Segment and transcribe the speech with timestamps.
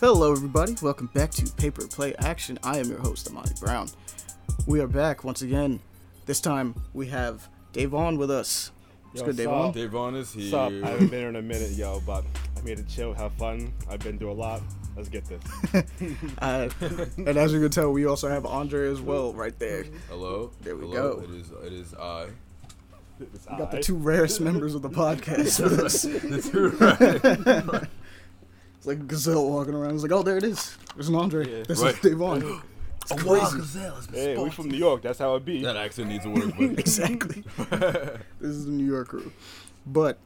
[0.00, 0.76] Hello, everybody.
[0.80, 2.58] Welcome back to Paper Play Action.
[2.62, 3.88] I am your host, Ahmani Brown.
[4.66, 5.80] We are back once again.
[6.26, 8.70] This time we have Devaughn with us.
[9.10, 9.72] What's Yo, good, Devaughn?
[9.74, 9.74] sup?
[9.90, 10.42] Devaughn is here.
[10.44, 10.84] What's up?
[10.88, 12.24] I haven't been here in a minute, yo, but
[12.56, 13.72] I'm here to chill, have fun.
[13.90, 14.62] I've been through a lot.
[14.96, 15.42] Let's get this.
[16.40, 16.68] Uh,
[17.16, 19.84] and as you can tell, we also have Andre as well, right there.
[20.08, 20.52] Hello.
[20.62, 21.16] There we Hello.
[21.16, 21.22] go.
[21.22, 21.50] It is.
[21.64, 22.26] It is I.
[23.20, 26.02] It's We got the two rarest members of the podcast with us.
[26.02, 26.68] the two
[27.80, 27.88] right.
[28.78, 29.94] It's like gazelle walking around.
[29.94, 30.76] It's like, oh, there it is.
[30.94, 31.46] There's an Andre.
[31.58, 31.64] Yeah.
[31.64, 31.94] This Right.
[31.94, 32.62] is Devaughn.
[33.10, 33.78] It's crazy.
[34.12, 35.02] Hey, we from New York.
[35.02, 35.62] That's how it be.
[35.62, 36.54] That accent needs to work.
[36.78, 37.42] Exactly.
[37.70, 39.32] this is the New York crew.
[39.86, 40.18] But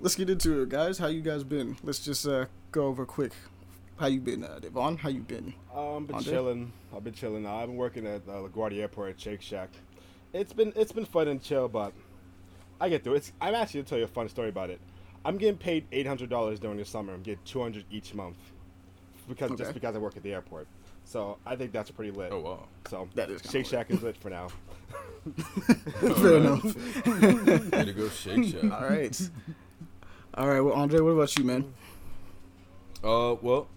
[0.00, 0.98] let's get into it, guys.
[0.98, 1.76] How you guys been?
[1.82, 3.32] Let's just uh, go over quick.
[3.98, 4.98] How you been, uh, Devaughn?
[4.98, 5.54] How you been?
[5.74, 6.32] Um, I've been Andre?
[6.32, 6.72] chilling.
[6.94, 7.46] I've been chilling.
[7.46, 9.70] I've been working at uh, LaGuardia Airport at Shake Shack.
[10.32, 11.92] It's been it's been fun and chill, but
[12.80, 13.14] I get through.
[13.14, 13.16] it.
[13.18, 14.80] It's I'm actually gonna tell you a fun story about it.
[15.24, 17.12] I'm getting paid eight hundred dollars during the summer.
[17.12, 18.36] I'm getting two hundred each month
[19.28, 19.62] because Okay.
[19.64, 20.66] just because I work at the airport.
[21.04, 22.32] So I think that's pretty lit.
[22.32, 22.64] oh wow.
[22.88, 23.70] So That is kinda Shake lit.
[23.70, 24.48] Shack is lit for now.
[26.00, 26.64] Fair enough.
[26.64, 28.64] Way to go, Shake Shack.
[28.72, 29.30] All right.
[30.34, 30.60] All right.
[30.60, 31.72] Well, Andre, what about you, man?
[33.02, 33.68] Uh, well,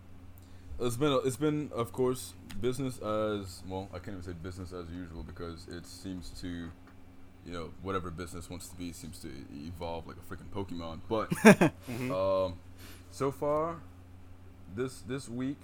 [0.80, 3.88] it's been it's been of course business as well.
[3.94, 6.69] I can't even say business as usual because it seems to,
[7.45, 9.30] you know, whatever business wants to be seems to
[9.66, 11.00] evolve like a freaking Pokemon.
[11.09, 12.11] But Mm-hmm.
[12.11, 12.56] um,
[13.11, 13.78] so far,
[14.75, 15.58] this this week,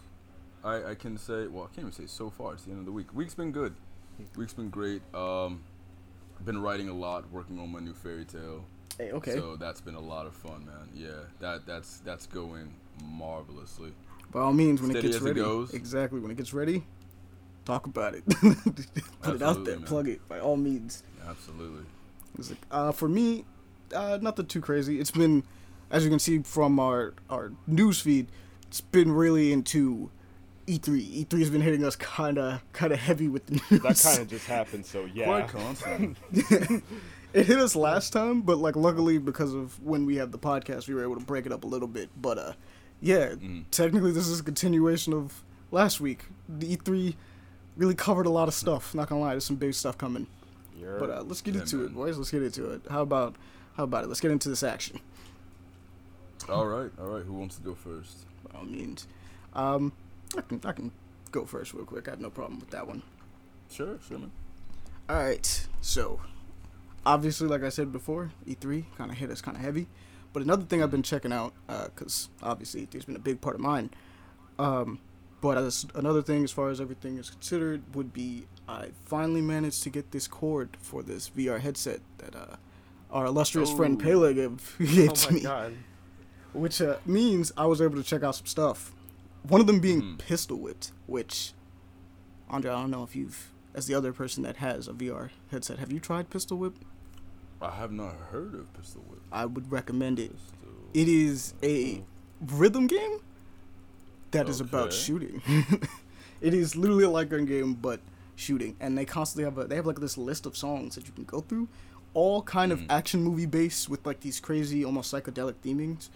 [0.63, 2.53] I I can say well I can't even say so far.
[2.53, 3.13] It's the end of the week.
[3.13, 3.73] Week's been good.
[4.35, 5.01] Week's been great.
[5.13, 5.63] Um,
[6.43, 8.65] been writing a lot, working on my new fairy tale.
[8.97, 9.35] Hey, okay.
[9.35, 10.89] So that's been a lot of fun, man.
[10.95, 13.91] Yeah, that that's that's going marvelously.
[14.31, 15.73] By all means, when it gets it ready, goes.
[15.73, 16.83] exactly when it gets ready,
[17.67, 18.23] talk about it.
[19.21, 19.75] Put it out there.
[19.77, 19.85] man.
[19.85, 20.27] Plug it.
[20.27, 21.03] By all means.
[21.27, 21.83] Absolutely.
[22.39, 23.45] It's like, uh, for me,
[23.93, 24.99] uh, nothing too crazy.
[24.99, 25.43] It's been,
[25.91, 28.27] as you can see from our our news feed,
[28.67, 30.09] it's been really into
[30.67, 31.25] E E3.
[31.25, 33.81] E3 has been hitting us kind of kind of heavy with the news.
[33.83, 34.85] That kind of just happened.
[34.85, 35.25] So yeah.
[35.25, 36.17] Quite constant.
[37.33, 40.87] it hit us last time, but like luckily because of when we had the podcast,
[40.87, 42.09] we were able to break it up a little bit.
[42.21, 42.53] But uh,
[43.01, 43.65] yeah, Mm.
[43.71, 46.25] technically this is a continuation of last week.
[46.49, 47.15] The E3
[47.77, 48.93] really covered a lot of stuff.
[48.95, 50.27] Not gonna lie, there's some big stuff coming.
[50.79, 52.17] You're- But uh, let's get into it, boys.
[52.17, 52.81] Let's get into it.
[52.89, 53.35] How about
[53.75, 54.07] how about it?
[54.07, 54.99] Let's get into this action.
[56.49, 57.23] all right, all right.
[57.23, 58.25] Who wants to go first?
[58.43, 59.07] By all means,
[59.53, 59.91] um,
[60.37, 60.91] I can I can
[61.31, 62.07] go first real quick.
[62.07, 63.01] I have no problem with that one.
[63.69, 64.31] Sure, sure, man.
[65.09, 66.19] All right, so
[67.05, 69.87] obviously, like I said before, E3 kind of hit us kind of heavy.
[70.33, 73.61] But another thing I've been checking out, because obviously E3's been a big part of
[73.61, 73.89] mine.
[74.59, 74.99] Um,
[75.41, 79.83] but as another thing, as far as everything is considered, would be I finally managed
[79.83, 82.55] to get this cord for this VR headset that uh,
[83.11, 84.03] our illustrious friend Oh.
[84.03, 85.73] Pele gave, gave Oh to me, god.
[86.53, 88.93] which uh, means I was able to check out some stuff.
[89.43, 90.17] One of them being Mhm.
[90.19, 91.53] Pistol Whipped, which
[92.49, 95.79] Andre, I don't know if you've, as the other person that has a VR headset,
[95.79, 96.75] have you tried Pistol Whip?
[97.61, 99.19] I have not heard of Pistol Whip.
[99.31, 100.31] I would recommend it.
[100.33, 100.69] Pistol.
[100.93, 102.03] It is a
[102.41, 103.19] rhythm game
[104.31, 105.41] that is about shooting.
[106.41, 107.99] it is literally a light gun game, but
[108.35, 108.75] shooting.
[108.79, 111.23] And they constantly have a they have like this list of songs that you can
[111.23, 111.67] go through,
[112.13, 112.85] all kind of Mm.
[112.89, 116.09] action movie based with like these crazy, almost psychedelic themings.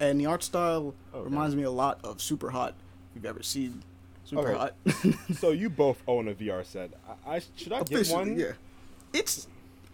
[0.00, 1.24] And the art style Okay.
[1.24, 2.74] reminds me a lot of Super Hot.
[3.10, 3.82] If you've ever seen
[4.24, 4.58] Super Okay.
[4.58, 4.74] Hot,
[5.38, 6.90] So you both own a VR set.
[7.26, 8.38] I, I should I get Officially, one?
[8.38, 8.52] yeah.
[9.12, 9.46] It's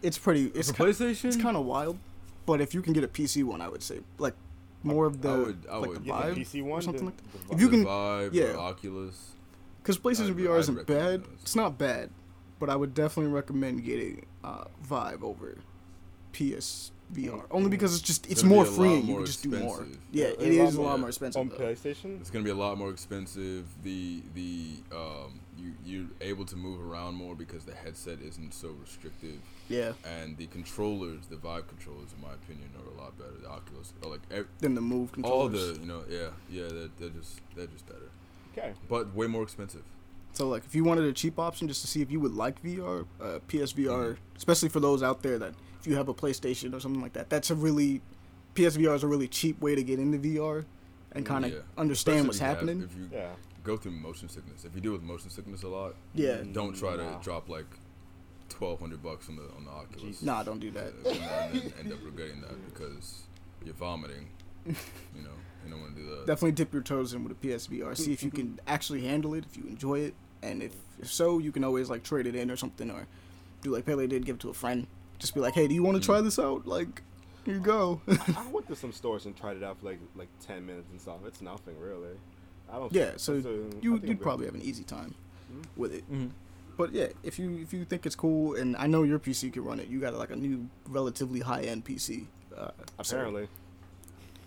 [0.03, 0.47] it's pretty.
[0.55, 1.25] It's For ki- PlayStation?
[1.27, 1.99] It's kind of wild,
[2.47, 4.35] but if you can get a PC one, I would say like
[4.83, 6.83] more of the I would- I like would the Get vibe the PC or one.
[6.83, 8.47] something the- like the If you the can- Vive, yeah.
[8.53, 9.31] the Oculus.
[9.83, 11.23] Because PlayStation I'd- VR I'd isn't bad.
[11.25, 11.29] those.
[11.43, 12.11] It's not bad,
[12.59, 15.57] but I would definitely recommend getting uh, Vive over
[16.33, 17.45] PS VR.
[17.51, 19.07] Only because it's just it's gonna be more a lot freeing.
[19.07, 19.87] You can just do more.
[20.13, 21.41] Yeah, it is a lot more- lot more expensive.
[21.41, 21.57] on though.
[21.57, 22.21] PlayStation.
[22.21, 23.67] It's gonna be a lot more expensive.
[23.83, 28.69] The the um you you're able to move around more because the headset isn't so
[28.81, 33.33] restrictive, Yeah, and the controllers, the Vive controllers, in my opinion, are a lot better.
[33.43, 35.41] The Oculus, are like ev- then the move controllers.
[35.41, 35.79] all controllers.
[35.79, 36.29] the you know yeah
[36.63, 38.09] yeah they're, they're just they're just better,
[38.57, 38.73] Okay.
[38.89, 39.83] but way more expensive.
[40.33, 42.63] So like, if you wanted a cheap option just to see if you would like
[42.63, 44.17] VR, uh, PSVR, Mhm.
[44.37, 47.29] especially for those out there that if you have a PlayStation or something like that,
[47.29, 48.01] that's a really
[48.55, 50.65] PSVR is a really cheap way to get into VR
[51.13, 51.59] and kind of Yeah.
[51.77, 52.83] understand Especially what's if you have- happening.
[52.85, 53.35] if you Yeah.
[53.65, 56.97] Go through motion sickness, if you deal with motion sickness a lot, yeah, don't try
[56.97, 57.19] to Nah.
[57.19, 57.67] drop like
[58.49, 60.23] twelve hundred bucks on the on the Oculus.
[60.23, 60.93] nah, don't do that.
[61.05, 63.23] Uh, and then end up regretting that because
[63.65, 64.29] you're vomiting.
[65.17, 65.31] You know,
[65.65, 66.27] you don't want to do that.
[66.27, 67.97] Definitely dip your toes in with a PSVR.
[67.97, 71.39] See if you can actually handle it, if you enjoy it, and if, if so,
[71.39, 73.07] you can always like trade it in or something, or
[73.63, 74.87] do like Pele did, give it to a friend.
[75.19, 76.07] Just be like, hey, do you want to Mm.
[76.07, 76.67] try this out?
[76.67, 77.03] Like,
[77.45, 78.01] Here you go.
[78.09, 80.89] I, I went to some stores and tried it out for like like ten minutes
[80.91, 81.19] and stuff.
[81.27, 82.15] It's nothing really.
[82.73, 82.93] I don't.
[82.93, 83.47] yeah, so it's
[83.85, 85.15] you you'd probably have an easy time
[85.53, 85.65] Mhm.
[85.77, 86.05] with it.
[86.11, 86.29] Mm-hmm.
[86.77, 89.65] But yeah, if you if you think it's cool, and I know your PC can
[89.65, 92.27] run it, you got like a new relatively high end PC.
[92.57, 92.71] Uh,
[93.03, 93.49] so- Apparently.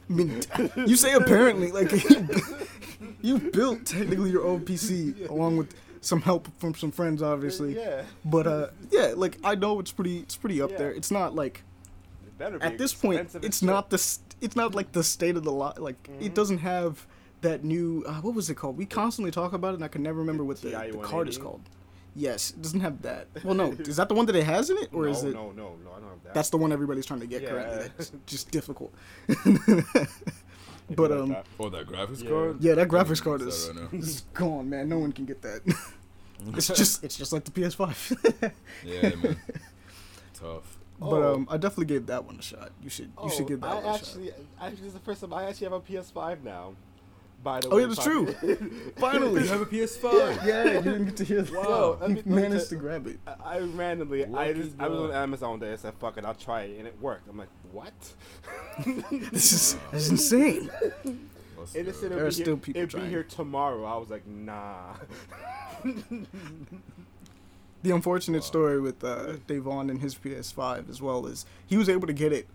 [0.10, 0.42] I mean,
[0.86, 1.92] you say apparently, like
[3.22, 7.76] you built technically your own PC along with some help from some friends, obviously.
[7.76, 8.04] Yeah.
[8.26, 10.78] But uh, yeah, like I know it's pretty it's pretty up Yeah.
[10.78, 10.92] there.
[10.92, 11.64] It's not like
[12.26, 15.38] It better be at this point, it's not the st- it's not like the state
[15.38, 15.80] of the lot.
[15.82, 16.34] Like it Mhm.
[16.34, 17.06] doesn't have
[17.44, 18.78] that new uh, what was it called?
[18.78, 21.38] We constantly talk about it, and I can never remember what the, the card is
[21.38, 21.62] called.
[22.16, 23.28] Yes, it doesn't have that.
[23.44, 25.34] Well, no, is that the one that it has in it, or no, is it?
[25.34, 26.34] No, no, no, I don't have that.
[26.34, 27.50] That's the one everybody's trying to get Yeah.
[27.50, 27.90] currently.
[27.98, 28.94] That's just difficult.
[30.90, 31.46] But, like um, that.
[31.60, 32.30] Oh, that graphics Yeah.
[32.30, 32.58] card.
[32.62, 33.88] Yeah, that graphics card is right now.
[33.98, 34.90] it's gone, man.
[34.90, 35.62] No one can get that.
[36.58, 38.52] it's just it's just like the PS5.
[38.84, 39.40] yeah, man.
[40.34, 40.78] Tough.
[41.00, 41.36] but Oh.
[41.36, 42.72] um, I definitely gave that one a shot.
[42.84, 43.96] You should you should Oh, give that I one a shot.
[43.96, 46.74] actually, actually, this is the first time I actually have a PS5 now.
[47.44, 48.28] By the Oh, way, yeah, that's true.
[48.98, 50.46] Finally, You have a PS5.
[50.46, 51.54] yeah, you didn't get to hear that.
[51.54, 53.20] Wow, let you me- let me managed tell- to grab it.
[53.28, 55.12] I- I randomly, I Lucky just, I was on.
[55.12, 55.74] Amazon one day.
[55.74, 57.28] I said, "Fuck it, I'll try it," and it worked.
[57.30, 57.94] I'm like, "What?"
[59.32, 60.70] This is this is insane.
[61.58, 63.84] Let's It said There it'll are be, still here, people it'd be here tomorrow.
[63.86, 64.94] I was like, "Nah."
[67.84, 68.46] The unfortunate Wow.
[68.46, 72.32] story with uh, Devaughn and his PS5 as well is he was able to get
[72.32, 72.48] it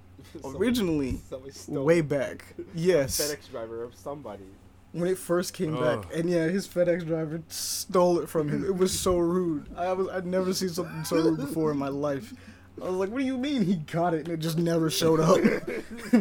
[0.45, 2.45] originally somebody stole way back.
[2.75, 4.45] Yes, FedEx driver of somebody.
[4.93, 6.03] When it first came Ugh.
[6.03, 8.65] back, and yeah, his FedEx driver stole it from him.
[8.65, 9.67] It was so rude.
[9.77, 12.33] I was I'd never seen something so rude before in my life.
[12.81, 15.21] I was like, "What do you mean he got it and it just never showed
[15.21, 15.39] up?"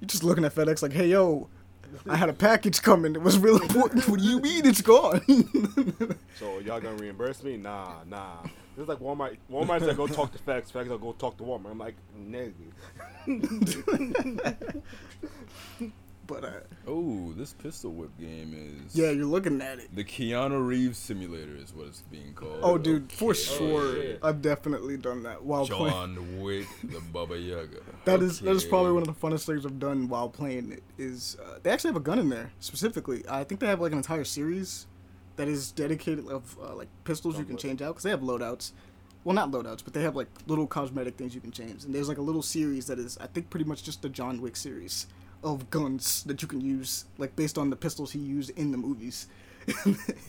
[0.00, 1.48] You're just looking at FedEx like, "Hey yo,
[2.08, 3.14] I had a package coming.
[3.16, 4.06] It was real important.
[4.08, 5.20] What do you mean it's gone?"
[6.38, 7.56] So y'all gonna reimburse me?
[7.56, 8.36] Nah, nah.
[8.78, 9.36] It's like Walmart.
[9.50, 10.70] Walmart's like, go talk to FedEx.
[10.70, 11.72] FedEx will go talk to Walmart.
[11.72, 12.52] I'm like, nigga.
[16.28, 16.50] But uh,
[16.86, 18.54] Oh, this pistol whip game
[18.86, 18.94] is.
[18.94, 19.88] yeah, you're looking at it.
[19.94, 22.60] The Keanu Reeves simulator is what it's being called.
[22.62, 24.20] Oh, dude, for sure, shit.
[24.22, 25.92] I've definitely done that while playing.
[25.92, 27.80] John Wick, the Baba Yaga.
[28.04, 30.84] That is that is probably one of the funnest things I've done while playing it.
[30.96, 33.24] Is uh, they actually have a gun in there specifically?
[33.28, 34.86] I think they have like an entire series
[35.36, 38.72] that is dedicated of uh, like pistols you can change out because they have loadouts.
[39.24, 41.84] Well, not loadouts, but they have like little cosmetic things you can change.
[41.84, 44.40] And there's like a little series that is I think pretty much just the John
[44.40, 45.06] Wick series
[45.42, 48.78] of guns that you can use like based on the pistols he used in the
[48.78, 49.26] movies.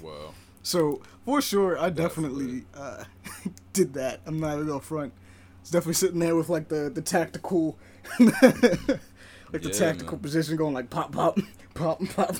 [0.01, 0.33] Wow.
[0.61, 3.05] So for sure, I definitely uh,
[3.73, 4.21] did that.
[4.25, 5.13] I'm not gonna front.
[5.61, 7.77] It's definitely sitting there with like the the tactical,
[8.19, 10.21] like the Yeah, tactical man.
[10.21, 11.39] position going like pop pop
[11.73, 12.35] pop pop.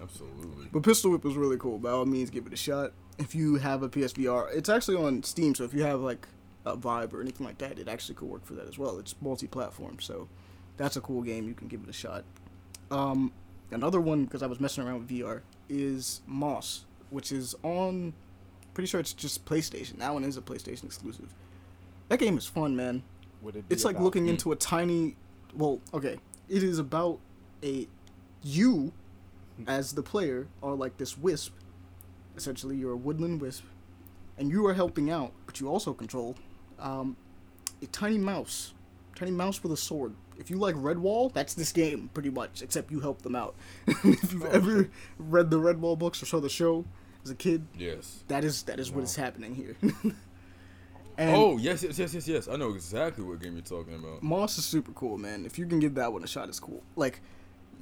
[0.00, 0.68] Absolutely.
[0.72, 1.78] but Pistol Whip is really cool.
[1.78, 2.92] By all means, give it a shot.
[3.18, 5.54] If you have a PSVR, it's actually on Steam.
[5.54, 6.26] So if you have like
[6.64, 8.98] a Vive or anything like that, it actually could work for that as well.
[8.98, 10.28] It's multi-platform, so
[10.80, 11.46] that's a cool game.
[11.46, 12.24] You can give it a shot.
[12.90, 13.32] Um,
[13.70, 18.14] another one because I was messing around with VR is Moss, which is on.
[18.72, 19.98] Pretty sure it's just PlayStation.
[19.98, 21.34] That one is a PlayStation exclusive.
[22.08, 23.02] That game is fun, man.
[23.42, 24.30] Would it be It's like about- looking Hmm.
[24.30, 25.16] into a tiny.
[25.54, 26.18] Well, okay,
[26.48, 27.18] it is about
[27.62, 27.86] a
[28.42, 28.92] you
[29.66, 31.52] as the player are like this wisp.
[32.36, 33.64] Essentially, you're a woodland wisp,
[34.38, 36.36] and you are helping out, but you also control
[36.78, 37.16] um,
[37.82, 38.72] a tiny mouse,
[39.14, 40.14] tiny mouse with a sword.
[40.40, 43.54] If you like Redwall, that's this game pretty much, except you help them out.
[43.86, 46.84] if you've Oh, ever read the Redwall books or saw the show
[47.22, 48.24] as a kid, Yes.
[48.28, 49.76] that is that is what is happening here.
[51.18, 52.48] and oh, yes, yes, yes, yes, yes.
[52.48, 54.22] I know exactly what game you're talking about.
[54.22, 55.44] Moss is super cool, man.
[55.44, 56.82] If you can give that one a shot, it's cool.
[56.96, 57.20] Like,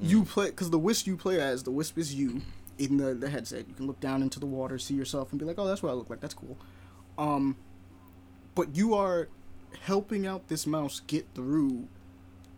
[0.01, 2.43] you play because the wisp you play as, the wisp is you
[2.79, 3.69] in the the headset.
[3.69, 5.91] You can look down into the water, see yourself, and be like, "Oh, that's what
[5.91, 6.21] I look like.
[6.21, 6.57] That's cool."
[7.17, 7.57] Um,
[8.55, 9.29] but you are
[9.83, 11.89] helping out this mouse get through,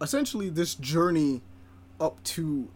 [0.01, 1.43] essentially, this journey
[2.01, 2.69] up to.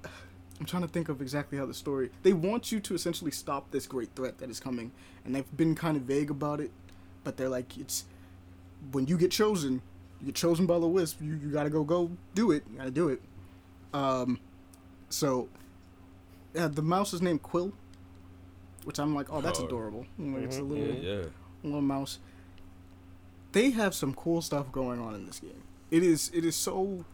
[0.61, 2.11] I'm trying to think of exactly how the story.
[2.23, 4.93] They want you to essentially stop this great threat that is coming,
[5.25, 6.71] and they've been kind of vague about it,
[7.25, 8.05] but they're like, it's
[8.93, 9.83] when you get chosen,
[10.21, 11.21] you get chosen by the wisp.
[11.21, 12.63] You you gotta go go do it.
[12.71, 13.21] You gotta do it.
[13.93, 14.39] Um,
[15.09, 15.49] so
[16.55, 17.73] yeah, the mouse is named Quill,
[18.85, 19.67] which I'm like, oh, that's Oh.
[19.67, 20.07] adorable.
[20.19, 21.03] Like, it's a Mhm.
[21.03, 21.25] Yeah, yeah.
[21.65, 22.21] little mouse.
[23.53, 25.63] They have some cool stuff going on in this game.
[25.91, 27.05] It is it is so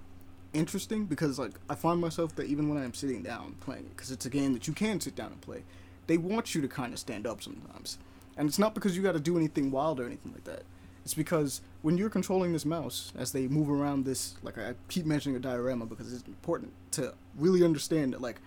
[0.52, 4.10] interesting because like I find myself that even when I'm sitting down playing it, because
[4.10, 5.62] it's a game that you can sit down and play,
[6.06, 7.98] they want you to kind of stand up sometimes,
[8.36, 10.62] and it's not because you got to do anything wild or anything like that.
[11.04, 15.06] It's because when you're controlling this mouse as they move around this, like I keep
[15.06, 18.40] mentioning a diorama because it's important to really understand that like,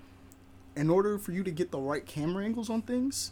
[0.75, 3.31] in order for you to get the right camera angles on things,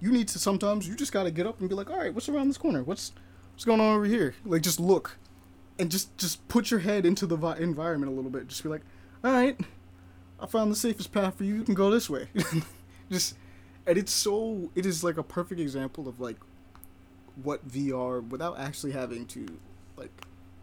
[0.00, 2.28] you need to sometimes you just gotta get up and be like, all right, what's
[2.28, 2.82] around this corner?
[2.82, 3.12] What's
[3.52, 4.34] what's going on over here?
[4.44, 5.16] Like just look,
[5.78, 8.48] and just just put your head into the vi- environment a little bit.
[8.48, 8.82] Just be like,
[9.24, 9.58] all right,
[10.40, 11.54] I found the safest path for you.
[11.56, 12.28] You can go this way.
[13.10, 13.36] just,
[13.86, 16.36] and it's so it is like a perfect example of like
[17.42, 19.46] what VR without actually having to
[19.96, 20.10] like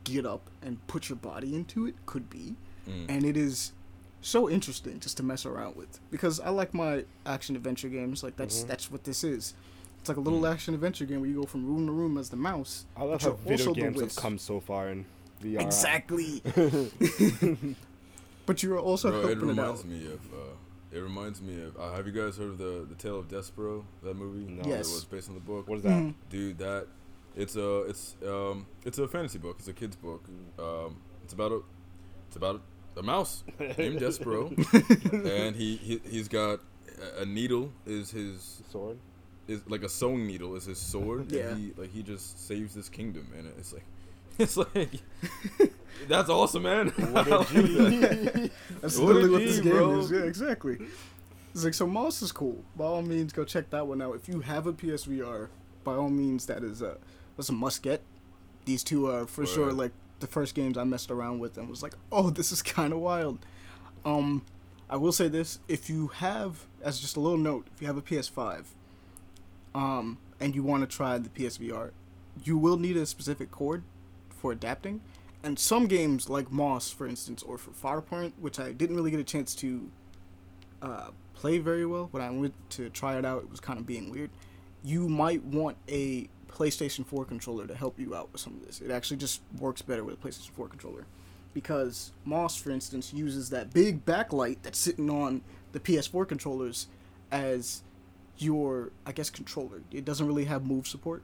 [0.03, 2.55] get up and put your body into it could be,
[2.87, 3.05] Mm.
[3.09, 3.73] and it is
[4.21, 8.23] so interesting just to mess around with because I like my action adventure games.
[8.23, 8.67] Like that's Mhm.
[8.67, 9.53] that's what this is.
[9.99, 10.51] It's like a little Mm.
[10.53, 12.85] action adventure game where you go from room to room as the mouse.
[12.95, 15.05] I love but how you're video games have come so far in
[15.41, 15.61] VR.
[15.61, 16.41] Exactly.
[18.45, 19.85] but you're also Bro, it helping it, reminds out.
[19.87, 20.19] me of.
[20.33, 20.37] Uh,
[20.91, 21.77] it reminds me of.
[21.77, 23.83] Uh, have you guys heard of the the Tale of Despereaux?
[24.03, 24.51] That movie.
[24.51, 24.63] No.
[24.67, 24.89] Yes.
[24.89, 25.67] It was based on the book.
[25.67, 25.91] What is that?
[25.91, 26.13] Mhm.
[26.29, 26.87] Dude, that
[27.35, 29.57] it's a it's um it's a fantasy book.
[29.59, 30.23] It's a kid's book.
[30.57, 31.61] Um, it's about a
[32.27, 32.61] it's about
[32.95, 34.49] a, a mouse named Despereaux,
[35.47, 36.59] and he, he he's got
[37.17, 38.97] a, a needle is his Sword.
[39.49, 41.31] Is like a sewing needle is his sword.
[41.31, 41.49] Yeah.
[41.49, 43.85] And he like he just saves this kingdom, and it's like
[44.37, 45.01] it's like
[46.07, 46.89] that's awesome, man.
[46.89, 48.51] What I a like that.
[48.81, 49.99] That's What a literally what this G, game bro.
[49.99, 50.11] is.
[50.11, 50.77] Yeah, exactly.
[51.53, 52.63] It's like so Moss is cool.
[52.75, 54.15] By all means, go check that one out.
[54.15, 55.49] If you have a PSVR,
[55.83, 56.97] by all means, that is a
[57.35, 58.01] that's a must get.
[58.65, 61.81] These two are for sure like the first games I messed around with and was
[61.81, 63.39] like, oh, this is kind of wild.
[64.05, 64.43] Um,
[64.89, 67.97] I will say this: if you have, as just a little note, if you have
[67.97, 68.65] a PS5,
[69.75, 71.91] um, and you want to try the PSVR,
[72.43, 73.83] you will need a specific cord
[74.29, 75.01] for adapting.
[75.43, 79.19] And some games like Moss, for instance, or for Farpoint, which I didn't really get
[79.19, 79.89] a chance to
[80.81, 83.43] uh, play very well, but I went to try it out.
[83.43, 84.29] It was kind of being weird.
[84.83, 88.81] You might want a PlayStation 4 controller to help you out with some of this.
[88.81, 91.05] It actually just works better with a PlayStation 4 controller.
[91.53, 96.87] Because Moss, for instance, uses that big backlight that's sitting on the PS4 controllers
[97.31, 97.81] as
[98.41, 99.81] your, I guess, controller.
[99.91, 101.23] It doesn't really have move support.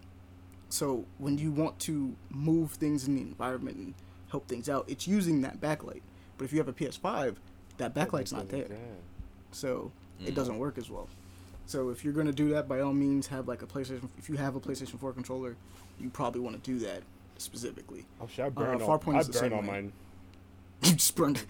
[0.70, 3.94] So when you want to move things in the environment and
[4.30, 6.02] help things out, it's using that backlight.
[6.38, 7.36] But if you have a PS5,
[7.78, 8.68] that backlight's not there.
[9.52, 10.36] So it Mm.
[10.36, 11.08] doesn't work as well.
[11.68, 14.10] So if you're gonna do that, by all means, have like a PlayStation.
[14.18, 15.56] If you have a PlayStation 4 controller,
[16.00, 17.04] you probably want to do that
[17.38, 18.06] specifically.
[18.22, 18.46] Oh shit!
[18.46, 19.00] I burned Uh, all.
[19.00, 19.68] Farpoint I is the burned all way.
[19.68, 19.94] mine.
[20.84, 21.44] You just burned.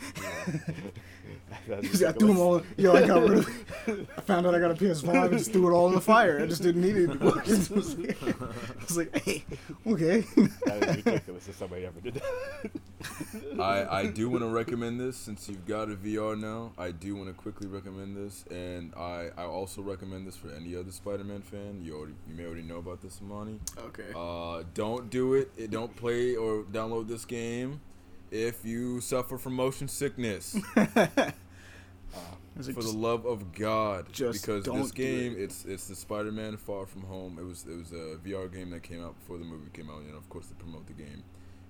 [1.67, 2.61] That's I threw them all.
[2.77, 3.47] Yo, I got rid of.
[4.17, 6.39] I found out I got a PS5 and just threw it all in the fire.
[6.41, 7.41] I just didn't need it anymore.
[7.45, 9.43] I was like, I was like, hey,
[9.87, 10.21] okay.
[10.65, 13.61] That is ridiculous if somebody ever did that.
[13.61, 16.71] I, I do want to recommend this since you've got a VR now.
[16.77, 20.75] I do want to quickly recommend this, and I, I also recommend this for any
[20.75, 21.81] other Spider-Man fan.
[21.83, 23.59] You already you may already know about this, Ahmani.
[23.79, 24.11] Okay.
[24.15, 25.51] Uh, don't do it.
[25.57, 27.81] It- Don't play or download this game
[28.35, 30.55] if you suffer from motion sickness.
[32.57, 35.41] Is for the love of God, just because this game, it.
[35.41, 37.37] it's it's the Spider-Man Far From Home.
[37.37, 40.03] It was it was a VR game that came out before the movie came out.
[40.05, 41.21] You know, of course, to promote the game,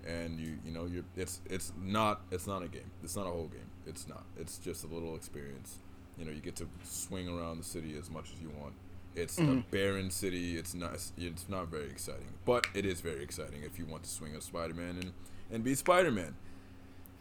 [0.06, 2.92] and you you know, you're it's it's not it's not a game.
[3.04, 3.72] It's not a whole game.
[3.88, 4.26] It's not.
[4.38, 5.80] It's just a little experience.
[6.20, 8.76] You know, you get to swing around the city as much as you want.
[9.16, 9.64] It's a Mhm.
[9.72, 10.56] barren city.
[10.56, 11.00] It's not.
[11.18, 14.44] It's not very exciting, but it is very exciting if you want to swing as
[14.44, 15.14] Spider-Man and
[15.52, 16.36] and be Spider-Man.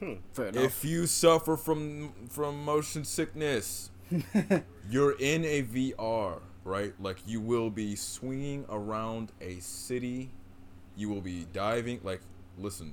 [0.04, 0.14] Hmm.
[0.32, 0.62] Fair enough.
[0.64, 3.90] If you suffer from from motion sickness,
[4.90, 6.92] you're in a VR, right?
[7.00, 10.30] Like you will be swinging around a city.
[10.96, 12.00] You will be diving.
[12.04, 12.20] Like,
[12.58, 12.92] listen,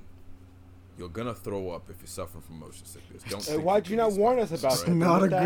[0.98, 3.22] you're gonna throw up if you suffer from motion sickness.
[3.28, 3.44] Don't.
[3.44, 4.94] Hey, why'd you you not warn us Spider-Man, about It's that?
[4.94, 5.42] not What a good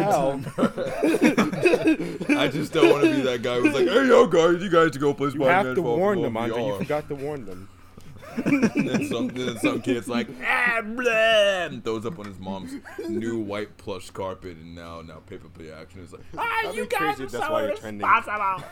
[2.27, 2.37] hell?
[2.39, 4.91] I just don't want to be that guy who's like, "Hey, yo, guys, you guys
[4.93, 6.65] to go play You Spider-Man." have to Far From warn Home them, Andre.
[6.65, 7.69] You forgot to warn them.
[8.45, 12.75] and some, then some kid's like, ah, blah, and throws up on his mom's
[13.09, 16.87] new white plush carpet, and now now paper play action is like, ah, That'd you
[16.87, 18.63] guys are that's so why irresponsible.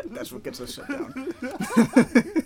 [0.10, 1.14] That's what gets us shut down.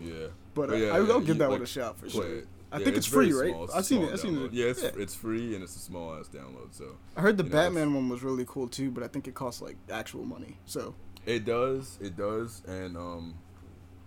[0.00, 2.26] yeah, But, uh, yeah, I will yeah, give that one a shot for sure.
[2.38, 2.46] it.
[2.72, 3.62] I Yeah, think it's, very free, right?
[3.62, 4.12] It's I've seen it.
[4.12, 4.46] I've seen download.
[4.46, 4.52] it.
[4.54, 6.72] Yeah, it's it's free and it's a small ass download.
[6.72, 9.28] So I heard the you know, Batman one was really cool too, but I think
[9.28, 10.58] it costs like actual money.
[10.66, 13.34] So it does, it does, and um,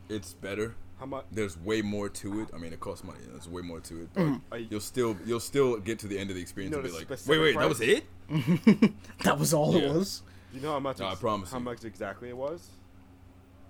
[0.09, 0.75] it's better.
[0.99, 1.25] How much?
[1.31, 2.49] There's way more to it.
[2.53, 3.19] I mean, it costs money.
[3.29, 4.21] There's way more to it, but.
[4.57, 6.93] You- you'll still you'll still get to the end of the experience know and be
[6.93, 8.05] like, specific wait, wait, that was it?
[9.23, 9.87] that was all Yeah.
[9.89, 10.23] it was.
[10.51, 10.99] Do you know how much?
[10.99, 11.63] No, I promise How you.
[11.65, 12.69] much exactly it was?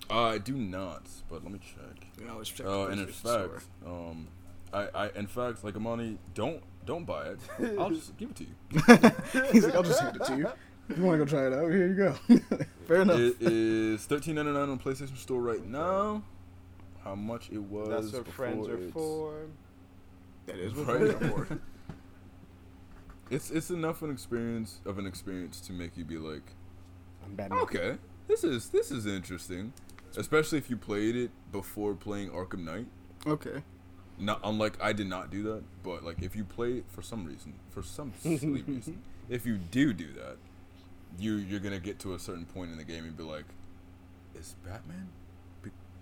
[0.10, 2.08] Uh, I do not, but let me check.
[2.20, 4.28] You know, it's check Uh, and in fact, um,
[4.72, 7.40] I, I, in fact, like Ahmani, don't, don't buy it.
[7.78, 8.56] I'll just give it to you.
[9.52, 10.48] He's like, I'll just give it to you.
[10.90, 12.14] If you want to go try it out, here you go.
[12.88, 13.20] Fair enough.
[13.20, 16.24] It is thirteen ninety nine on PlayStation Store right now.
[17.04, 17.90] How much it was?
[17.90, 19.34] That's what friends are it's- for.
[20.46, 20.98] that is what Right.
[21.18, 21.60] friends are for.
[23.30, 26.44] It's it's enough an experience of an experience to make you be like,
[27.26, 27.60] I'm Batman.
[27.60, 29.74] okay, this is this is interesting.
[30.16, 32.86] especially if you played it before playing Arkham Knight.
[33.28, 33.62] Okay.
[34.18, 37.26] Not unlike I did not do that, but like if you play it for some
[37.26, 40.38] reason, for some silly reason, if you do do that,
[41.20, 43.46] you you're gonna get to a certain point in the game and be like,
[44.36, 45.08] is Batman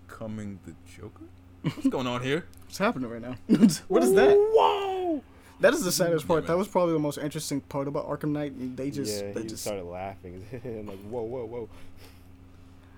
[0.06, 1.24] becoming the Joker?
[1.62, 2.44] What's going on here?
[2.64, 3.36] What's happening right now?
[3.88, 4.36] what is that?
[4.36, 5.22] Whoa!
[5.60, 6.42] That is the saddest part.
[6.44, 9.32] Yeah, That was probably the most interesting part about Arkham Knight, and they just yeah,
[9.32, 10.44] they just started laughing.
[10.64, 11.68] I'm like, whoa, whoa, whoa.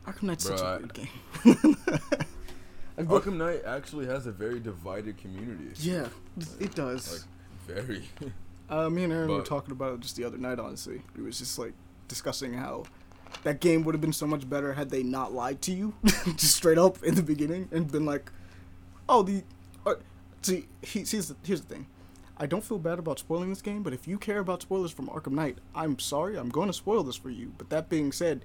[0.06, 1.76] Arkham Knight's such a Bruh, good game.
[2.98, 5.70] Arkham Knight actually has a very divided community.
[5.76, 6.08] yeah,
[6.58, 7.24] it does.
[7.68, 8.08] Like very.
[8.68, 10.58] Uh, me and Aaron were talking about it just the other night.
[10.58, 11.74] Honestly, it was just like
[12.08, 12.84] discussing how
[13.42, 16.56] that game would have been so much better had they not lied to you, just
[16.56, 18.30] straight up in the beginning, and been like,
[19.08, 19.44] "Oh, the."
[19.86, 19.94] Uh,
[20.42, 21.86] see, he, here's the here's the thing.
[22.40, 25.08] I don't feel bad about spoiling this game, but if you care about spoilers from
[25.08, 27.52] Arkham Knight, I'm sorry, I'm going to spoil this for you.
[27.58, 28.44] But that being said,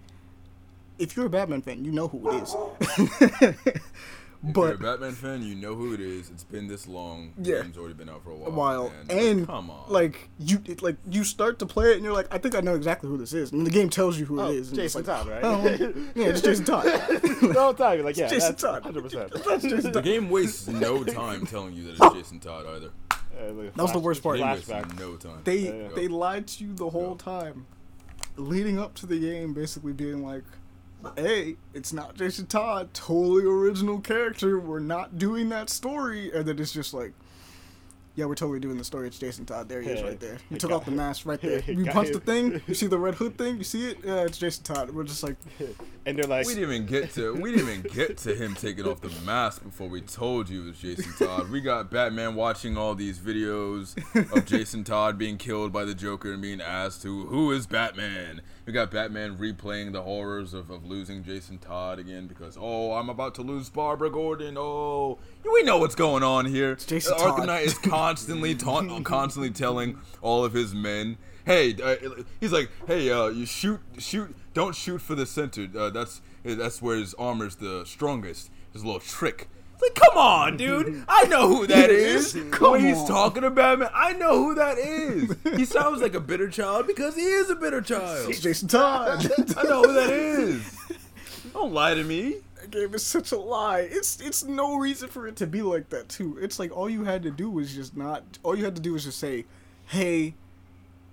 [0.97, 3.75] if you're a Batman fan, you know who it is.
[4.45, 6.29] If you're a Batman fan, you know who it is.
[6.29, 7.31] It's been this long.
[7.41, 7.61] Yeah.
[7.61, 8.47] Game's already been out for a while.
[8.47, 9.07] a while, man.
[9.07, 9.83] Like, and come on.
[9.89, 12.59] like you, it, like you start to play it, and you're like, I think I
[12.59, 14.67] know exactly who this is, and the game tells you who Oh, it is.
[14.69, 15.43] And Jason like, Todd, right?
[15.43, 15.63] Oh,
[16.15, 16.83] yeah, it's Jason Todd.
[16.85, 18.83] the whole time, you're like, yeah, Jason Todd.
[18.83, 19.43] 100%.
[19.45, 22.89] That's Jason the game wastes no time telling you that it's Jason Todd either.
[23.39, 24.39] that was the worst part.
[24.39, 24.99] Game wastes Flashback.
[24.99, 25.39] no time.
[25.45, 25.87] They Yeah.
[25.95, 27.41] they lied to you the whole Go.
[27.41, 27.65] time,
[28.35, 30.43] leading up to the game, basically being like,
[31.15, 34.59] "Hey, it's not Jason Todd, totally original character.
[34.59, 37.13] We're not doing that story," and then it's just like.
[38.15, 39.07] Yeah, we're totally doing the story.
[39.07, 39.67] It's Jason Todd.
[39.67, 40.37] There he is, right there.
[40.47, 41.63] He took off the mask right there.
[41.65, 42.61] You punch the thing.
[42.67, 43.57] You see the red hood thing.
[43.57, 43.97] You see it.
[44.03, 44.91] Yeah, it's Jason Todd.
[44.91, 45.35] We're just like,
[46.05, 48.85] and they're like, We didn't even get to we didn't even get to him taking
[48.85, 51.49] off the mask before we told you it was Jason Todd.
[51.49, 53.95] We got Batman watching all these videos
[54.35, 58.41] of Jason Todd being killed by the Joker and being asked to who is Batman.
[58.65, 63.09] We got Batman replaying the horrors of, of losing Jason Todd again because oh I'm
[63.09, 64.55] about to lose Barbara Gordon.
[64.57, 65.19] Oh
[65.51, 66.75] we know what's going on here.
[66.75, 67.47] Jason Arkham Todd.
[67.47, 71.95] Knight is constantly taunt, constantly telling all of his men, "Hey," uh,
[72.39, 75.67] he's like, "Hey, uh, you shoot, shoot, don't shoot for the center.
[75.77, 78.49] Uh, that's that's where his armor's the strongest.
[78.71, 81.03] His little trick." It's like, come on, dude.
[81.07, 82.37] I know who that is.
[82.51, 83.07] Come when he's on.
[83.07, 85.35] talking to Batman, I know who that is.
[85.57, 88.29] He sounds like a bitter child because he is a bitter child.
[88.29, 89.25] it's Jason Todd.
[89.57, 90.77] I know who that is.
[91.53, 92.35] Don't lie to me.
[92.61, 93.79] That game is such a lie.
[93.81, 96.37] It's it's no reason for it to be like that too.
[96.39, 98.23] It's like all you had to do was just not.
[98.43, 99.45] All you had to do was just say,
[99.87, 100.35] "Hey,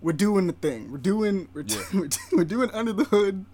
[0.00, 0.90] we're doing the thing.
[0.90, 1.82] We're doing we're, Yeah.
[1.94, 3.44] we're, we're doing under the hood.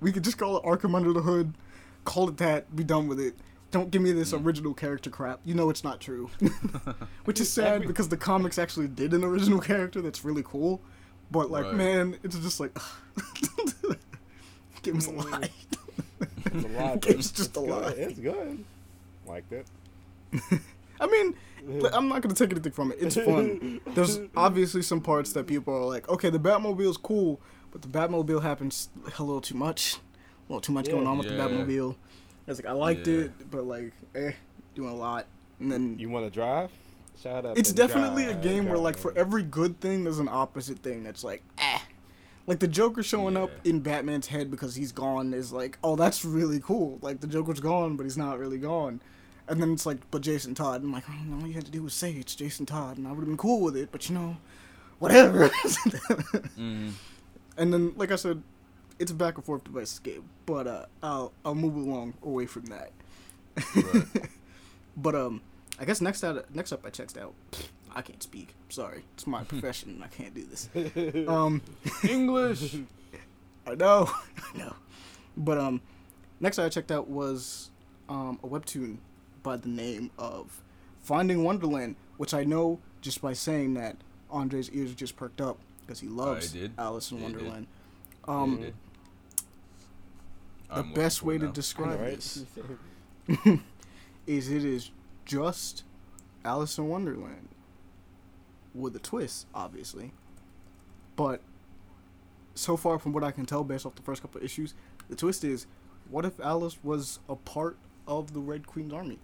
[0.00, 1.54] We could just call it Arkham Under the Hood.
[2.04, 2.74] Call it that.
[2.76, 3.34] Be done with it.
[3.70, 4.44] Don't give me this Mm.
[4.44, 5.40] original character crap.
[5.44, 6.28] You know it's not true.
[7.24, 10.80] Which is sad Every- because the comics actually did an original character that's really cool.
[11.30, 11.74] But like, Right.
[11.74, 12.76] man, it's just like
[14.82, 15.48] game's a lie.
[16.46, 17.00] it's a lot.
[17.00, 17.68] Game's just it's a good.
[17.70, 17.88] lie.
[17.96, 18.64] It's good.
[19.26, 19.66] Liked it.
[21.00, 21.36] I mean, like,
[21.92, 22.98] I'm not gonna take anything from it.
[23.00, 23.80] It's fun.
[23.94, 28.42] There's obviously some parts that people are like, okay, the Batmobile's cool, but the Batmobile
[28.42, 29.96] happens a little too much,
[30.48, 31.94] a little too much going on with the Batmobile.
[32.46, 33.20] I was like, I liked Yeah.
[33.20, 34.32] it, but like, eh,
[34.74, 35.26] doing a lot.
[35.60, 36.70] And then You want to drive?
[37.22, 37.56] Shout out.
[37.56, 40.80] it's and definitely a drive, game where like for every good thing, there's an opposite
[40.80, 41.78] thing that's like, eh.
[42.46, 46.24] Like the Joker showing up in Batman's head because he's gone is like, oh, that's
[46.26, 46.98] really cool.
[47.00, 49.00] Like the Joker's gone, but he's not really gone.
[49.46, 50.82] And then it's like, but Jason Todd.
[50.82, 53.10] I'm like, oh, all you had to do was say it's Jason Todd, and I
[53.10, 53.90] would have been cool with it.
[53.92, 54.36] But you know,
[54.98, 55.48] whatever.
[56.56, 56.92] Mm.
[57.58, 58.40] and then, like I said,
[58.98, 60.24] it's a back and forth device game.
[60.46, 62.90] But uh, I'll I'll move along away from that.
[63.74, 64.04] Right.
[64.96, 65.40] But um,
[65.80, 67.34] I guess next out next up I checked out.
[67.94, 68.54] I can't speak.
[68.68, 70.02] Sorry, it's my profession.
[70.04, 70.68] I can't do this.
[71.28, 71.60] Um,
[72.08, 72.76] English.
[73.66, 74.08] I know,
[74.54, 74.76] I know.
[75.36, 75.80] But um,
[76.40, 77.70] next I checked out was
[78.08, 78.98] um a webtoon
[79.44, 80.60] by the name of
[81.00, 83.96] Finding Wonderland, which I know just by saying that
[84.30, 86.56] Andre's ears just perked up because he loves.
[86.76, 87.36] Alice in Yeah, did.
[87.36, 87.66] Wonderland.
[88.26, 88.74] Um, did.
[90.74, 91.52] the best way it to now.
[91.52, 92.16] describe right?
[92.16, 92.44] this
[94.26, 94.90] is it is
[95.24, 95.84] just
[96.44, 97.48] Alice in Wonderland
[98.74, 100.12] with a twist, obviously.
[101.16, 101.40] But
[102.54, 104.74] so far, from what I can tell, based off the first couple of issues,
[105.08, 105.66] the twist is:
[106.10, 107.76] what if Alice was a part
[108.06, 109.18] of the Red Queen's army,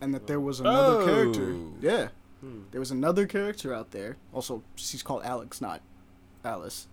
[0.00, 1.54] and that there was another character?
[1.54, 1.72] Oh.
[1.80, 2.08] Yeah,
[2.40, 2.60] Hmm.
[2.70, 4.16] there was another character out there.
[4.32, 5.80] Also, she's called Alex, not
[6.44, 6.86] Alice.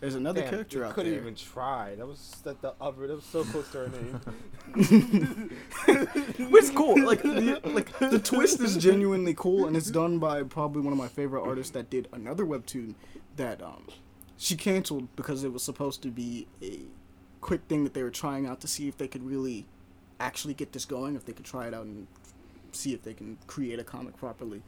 [0.00, 1.20] There's another Damn, character they out couldn't there.
[1.20, 1.94] even try.
[1.96, 3.06] That was that the other.
[3.06, 3.88] That was so close to her
[4.74, 5.50] name.
[6.50, 7.04] Which is cool.
[7.04, 10.98] Like, the, like the twist is genuinely cool, and it's done by probably one of
[10.98, 12.94] my favorite artists that did another webtoon
[13.36, 13.84] that um
[14.36, 16.80] she canceled because it was supposed to be a
[17.42, 19.66] quick thing that they were trying out to see if they could really
[20.18, 22.06] actually get this going, if they could try it out and
[22.76, 24.62] see if they can create a comic properly.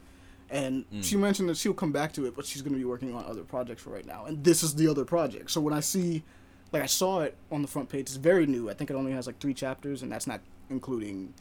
[0.49, 1.03] And Mm.
[1.03, 3.23] she mentioned that she'll come back to it, but she's going to be working on
[3.25, 4.25] other projects for right now.
[4.25, 5.49] And this is the other project.
[5.51, 6.23] So when I see,
[6.71, 8.69] like I saw it on the front page, it's very new.
[8.69, 11.33] I think it only has like three chapters, and that's not including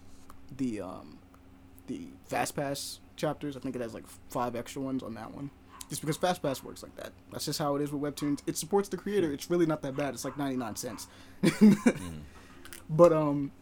[0.57, 1.19] the um,
[1.89, 3.57] the fast pass chapters.
[3.57, 5.51] I think it has like five extra ones on that one.
[5.91, 7.13] Just because fast pass works like that.
[7.33, 8.41] That's just how it is with webtoons.
[8.47, 9.31] It supports the creator.
[9.31, 10.15] It's really not that bad.
[10.15, 11.07] It's like ninety nine cents.
[12.91, 13.53] But um,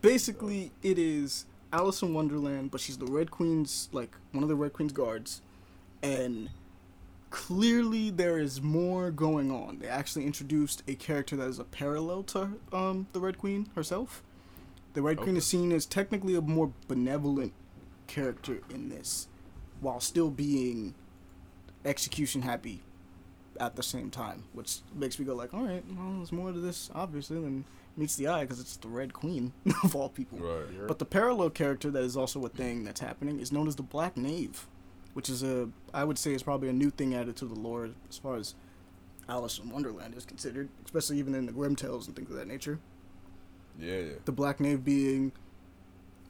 [0.00, 4.56] basically, it is Alice in Wonderland, but she's the Red Queen's like one of the
[4.56, 5.42] Red Queen's guards,
[6.02, 6.50] and
[7.30, 9.78] clearly there is more going on.
[9.78, 14.22] They actually introduced a character that is a parallel to um the Red Queen herself.
[14.94, 17.54] The Red Queen is seen as technically a more benevolent
[18.06, 19.26] character in this,
[19.80, 20.94] while still being
[21.84, 22.82] execution happy
[23.58, 26.58] at the same time, which makes me go like, all right, well, there's more to
[26.58, 27.64] this obviously than
[27.96, 29.52] meets the eye because it's the Red Queen
[29.84, 30.38] of all people.
[30.38, 30.86] Right.
[30.88, 33.82] But the parallel character that is also a thing that's happening is known as the
[33.82, 34.66] Black Knave,
[35.14, 37.90] which is a I would say is probably a new thing added to the lore
[38.08, 38.54] as far as
[39.28, 42.48] Alice in Wonderland is considered, especially even in the Grimm tales and things of that
[42.48, 42.78] nature.
[43.78, 44.12] Yeah, yeah.
[44.24, 45.32] The Black Knave being,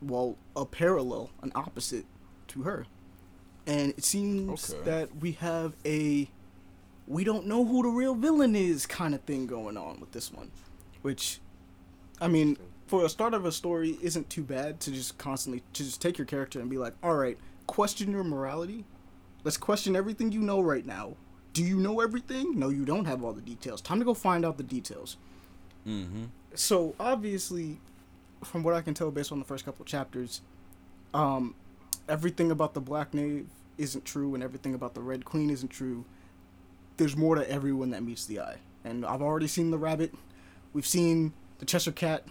[0.00, 2.04] well, a parallel, an opposite
[2.48, 2.86] to her,
[3.66, 4.82] and it seems Okay.
[4.84, 6.28] that we have a
[7.08, 10.32] we don't know who the real villain is kind of thing going on with this
[10.32, 10.50] one,
[11.02, 11.40] which,
[12.22, 12.56] I mean,
[12.86, 16.16] for a start of a story, isn't too bad to just constantly to just take
[16.16, 18.84] your character and be like, all right, question your morality.
[19.42, 21.16] Let's question everything you know right now.
[21.52, 22.58] Do you know everything?
[22.58, 23.80] No, you don't have all the details.
[23.80, 25.16] Time to go find out the details.
[25.86, 26.26] Mm-hmm.
[26.54, 27.80] So obviously,
[28.44, 30.42] from what I can tell based on the first couple chapters,
[31.12, 31.56] um,
[32.08, 36.04] everything about the Black Knave isn't true, and everything about the Red Queen isn't true.
[36.98, 40.14] There's more to everyone that meets the eye, and I've already seen the rabbit.
[40.72, 42.24] We've seen the Cheshire Cat.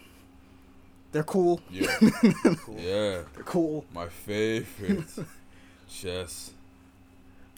[1.13, 1.61] They're cool.
[1.71, 1.87] Yeah.
[2.77, 3.21] Yeah.
[3.33, 3.85] They're cool.
[3.93, 5.05] My favorite.
[5.89, 6.51] Chess.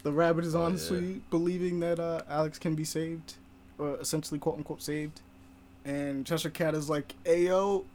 [0.04, 0.66] The rabbit is Oh, yeah.
[0.66, 3.34] honestly believing that uh, Alex can be saved,
[3.80, 5.22] or essentially quote unquote saved,
[5.86, 7.86] and Cheshire Cat is like, "Ayo,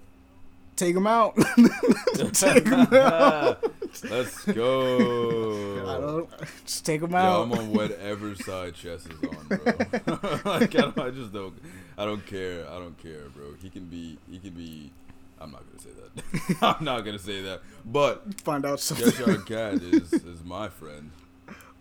[0.74, 1.36] take him out,
[2.32, 3.62] take him out."
[4.10, 5.86] Let's go.
[5.86, 6.30] I don't
[6.64, 7.42] just take him Yo, out.
[7.42, 10.40] I'm on whatever side chess is on, bro.
[10.44, 11.54] like I, I just don't.
[11.98, 12.64] I don't care.
[12.70, 13.54] I don't care, bro.
[13.60, 14.18] He can be.
[14.30, 14.92] He can be.
[15.40, 16.56] I'm not gonna say that.
[16.78, 17.60] I'm not gonna say that.
[17.84, 19.10] But Find out something.
[19.10, 21.10] Cheshire Cat is is my friend.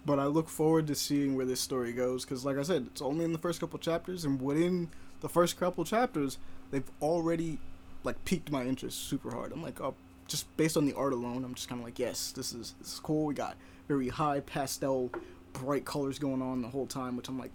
[0.06, 3.02] But I look forward to seeing where this story goes because, like I said, it's
[3.02, 4.90] only in the first couple chapters, and within
[5.22, 6.38] the first couple chapters,
[6.72, 7.60] they've already
[8.04, 9.52] like piqued my interest super hard.
[9.52, 9.96] I'm like, oh,
[10.28, 12.94] just based on the art alone, I'm just kind of like, yes, this is this
[12.94, 13.26] is cool.
[13.26, 13.56] We got
[13.88, 15.12] very high pastel,
[15.54, 17.52] bright colors going on the whole time, which I'm like,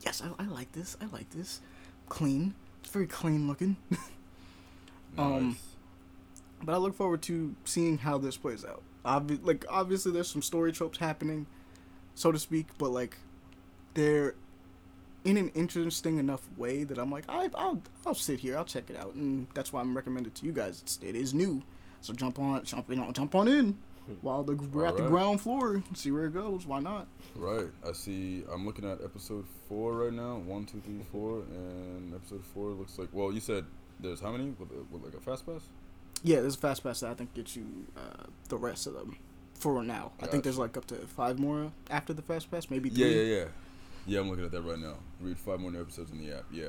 [0.00, 0.96] yes, I, I like this.
[1.00, 1.60] I like this.
[2.10, 2.54] Clean.
[2.82, 3.76] It's very clean looking.
[5.18, 5.56] Um, Nice.
[6.62, 8.82] But I look forward to seeing how this plays out.
[9.04, 11.46] Obvi- like obviously, there's some story tropes happening,
[12.14, 13.16] so to speak, but like
[13.94, 14.34] they're
[15.24, 18.88] in an interesting enough way that I'm like, I, I'll I'll sit here, I'll check
[18.88, 20.80] it out, and that's why I'm recommended to you guys.
[20.82, 21.62] It's, it is new,
[22.02, 23.78] so jump on, jump in, on jump on in
[24.20, 25.82] while the, we're at the ground floor.
[25.94, 26.66] See where it goes.
[26.66, 27.06] Why not?
[27.34, 27.68] Right.
[27.86, 28.44] I see.
[28.52, 30.36] I'm looking at episode four right now.
[30.36, 33.08] One, two, three, four, and episode four looks like.
[33.12, 33.64] Well, you said
[33.98, 35.62] there's how many with, with like a fast pass?
[36.22, 39.16] Yeah, there's a fast pass that I think gets you uh, the rest of them
[39.54, 40.12] for now.
[40.20, 43.30] I think there's like up to five more after the fast pass, maybe Yeah, three.
[43.30, 43.44] yeah, yeah.
[44.06, 44.94] Yeah, I'm looking at that right now.
[45.20, 46.44] Read five more new episodes in the app.
[46.50, 46.68] Yeah.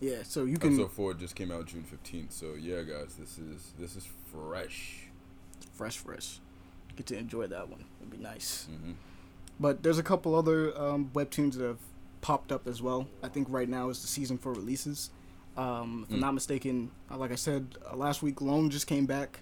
[0.00, 2.32] Yeah, so you can Episode four just came out June 15th.
[2.32, 5.05] So yeah, guys, this is this is fresh.
[5.76, 6.40] Fresh, fresh.
[6.96, 7.84] Get to enjoy that one.
[8.00, 8.66] It'd be nice.
[8.70, 8.92] hmm
[9.60, 11.78] But there's a couple other um, webtoons that have
[12.22, 13.06] popped up as well.
[13.22, 15.10] I think right now is the season for releases.
[15.56, 16.20] Um, if I'm Mm.
[16.20, 19.40] not mistaken, uh, like I said uh, last week, Lone just came back,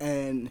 [0.00, 0.50] and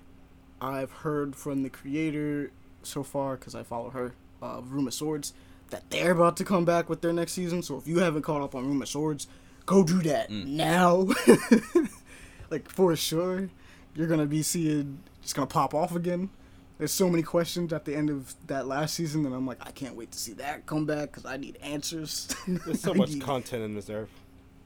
[0.62, 2.52] I've heard from the creator
[2.84, 5.34] so far because I follow her, uh, Room of Swords,
[5.70, 7.62] that they're about to come back with their next season.
[7.64, 9.28] So if you haven't caught up on Room of Swords,
[9.66, 10.46] go do that Mm.
[10.48, 11.08] now.
[12.50, 13.50] like for sure,
[13.96, 16.30] you're gonna be seeing it's gonna pop off again.
[16.78, 19.70] There's so many questions at the end of that last season that I'm like, I
[19.70, 22.28] can't wait to see that come back because I need answers.
[22.48, 24.10] There's so much content in this earth.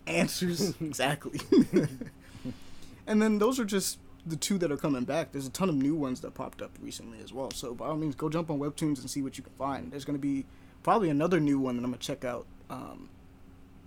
[0.07, 1.41] answers exactly.
[3.07, 5.33] and then those are just the two that are coming back.
[5.33, 7.51] There's a ton of new ones that popped up recently as well.
[7.51, 9.91] So by all means, go jump on Webtoons and see what you can find.
[9.91, 10.45] There's gonna be
[10.83, 13.09] probably another new one that I'm gonna check out um,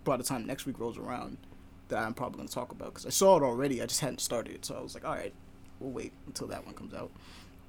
[0.04, 1.38] by the time next week rolls around
[1.88, 3.82] that I'm probably gonna talk about because I saw it already.
[3.82, 5.32] I just hadn't started it, so I was like, all right,
[5.80, 7.10] we'll wait until that one comes out.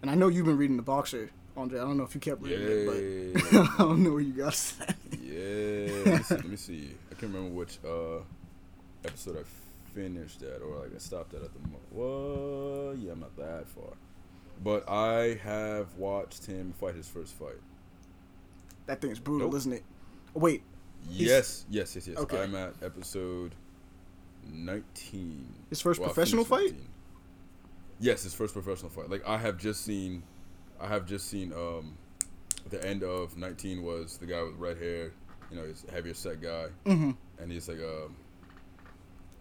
[0.02, 1.80] And I know you've been reading the Boxer, Andre.
[1.80, 4.54] I don't know if you kept reading it, but I don't know where you got
[4.80, 4.96] that.
[5.22, 6.12] yeah.
[6.12, 6.96] Let me, see, let me see.
[7.12, 8.20] I can't remember which uh
[9.06, 9.44] episode I
[9.96, 11.82] finished that, or like I stopped that at the moment.
[11.92, 13.94] well, yeah, I'm not that far,
[14.64, 17.56] but I have watched him fight his first fight.
[18.86, 19.58] That thing's brutal, Nope.
[19.58, 19.84] isn't it?
[20.34, 20.64] Wait,
[21.10, 22.18] Yes, yes, yes, yes.
[22.18, 22.42] Okay.
[22.42, 23.56] I'm at episode
[24.52, 25.48] nineteen.
[25.70, 26.70] His first Well, professional fight?
[26.70, 26.88] 15.
[28.00, 29.10] Yes, his first professional fight.
[29.10, 30.24] Like I have just seen,
[30.80, 31.52] I have just seen.
[31.54, 31.98] Um,
[32.70, 35.12] the end of nineteen was the guy with red hair.
[35.52, 38.16] You know, he's a heavier set guy, hmm and he's like, um,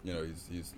[0.03, 0.75] you know, he's he's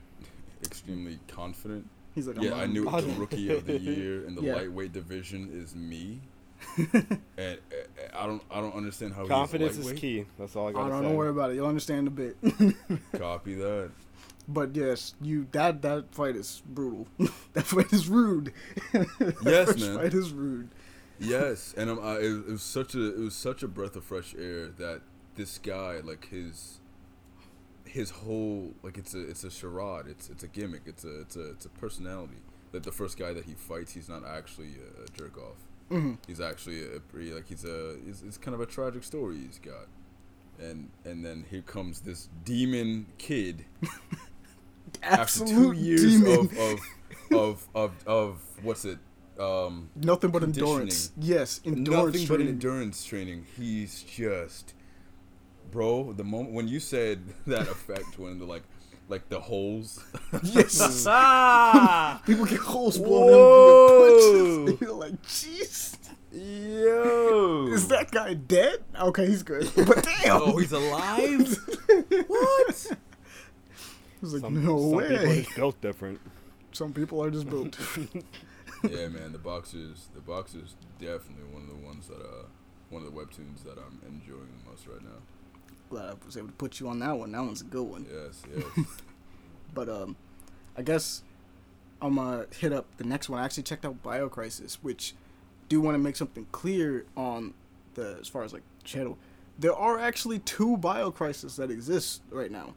[0.64, 1.88] extremely confident.
[2.14, 4.56] he's like, Yeah, I knew Oh, the rookie of the year in the Yeah.
[4.56, 6.20] lightweight division is me.
[6.76, 10.26] and uh, I don't, I don't understand how Confidence he's is key.
[10.38, 11.08] That's all I I gotta don't say.
[11.10, 11.54] know worry about it.
[11.54, 12.36] You'll understand a bit.
[13.16, 13.90] Copy that.
[14.48, 17.08] but yes, you that that fight is brutal.
[17.52, 18.52] that fight is rude.
[19.44, 19.96] Yes, man.
[19.96, 20.70] Fight is rude.
[21.18, 24.04] Yes, and um, uh, it, it was such a it was such a breath of
[24.04, 25.02] fresh air that
[25.36, 26.80] this guy like his
[27.84, 31.36] his whole like it's a it's a charade it's it's a gimmick it's a it's
[31.36, 32.36] a it's a personality
[32.72, 35.56] that the first guy that he fights he's not actually a, jerk off
[35.88, 39.38] hmm he's actually a pretty like he's a it's, it's kind of a tragic story
[39.38, 39.88] he's got
[40.60, 43.64] and and then here comes this demon kid
[45.02, 46.38] Absolute years demon.
[46.38, 46.80] of, of
[47.32, 48.98] of of of what's it
[49.38, 51.12] um Nothing but endurance.
[51.18, 53.46] Yes, endurance nothing but endurance training.
[53.56, 54.74] He's just,
[55.70, 56.12] bro.
[56.12, 58.62] The moment when you said that effect, when the like,
[59.08, 60.04] like the holes.
[60.42, 61.06] Yes.
[61.08, 62.20] Ah!
[62.26, 64.66] People get holes blown Whoa.
[64.66, 64.80] in punches.
[64.80, 65.96] You're like, jeez.
[66.32, 68.84] Yo, Is that guy dead?
[69.00, 69.68] Okay, he's good.
[69.74, 70.40] But damn.
[70.40, 71.58] Oh, he's alive.
[72.28, 72.86] what?
[74.20, 75.08] He's like, Some, no some way.
[75.08, 76.20] people are just built different.
[76.72, 77.78] Some people are just built.
[78.88, 79.32] yeah, man.
[79.32, 82.44] The boxers, the boxers, definitely one of the ones that uh,
[82.90, 85.18] one of the webtoons that I'm enjoying the most right now.
[85.88, 87.32] Glad I was able to put you on that one.
[87.32, 88.06] That one's a good one.
[88.12, 88.42] Yes,
[88.76, 88.86] yes.
[89.74, 90.16] But um,
[90.76, 91.22] I guess
[92.00, 93.40] I'm gonna hit up the next one.
[93.40, 95.14] I actually checked out BioCrisis, which
[95.68, 97.54] do want to make something clear on
[97.94, 99.18] the as far as like channel.
[99.58, 102.74] There are actually two BioCrisis that exist right now.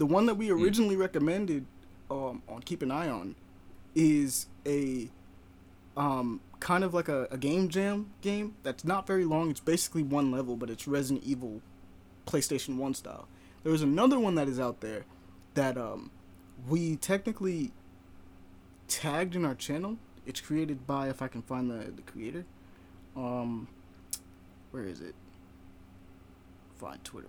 [0.00, 1.66] The one that we originally recommended
[2.10, 3.34] um, on Keep an Eye on
[3.94, 5.10] is a
[5.94, 9.50] um, kind of like a, a game jam game that's not very long.
[9.50, 11.60] It's basically one level, but it's Resident Evil
[12.26, 13.28] PlayStation 1 style.
[13.62, 15.04] There's another one that is out there
[15.52, 16.10] that um,
[16.66, 17.70] we technically
[18.88, 19.98] tagged in our channel.
[20.24, 22.46] It's created by, if I can find the, the creator,
[23.14, 23.68] um,
[24.70, 25.14] where is it?
[26.78, 27.28] Find Twitter.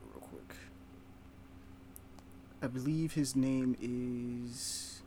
[2.62, 5.02] I believe his name is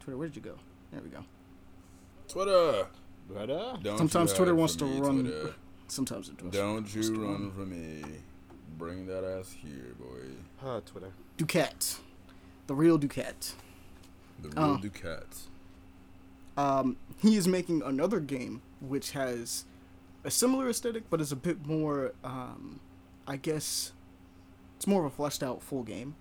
[0.00, 0.16] Twitter.
[0.18, 0.54] Where did you go?
[0.92, 1.24] There we go.
[2.28, 2.86] Twitter.
[3.32, 5.54] But, uh, Don't Sometimes Twitter wants to me, run- Twitter.
[5.88, 6.50] Sometimes it does.
[6.52, 8.02] Don't you Wants to run from me.
[8.76, 10.66] Bring that ass here, boy.
[10.66, 11.12] uh, Twitter.
[11.36, 11.98] Ducat,
[12.66, 13.54] the real Ducat.
[14.40, 14.78] The real Oh.
[14.78, 15.48] Ducats.
[16.56, 19.64] um, he is making another game which has
[20.24, 22.80] a similar aesthetic, but is a bit more, um,
[23.26, 23.92] I guess,
[24.80, 26.14] it's more of a fleshed out full game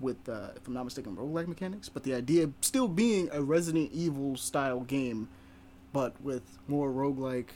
[0.00, 1.88] with, uh, if I'm not mistaken, roguelike mechanics.
[1.88, 5.28] But the idea still being a Resident Evil style game,
[5.92, 7.50] but with more roguelike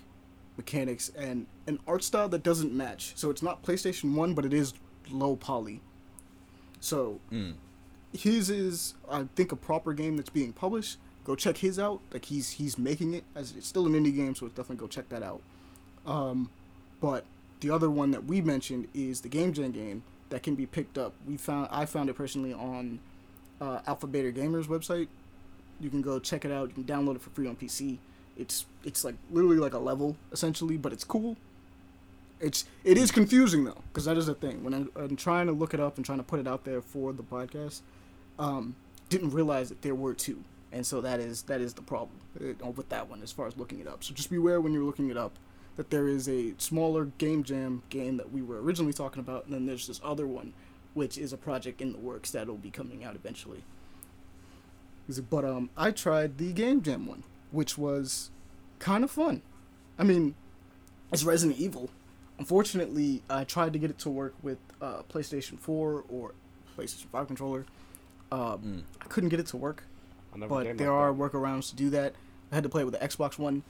[0.57, 3.15] mechanics and an art style that doesn't match.
[3.17, 4.75] So it's not PlayStation 1, but it is
[5.11, 5.81] low poly.
[6.79, 7.55] So Mm.
[8.13, 10.99] his is I think a proper game that's being published.
[11.25, 12.01] Go check his out.
[12.13, 15.09] Like he's he's making it as it's still an indie game, so definitely go check
[15.09, 15.43] that out.
[16.07, 16.51] Um,
[17.01, 17.25] but
[17.59, 20.99] the other one that we mentioned is the Game Jam game that can be picked
[20.99, 21.13] up.
[21.29, 22.99] We found I found it personally on
[23.61, 25.07] uh, Alpha Beta Gamers website.
[25.79, 26.71] You can go check it out.
[26.71, 27.99] You can download it for free on PC.
[28.37, 31.37] It's it's like literally like a level essentially, but it's cool.
[32.41, 34.65] It's it is confusing though, because that is the thing.
[34.65, 36.83] When I'm, I'm trying to look it up and trying to put it out there
[36.83, 37.83] for the podcast,
[38.37, 38.75] um,
[39.11, 40.43] didn't realize that there were two,
[40.73, 43.57] and so that is that is the problem uh, with that one as far as
[43.57, 44.03] looking it up.
[44.03, 45.39] So just beware when you're looking it up
[45.77, 49.55] that there is a smaller game jam game that we were originally talking about, and
[49.55, 50.53] then there's this other one,
[50.95, 53.65] which is a project in the works that'll be coming out eventually.
[55.31, 58.31] But um, I tried the game jam one, which was
[58.79, 59.43] kind of fun.
[59.99, 60.35] I mean,
[61.13, 61.91] it's Resident Evil.
[62.39, 66.35] Unfortunately, I tried to get it to work with uh, PlayStation 4 or
[66.77, 67.67] PlayStation 5 controller.
[68.33, 68.83] Um, Mm.
[69.01, 69.85] I couldn't get it to work,
[70.33, 71.19] but there like are that.
[71.21, 72.15] workarounds to do that.
[72.51, 73.63] I had to play it with the Xbox One.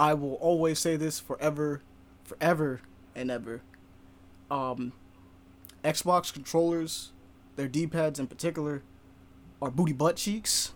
[0.00, 1.82] I will always say this forever,
[2.24, 2.80] forever
[3.14, 3.60] and ever.
[4.50, 4.94] Um,
[5.84, 7.12] Xbox controllers,
[7.56, 8.82] their D-pads in particular,
[9.60, 10.72] are booty butt cheeks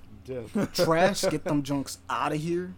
[0.75, 1.23] trash.
[1.31, 2.75] Get them junks out of here.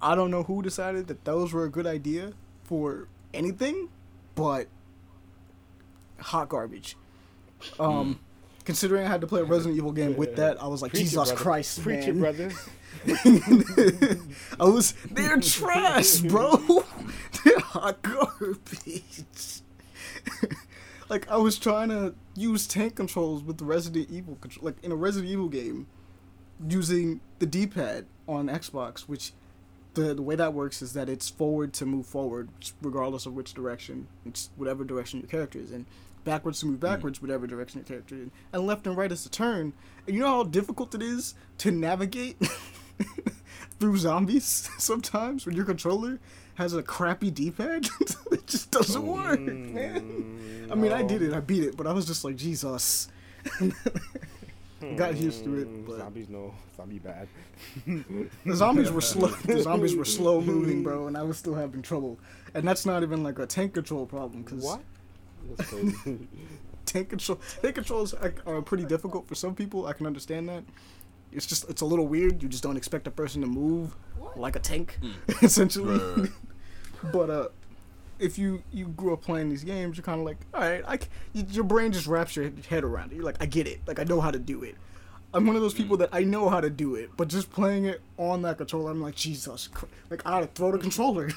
[0.00, 3.90] I don't know who decided that those were a good idea for anything,
[4.34, 4.68] but
[6.18, 6.96] hot garbage.
[7.78, 8.20] Um,
[8.64, 11.10] considering I had to play a Resident Evil game with that, I was like, Preach
[11.10, 11.32] Jesus.
[11.32, 12.16] Christ, Preach man.
[12.16, 12.50] it, brother.
[14.60, 16.56] I was they're trash, bro.
[17.44, 19.24] they're hot garbage.
[21.08, 24.90] like I was trying to use tank controls with the Resident Evil control, like in
[24.92, 25.86] a Resident Evil game,
[26.66, 29.32] using the D-pad on Xbox, which
[29.94, 32.48] the the way that works is that it's forward to move forward,
[32.80, 35.86] regardless of which direction, it's whatever direction your character is in.
[36.24, 39.30] Backwards to move backwards, whatever direction your character in, and left and right is to
[39.30, 39.72] turn.
[40.06, 42.36] And you know how difficult it is to navigate
[43.78, 46.18] through zombies sometimes when your controller
[46.54, 47.88] has a crappy D-pad.
[48.32, 50.68] it just doesn't work, man.
[50.70, 53.08] I mean, I did it, I beat it, but I was just like, Jesus.
[54.96, 56.54] Got used to it, Mm, but- Zombies, no.
[56.76, 57.28] Zombie bad.
[57.86, 59.28] The zombies were slow.
[59.28, 62.18] The zombies were slow moving, bro, and I was still having trouble.
[62.52, 64.80] And that's not even like a tank control problem, because What?
[65.56, 66.28] That's crazy.
[66.86, 69.86] tank control tank controls are, are pretty difficult for some people.
[69.86, 70.64] I can understand that.
[71.32, 72.42] It's just it's a little weird.
[72.42, 73.96] You just don't expect a person to move
[74.36, 74.98] like a tank,
[75.42, 75.98] essentially.
[75.98, 76.30] Right.
[77.12, 77.48] but uh,
[78.18, 80.96] if you you grew up playing these games, you're kind of like, all right, I
[80.98, 83.16] c- y- your brain just wraps your head around it.
[83.16, 83.80] You're like, I get it.
[83.86, 84.76] Like I know how to do it.
[85.32, 87.86] I'm one of those people that I know how to do it, but just playing
[87.86, 89.92] it on that controller, I'm like, Jesus, Christ.
[90.08, 91.28] like I gotta throw the controller.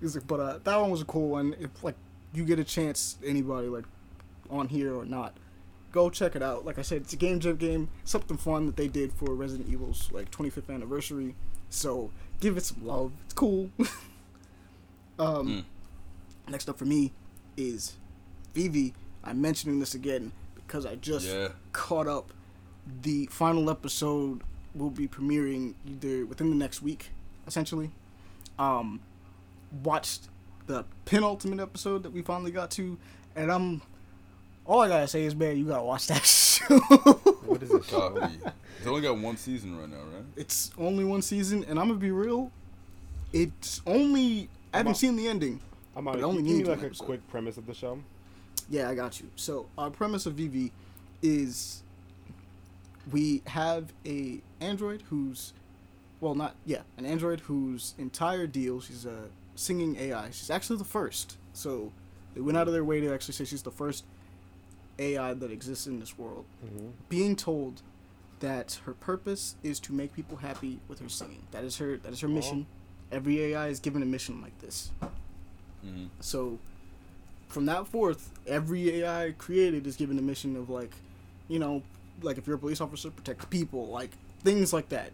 [0.00, 1.54] Like, but uh, that one was a cool one.
[1.58, 1.96] If like
[2.32, 3.84] you get a chance, anybody like
[4.50, 5.36] on here or not,
[5.92, 6.64] go check it out.
[6.64, 9.68] Like I said, it's a game jam game, something fun that they did for Resident
[9.68, 11.34] Evil's like 25th anniversary.
[11.70, 13.12] So give it some love.
[13.24, 13.70] It's cool.
[15.18, 15.66] um,
[16.48, 17.12] next up for me
[17.56, 17.96] is
[18.54, 18.94] Vivy.
[19.24, 21.48] I'm mentioning this again because I just Yeah.
[21.72, 22.32] caught up.
[23.02, 24.42] The final episode
[24.74, 27.10] will be premiering either within the next week,
[27.46, 27.90] essentially.
[28.58, 29.00] Um,
[29.82, 30.28] watched
[30.66, 32.98] the penultimate episode that we finally got to,
[33.36, 33.82] and I'm
[34.66, 36.78] all I gotta say is, man, you gotta watch that show.
[37.46, 38.10] what is this show?
[38.10, 38.34] Copy.
[38.78, 40.24] It's only got one season right now, right?
[40.36, 42.50] it's only one season, and I'm gonna be real.
[43.32, 45.60] It's only I haven't I'm seen the ending.
[45.96, 46.18] I'm But on.
[46.20, 47.04] it only Give me like one a episode.
[47.04, 47.98] quick premise of the show.
[48.70, 49.28] Yeah, I got you.
[49.36, 50.70] So our premise of Vivy
[51.22, 51.82] is
[53.10, 55.52] we have a android who's
[56.20, 59.24] well not yeah, an android whose entire deal she's a
[59.58, 60.30] singing AI.
[60.30, 61.36] She's actually the first.
[61.52, 61.92] So
[62.34, 64.04] they went out of their way to actually say she's the first
[64.98, 66.44] AI that exists in this world.
[66.64, 66.88] Mm-hmm.
[67.08, 67.82] Being told
[68.40, 71.42] that her purpose is to make people happy with her singing.
[71.50, 72.66] That is her that is her mission.
[73.10, 74.90] Every AI is given a mission like this.
[75.84, 76.06] Mm-hmm.
[76.20, 76.58] So,
[77.48, 80.92] from that forth, every AI created is given a mission of like,
[81.48, 81.82] you know,
[82.22, 84.10] like if you're a police officer, protect the people, like
[84.44, 85.10] things like that.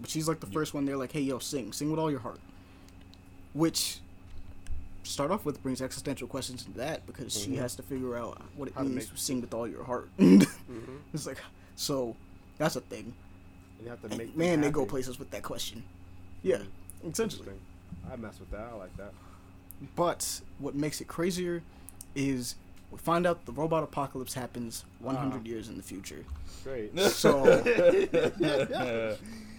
[0.00, 0.86] But she's like the first one.
[0.86, 2.40] They're like, hey, yo, sing, sing with all your heart.
[3.60, 4.00] Which,
[5.02, 7.56] start off with, brings existential questions into that because she Mhm.
[7.58, 10.10] has to figure out what it How means to sing with all your heart.
[10.18, 10.96] Mm-hmm.
[11.14, 11.38] it's like,
[11.74, 12.14] so
[12.58, 13.14] that's a thing.
[13.82, 15.84] You have to And man, they go places with that question.
[16.42, 16.56] Yeah,
[17.02, 17.48] Mm, essentially.
[17.48, 17.60] interesting.
[18.12, 18.68] I mess with that.
[18.72, 19.12] I like that.
[19.94, 21.62] But what makes it crazier
[22.14, 22.56] is
[22.90, 25.48] we find out the robot apocalypse happens 100 Ah.
[25.48, 26.24] years in the future.
[26.62, 26.98] Great.
[26.98, 27.42] So,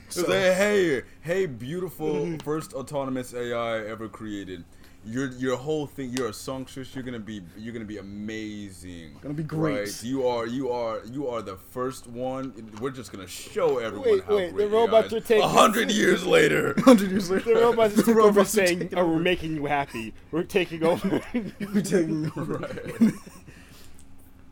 [0.10, 4.63] So- like, hey, hey, beautiful first autonomous AI ever created.
[5.06, 6.93] Your your whole thing, you're a songstress.
[6.93, 9.12] You're gonna be you're gonna be amazing.
[9.22, 9.80] Gonna be great.
[9.80, 10.04] Right?
[10.04, 12.52] You are you are you are the first one.
[12.82, 15.48] We're just gonna show everyone Wait, how wait, the great robots AI are taking- A
[15.48, 16.74] hundred years later.
[16.78, 19.56] 100 years later, The robots the took over robots are saying, taking "Oh, we're making
[19.56, 20.13] you happy.
[20.32, 22.54] We're taking over." We're taking over.
[22.58, 23.13] right.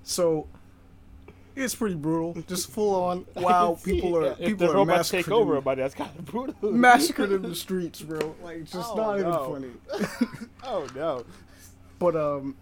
[0.03, 0.47] So,
[1.55, 2.41] it's pretty brutal.
[2.47, 3.25] Just full on.
[3.35, 5.81] Wow, people are if people the are robots take massacred over, everybody.
[5.81, 6.71] That's kind of brutal.
[6.71, 8.35] massacred in the streets, bro.
[8.43, 10.07] Like, it's just Oh, not even funny.
[10.63, 11.25] Oh no.
[11.99, 12.55] But um,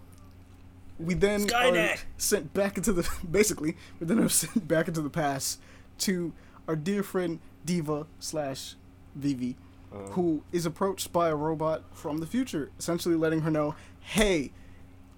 [1.00, 1.96] we then Skynet.
[1.96, 5.60] are sent back into the basically we then are sent back into the past
[6.00, 6.34] to
[6.68, 8.76] our dear friend Diva slash
[9.16, 9.56] Vivy,
[9.94, 14.52] Uh, who is approached by a robot from the future, essentially letting her know, "Hey,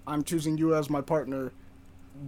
[0.06, 1.52] I'm choosing you as my partner.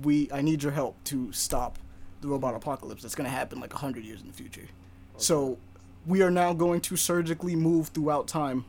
[0.03, 1.79] We I need your help to stop
[2.21, 4.67] the robot apocalypse that's gonna happen like hundred years in the future.
[5.17, 5.59] So
[6.07, 8.65] we are now going to surgically move throughout time.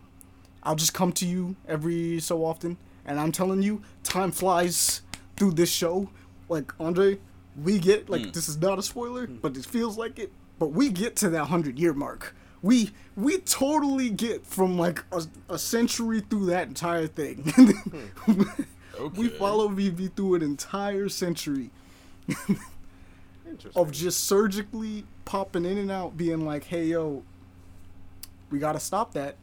[0.63, 5.01] I'll just come to you every so often, and I'm telling you, time flies
[5.37, 6.09] through this show.
[6.49, 7.19] Like Andre,
[7.63, 8.33] we get like Mm.
[8.33, 10.31] this is not a spoiler, but it feels like it.
[10.57, 12.35] But we get to that hundred year mark.
[12.61, 17.53] We we totally get from like a, a century through that entire thing.
[18.99, 19.21] Okay.
[19.21, 21.69] we follow Vivy through an entire century
[23.75, 27.23] of just surgically popping in and out, being like, "Hey, yo,
[28.49, 29.37] we gotta stop that.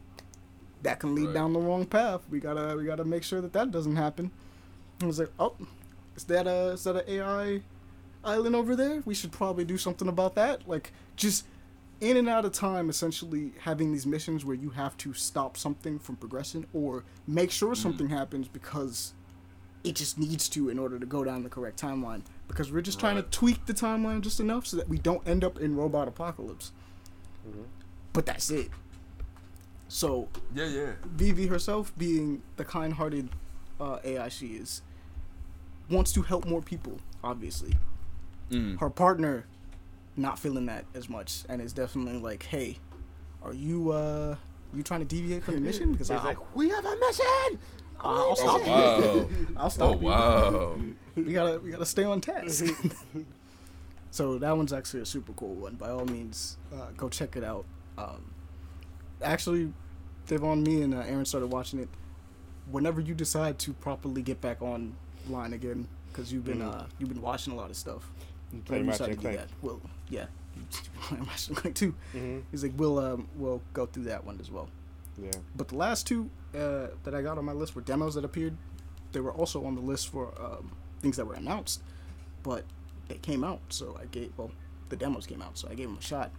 [0.83, 1.33] That can lead Right.
[1.33, 2.21] down the wrong path.
[2.29, 4.31] We gotta, we gotta make sure that that doesn't happen."
[5.01, 5.55] I was like, "Oh,
[6.15, 7.61] is that a is that an AI
[8.23, 9.01] island over there?
[9.05, 10.67] We should probably do something about that.
[10.67, 11.45] Like just
[11.99, 15.97] in and out of time, essentially having these missions where you have to stop something
[15.97, 17.81] from progressing or make sure mm-hmm.
[17.81, 19.13] something happens because
[19.83, 22.21] it just needs to in order to go down the correct timeline.
[22.47, 25.43] Because we're just trying to tweak the timeline just enough so that we don't end
[25.43, 26.71] up in robot apocalypse.
[28.13, 28.69] But that's it.
[29.87, 30.91] So Yeah, yeah.
[31.05, 33.29] Vivy herself, being the kind-hearted
[33.79, 34.81] uh, AI she is,
[35.89, 36.99] wants to help more people.
[37.23, 37.73] Obviously,
[38.49, 38.79] Mm.
[38.79, 39.45] her partner
[40.15, 42.77] not feeling that as much, and is definitely like, "Hey,
[43.43, 44.35] are you uh
[44.73, 45.91] you trying to deviate from the mission?
[45.91, 47.59] Because I'll, like, we have a mission.
[47.99, 48.67] I'll stop you.
[48.71, 49.29] Wow.
[49.57, 50.07] I'll oh stop you.
[50.07, 50.75] wow.
[51.15, 52.65] We gotta we gotta stay on task."
[54.11, 55.75] so that one's actually a super cool one.
[55.75, 57.65] By all means, uh, go check it out.
[57.97, 58.31] Um,
[59.21, 59.73] actually,
[60.27, 61.89] Devaughn, me and uh, Aaron started watching it.
[62.69, 66.73] Whenever you decide to properly get back online again, because you've been Mhm.
[66.81, 68.09] uh, you've been watching a lot of stuff.
[68.65, 69.49] Playing Whenever you Ratchet decide and to do Clank.
[69.49, 70.25] that, Well, yeah,
[70.55, 70.61] you
[71.01, 71.95] playing Ratchet and Clank too.
[72.13, 72.43] Mhm.
[72.51, 74.69] He's like, we'll um, we'll go through that one as well.
[75.21, 75.31] Yeah.
[75.55, 78.55] But the last two uh, that I got on my list were demos that appeared.
[79.11, 81.81] They were also on the list for um, things that were announced,
[82.43, 82.65] but
[83.07, 83.61] they came out.
[83.69, 84.51] So I gave well,
[84.89, 86.31] the demos came out, so I gave them a shot.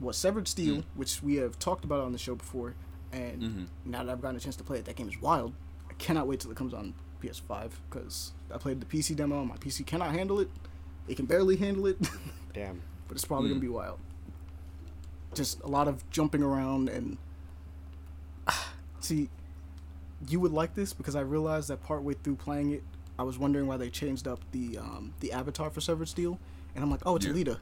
[0.00, 0.84] Was Severed Steel, Mm.
[0.94, 2.74] which we have talked about on the show before,
[3.12, 3.66] and Mhm.
[3.86, 5.54] now that I've gotten a chance to play it, that game is wild.
[5.88, 9.40] I cannot wait till it comes on PS5 because I played the PC demo.
[9.40, 10.50] and My PC cannot handle it.
[11.08, 11.96] It can barely handle it,
[12.52, 12.82] Damn.
[13.08, 13.52] but it's probably Mm.
[13.52, 13.98] gonna be wild.
[15.34, 17.16] Just a lot of jumping around and
[19.00, 19.28] see.
[20.28, 22.82] You would like this because I realized that partway through playing it,
[23.18, 26.38] I was wondering why they changed up the um, the avatar for Severed Steel,
[26.74, 27.32] and I'm like, oh, it's Yeah.
[27.32, 27.58] Alita.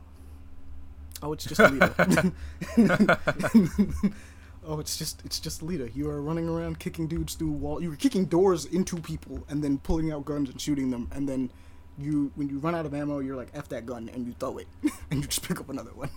[1.22, 2.32] Oh, it's just Alita.
[4.66, 5.94] oh, it's just it's just Alita.
[5.94, 7.82] You are running around kicking dudes through wall.
[7.82, 11.28] You were kicking doors into people and then pulling out guns and shooting them, and
[11.28, 11.50] then
[11.98, 14.58] you when you run out of ammo, you're like f that gun and you throw
[14.58, 14.66] it,
[15.10, 16.10] and you just pick up another one.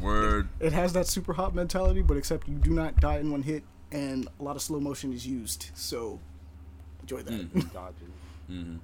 [0.00, 0.48] Word.
[0.60, 4.28] it has that Superhot mentality, but except you do not die in one hit, and
[4.40, 5.70] a lot of slow motion is used.
[5.74, 6.18] So
[7.00, 7.32] enjoy that.
[7.32, 7.72] Mm.
[7.72, 8.12] Dodging.
[8.50, 8.76] Mm-hmm.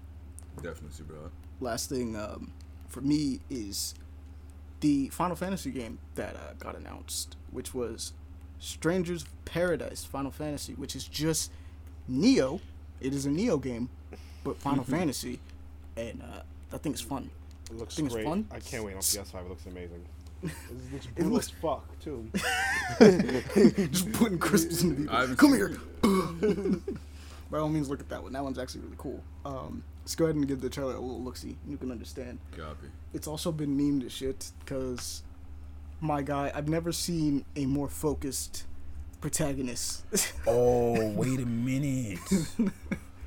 [0.63, 1.31] Definitely Superhot.
[1.61, 2.53] Last thing um,
[2.89, 3.95] for me is
[4.81, 8.13] the Final Fantasy game that uh, got announced, which was
[8.61, 11.51] Strangers of Paradise Final Fantasy, which is just
[12.11, 12.61] Nioh.
[13.01, 13.89] It is a Nioh game,
[14.45, 15.41] but Final Fantasy,
[15.97, 17.31] and uh, that thing is fun.
[17.71, 18.27] It looks Think it's great.
[18.27, 18.47] fun?
[18.51, 19.35] I can't wait on PS5.
[19.35, 20.05] It looks amazing.
[20.43, 20.51] It
[20.93, 22.31] looks It brutal looks- as fuck too.
[23.91, 25.15] just putting crystals in people.
[25.17, 25.77] I Come here.
[27.51, 28.33] By all means, look at that one.
[28.35, 29.23] That one's actually really cool.
[29.45, 31.57] Um, let's go ahead and give the trailer a little look see.
[31.67, 32.39] You can understand.
[32.57, 32.89] Copy.
[33.15, 35.23] It's also been memed as shit because,
[36.01, 38.65] my guy, I've never seen a more focused
[39.23, 40.05] protagonist.
[40.47, 42.19] Oh, wait a minute.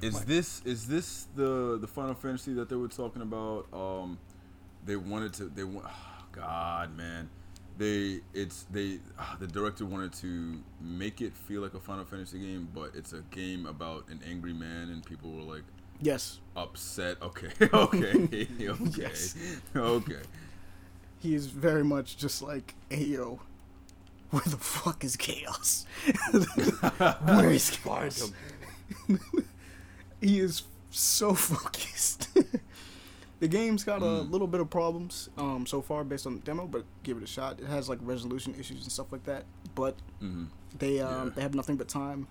[0.03, 3.66] is this is this the the Final Fantasy that they were talking about?
[3.74, 4.20] Um,
[4.86, 5.45] they wanted to.
[5.45, 5.88] They want.
[6.32, 7.29] God, man.
[7.77, 12.39] They it's they ah, the director wanted to make it feel like a Final Fantasy
[12.39, 15.63] game, but it's a game about an angry man, and people were like
[16.01, 17.17] yes, upset.
[17.21, 19.36] Okay, okay, okay, Yes.
[19.75, 20.19] okay.
[21.19, 23.39] he is very much just like, hey yo,
[24.29, 25.86] where the fuck is chaos?
[27.25, 28.32] where is chaos?
[30.19, 32.29] he is so focused.
[33.41, 34.31] The game's got a Mm.
[34.31, 37.27] little bit of problems um, so far based on the demo, but give it a
[37.27, 37.59] shot.
[37.59, 39.43] It has like resolution issues and stuff like that,
[39.75, 40.45] but hmm
[40.79, 41.33] they um, Yeah.
[41.35, 42.27] they have nothing but time.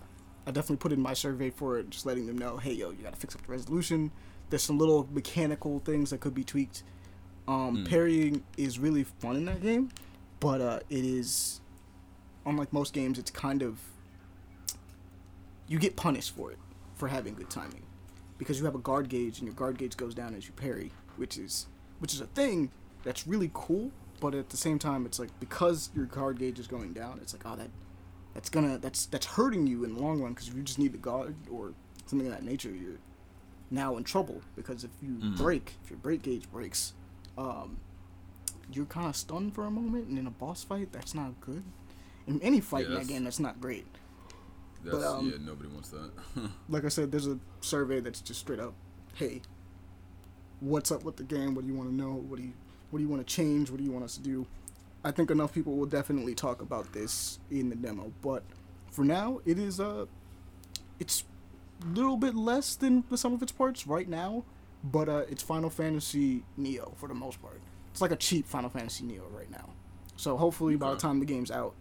[0.47, 3.03] I definitely put in my survey for it, just letting them know, hey yo, you
[3.03, 4.11] gotta fix up the resolution.
[4.49, 6.83] There's some little mechanical things that could be tweaked.
[7.47, 7.89] Um, Mm.
[7.89, 9.91] Parrying is really fun in that game,
[10.41, 11.61] but uh, it is
[12.47, 13.19] unlike most games.
[13.19, 13.79] It's kind of
[15.69, 16.59] you get punished for it
[16.95, 17.83] for having good timing
[18.39, 20.91] because you have a guard gauge and your guard gauge goes down as you parry,
[21.21, 21.67] which is
[22.01, 22.71] which is a thing
[23.05, 23.93] that's really cool.
[24.21, 27.33] But at the same time, it's like because your guard gauge is going down, it's
[27.33, 27.71] like oh that
[28.35, 30.93] that's gonna that's that's hurting you in the long run because if you just need
[30.93, 31.73] the guard or
[32.07, 32.99] something of that nature, you're
[33.71, 35.37] now in trouble because if you Mm.
[35.37, 36.93] break, if your break gauge breaks,
[37.39, 37.79] um,
[38.73, 41.63] you're kind of stunned for a moment, and in a boss fight, that's not good.
[42.27, 43.87] In any fight in that game, that's not great.
[44.85, 45.39] That's But, um, yeah.
[45.41, 46.11] Nobody wants that.
[46.69, 48.75] Like I said, there's a survey that's just straight up,
[49.15, 49.41] hey,
[50.61, 51.55] what's up with the game?
[51.55, 52.13] What do you want to know?
[52.13, 52.53] What do you
[52.91, 53.71] what do you want to change?
[53.71, 54.47] What do you want us to do?
[55.03, 58.43] I think enough people will definitely talk about this in the demo, but
[58.91, 60.07] for now, it is uh,
[60.99, 61.25] it's
[61.83, 64.45] a little bit less than the sum of its parts right now,
[64.85, 67.61] but uh, it's Final Fantasy Nioh for the most part.
[67.93, 69.71] It's like a cheap Final Fantasy Nioh right now.
[70.17, 71.75] So hopefully, by the time the game's out,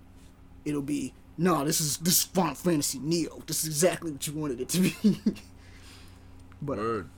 [0.63, 1.65] it'll be no.
[1.65, 3.45] This is this is Final Fantasy Nioh.
[3.45, 4.95] This is exactly what you wanted it to be.
[6.61, 7.09] but uh, Word.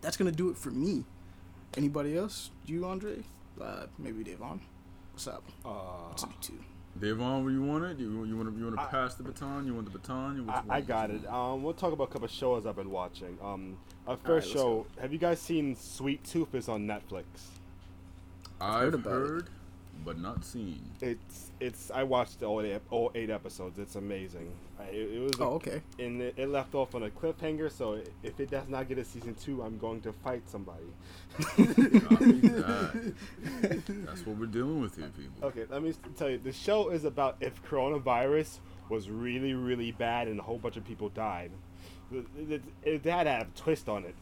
[0.00, 1.04] That's gonna do it for me.
[1.76, 2.50] Anybody else?
[2.64, 3.22] You, Andre?
[3.60, 4.60] Uh, maybe Devaughn.
[5.12, 5.44] What's up?
[5.64, 6.58] Uh, What's up, you two?
[6.98, 7.98] Devaughn, where you want it?
[7.98, 9.66] You you want to you want to pass the baton?
[9.66, 10.36] You want the baton?
[10.36, 11.26] You I, I got it.
[11.26, 13.36] Um, we'll talk about a couple shows I've been watching.
[13.42, 13.76] Um,
[14.06, 14.86] our first let's show.
[15.00, 16.54] Have you guys seen Sweet Tooth?
[16.54, 17.24] Is on Netflix.
[18.60, 19.44] I've heard heard, about it.
[20.04, 20.80] But not seen.
[21.00, 21.90] It's it's.
[21.90, 23.78] I watched all eight, all eight episodes.
[23.78, 24.52] It's amazing.
[24.78, 25.32] I, it, it was.
[25.40, 25.80] a- Oh, okay.
[25.98, 27.70] and it, it left off on a cliffhanger.
[27.70, 30.84] So if it does not get a season two, I'm going to fight somebody.
[31.38, 33.12] Copy that.
[34.06, 35.48] That's what we're dealing with here, people.
[35.48, 36.38] Okay, let me s- tell you.
[36.38, 40.84] The show is about if coronavirus was really, really bad and a whole bunch of
[40.84, 41.50] people died.
[42.12, 44.14] It, it, it had to have a twist on it.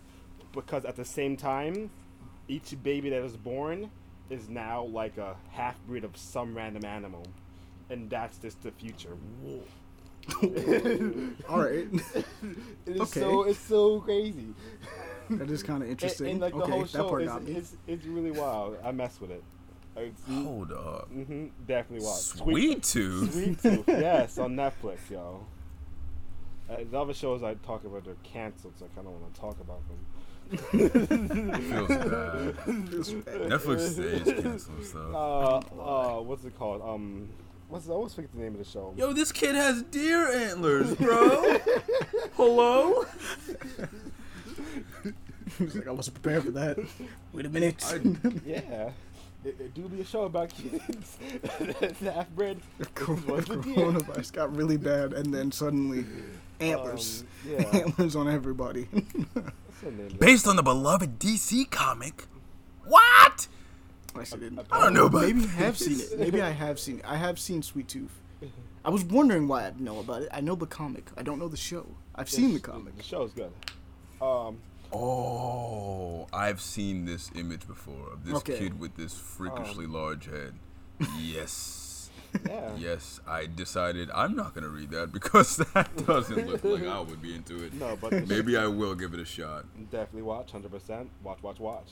[0.52, 1.90] Because at the same time,
[2.48, 3.90] each baby that is born
[4.30, 7.26] is now like a half breed of some random animal.
[7.90, 9.16] And that's just the future.
[11.48, 11.86] All right.
[12.86, 13.20] It is Okay.
[13.20, 14.54] so it's so crazy.
[15.30, 16.32] that is kind of interesting.
[16.32, 17.52] and, like the okay, whole that show part is got me.
[17.52, 18.76] it's, it's really wild.
[18.84, 19.42] I mess with it.
[19.96, 21.08] It's, Hold up.
[21.08, 22.18] hmm definitely wild.
[22.18, 23.32] Sweet tooth.
[23.32, 25.46] Sweet Tooth, yes, on Netflix, yo.
[26.68, 29.40] Uh, the other shows I talk about are canceled, so I kind of want to
[29.40, 29.98] talk about them.
[30.50, 32.58] Feels bad.
[32.88, 33.40] Feels bad.
[33.50, 35.14] Netflix stays cancel stuff.
[35.14, 36.82] uh, uh, what's it called?
[36.82, 37.28] Um,
[37.68, 38.92] what's I always forget the name of the show.
[38.96, 41.58] Yo, this kid has deer antlers, bro.
[42.36, 43.04] Hello?
[45.58, 46.78] He's like, I wasn't prepared for that.
[47.32, 47.82] Wait a minute.
[48.46, 48.90] Yeah,
[49.44, 51.18] it, it do be a show about kids.
[51.80, 52.60] That's half bred.
[52.78, 53.74] the deer.
[53.74, 56.06] Coronavirus got really bad, and then suddenly,
[56.60, 57.24] antlers.
[57.44, 57.66] Um, yeah.
[57.72, 58.88] Antlers on everybody.
[59.80, 60.06] What's the name?
[60.06, 60.20] of it?
[60.20, 62.24] Based on the beloved DC comic.
[62.86, 63.46] What?
[64.16, 64.66] I actually didn't.
[64.70, 66.18] I don't know about Maybe I have seen it.
[66.18, 67.04] Maybe I have seen it.
[67.06, 68.20] I have seen Sweet Tooth.
[68.84, 70.28] I was wondering why I know about it.
[70.30, 71.10] I know the comic.
[71.16, 71.86] I don't know the show.
[72.14, 72.96] I've seen the comic.
[72.96, 73.50] The show's good.
[74.20, 74.58] Um,
[74.92, 78.58] Oh, I've seen this image before of this Okay.
[78.58, 80.54] kid with this freakishly large head.
[81.20, 81.83] Yes.
[82.46, 82.70] Yeah.
[82.76, 87.00] yes, I decided I'm not going to read that because that doesn't look like I
[87.00, 87.74] would be into it.
[87.74, 89.66] No, but Maybe I will give it a shot.
[89.90, 91.10] Definitely watch, hundred percent.
[91.22, 91.90] Watch, watch, watch.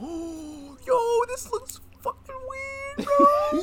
[0.00, 3.60] Oh, yo, this looks fucking weird, bro.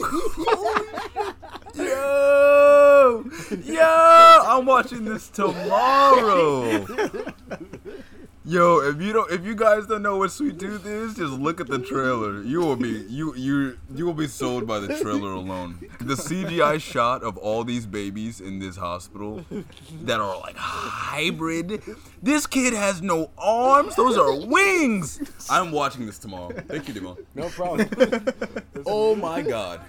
[1.83, 3.25] yo,
[3.63, 6.85] yo, I'm watching this tomorrow.
[8.47, 11.59] Yo, if you don't, if you guys don't know what Sweet Tooth is, just look
[11.59, 12.41] at the trailer.
[12.43, 15.77] You will be you you you will be sold by the trailer alone.
[15.99, 19.43] The CGI shot of all these babies in this hospital
[20.03, 21.81] that are like hybrid.
[22.23, 25.19] This kid has no arms; those are wings.
[25.49, 26.51] I'm watching this tomorrow.
[26.69, 27.17] Thank you, Demo.
[27.35, 27.89] No problem.
[28.85, 29.81] Oh my god.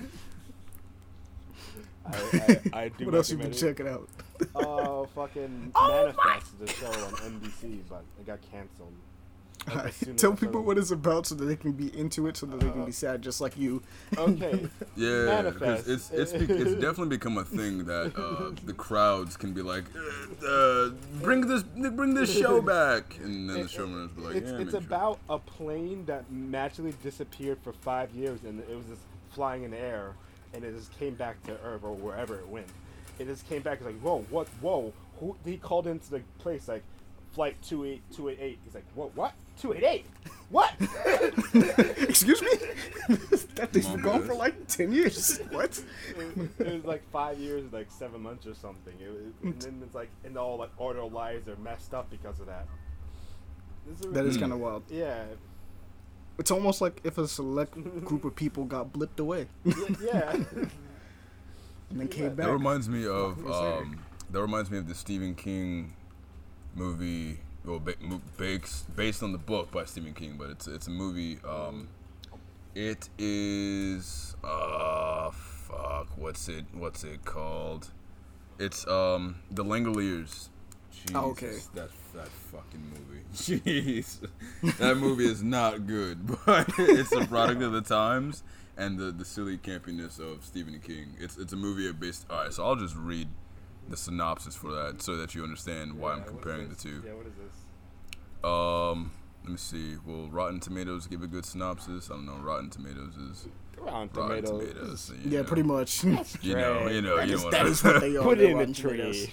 [2.05, 3.59] I, I, I do What else you been recommend it.
[3.61, 4.09] checking out?
[4.55, 8.93] Uh, fucking Oh Manifest the show on NBC, but it got canceled.
[9.67, 12.47] Like, as Tell people what it's about so that they can be into it, so
[12.47, 13.83] that they can be sad just like you.
[14.17, 14.67] Okay.
[14.97, 15.89] Yeah, 'cause Manifest.
[15.89, 19.85] it's it's be- it's definitely become a thing that uh, the crowds can be like,
[20.43, 20.91] uh, uh,
[21.23, 24.57] bring this bring this show back, and then the It- showrunners be like, it's yeah,
[24.59, 28.87] it's make sure." about a plane that magically disappeared for five years and it was
[28.87, 30.13] just flying in the air
[30.55, 32.67] and it just came back to Earth or wherever it went.
[33.19, 33.79] It just came back.
[33.79, 34.93] It's like, whoa, what, whoa?
[35.21, 35.37] Who?
[35.45, 36.83] He called into the place like,
[37.33, 38.59] flight two eight two eight eight.
[38.65, 39.15] He's like, what?
[39.17, 39.33] What?
[39.61, 40.07] Two eight eight?
[40.51, 40.73] What?
[41.99, 42.49] Excuse me?
[43.57, 45.41] that thing's been gone for like 10 years.
[45.51, 45.83] What?
[46.17, 48.95] it, it was like five years, like seven months or something.
[49.01, 52.09] It, was- and then it's like, and all like all their lives are messed up
[52.11, 52.67] because of that.
[53.87, 54.85] This is That is kind of wild.
[54.91, 55.25] yeah,
[56.39, 57.73] It's almost like if a select
[58.05, 59.73] group of people got blipped away Y-
[60.05, 60.37] yeah.
[61.91, 62.47] And then came back.
[62.47, 63.73] That reminds me of Fuck was there?
[63.79, 65.93] um, that reminds me of the Stephen King
[66.75, 67.39] movie.
[67.65, 67.95] Well, ba-
[68.37, 71.39] based based on the book by Stephen King, but it's it's a movie.
[71.47, 71.89] Um,
[72.75, 77.89] it is uh fuck what's it what's it called?
[78.59, 80.49] It's um the Langoliers.
[80.93, 81.59] Jesus, Oh, okay.
[81.75, 83.25] That that fucking movie.
[83.35, 84.19] Jeez,
[84.79, 88.43] that movie is not good, but it's a product of the times
[88.79, 91.15] and the the silly campiness of Stephen King.
[91.19, 92.27] It's it's a movie based.
[92.31, 93.29] All right, so I'll just read
[93.89, 96.75] the synopsis for that so that you understand why I'm Yeah, what is comparing the
[96.77, 97.03] two.
[97.05, 98.45] Yeah, what is this?
[98.45, 99.11] Um,
[99.45, 99.97] let me see.
[100.07, 102.11] Will Rotten Tomatoes give a good synopsis?
[102.11, 102.37] I don't know.
[102.37, 103.49] Rotten Tomatoes is
[103.79, 105.07] Rotten Rotten Tomatoes.
[105.07, 105.13] Tomatoes.
[105.25, 106.05] Yeah, know, pretty much.
[106.43, 108.23] You know, you know, That you is, know that what is what they are.
[108.23, 109.33] Put it in the tree.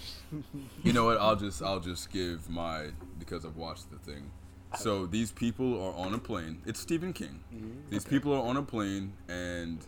[0.84, 1.18] You know what?
[1.20, 2.88] I'll just I'll just give my
[3.20, 4.32] because I've watched the thing.
[4.80, 6.62] So these people are on a plane.
[6.66, 7.40] It's Stephen King.
[7.54, 7.90] Mm-hmm.
[7.90, 9.80] These people are on a plane and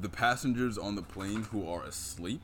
[0.00, 2.42] the passengers on the plane who are asleep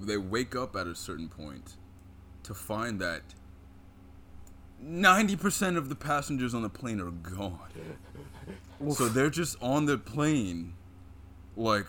[0.00, 1.76] they wake up at a certain point
[2.42, 3.22] to find that
[4.80, 7.58] ninety percent of the passengers on the plane are gone.
[8.92, 10.74] So they're just on the plane,
[11.56, 11.86] like,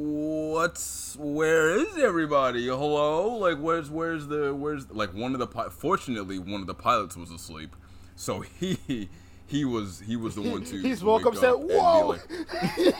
[0.00, 2.66] what's where is everybody?
[2.66, 7.16] Hello, like, where's where's the where's like one of the fortunately one of the pilots
[7.16, 7.74] was asleep,
[8.14, 9.08] so he.
[9.48, 10.82] He was he was the one to.
[10.82, 12.20] He's woke up, said, "Whoa!" like-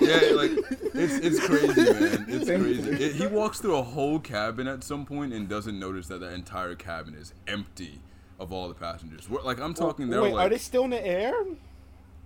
[0.00, 0.52] yeah, like
[0.94, 2.24] it's it's crazy, man.
[2.28, 3.04] It's crazy.
[3.04, 6.32] It, he walks through a whole cabin at some point and doesn't notice that the
[6.32, 7.98] entire cabin is empty
[8.38, 9.28] of all the passengers.
[9.28, 11.34] We're- Like I'm talking, they're Wait, like, are they still in the air?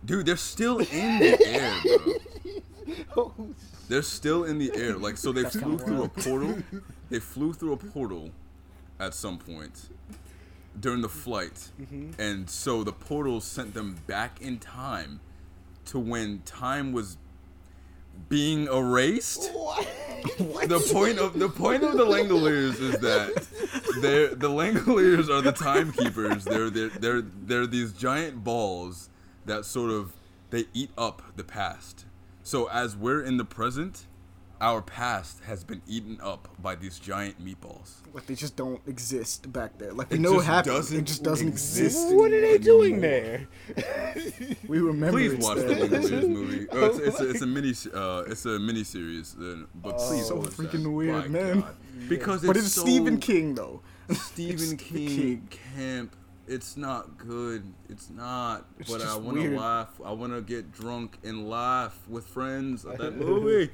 [0.04, 2.12] dude, they're still in the air, bro.
[3.88, 4.96] They're still in the air.
[4.96, 6.58] Like so, they flew through a portal.
[7.08, 8.30] They flew through a portal
[8.98, 9.88] at some point
[10.78, 12.20] during the flight, mm-hmm.
[12.20, 15.20] and so the portal sent them back in time
[15.86, 17.16] to when time was
[18.28, 19.50] being erased.
[20.20, 23.46] The point of the point of the Langoliers is that
[24.02, 26.44] they're the Langoliers are the timekeepers.
[26.44, 29.08] They're they're they're they're these giant balls
[29.46, 30.12] that sort of
[30.50, 32.04] they eat up the past.
[32.50, 34.06] So as we're in the present,
[34.60, 37.92] our past has been eaten up by these giant meatballs.
[38.12, 39.92] Like they just don't exist back there.
[39.92, 40.74] Like we It know it just happened.
[40.74, 41.78] doesn't it just doesn't exist.
[41.80, 42.16] exist.
[42.16, 43.46] What are they doing there?
[44.66, 45.12] We remember.
[45.16, 45.68] Please it's watch there.
[45.68, 46.68] the Langoliers movie.
[46.70, 49.34] Uh, it's, it's, a, it's a mini uh, it's a mini series.
[49.34, 50.90] Then, but please so watch freaking that.
[50.90, 51.60] weird, My man.
[51.60, 51.76] God.
[52.08, 53.80] Because But it's, it's so Stephen King though.
[54.10, 55.48] Stephen King, King.
[55.76, 56.16] camp.
[56.52, 57.62] It's not good.
[57.88, 58.66] It's not.
[58.78, 59.88] It's but I want to laugh.
[60.04, 63.70] I want to get drunk and laugh with friends at that movie.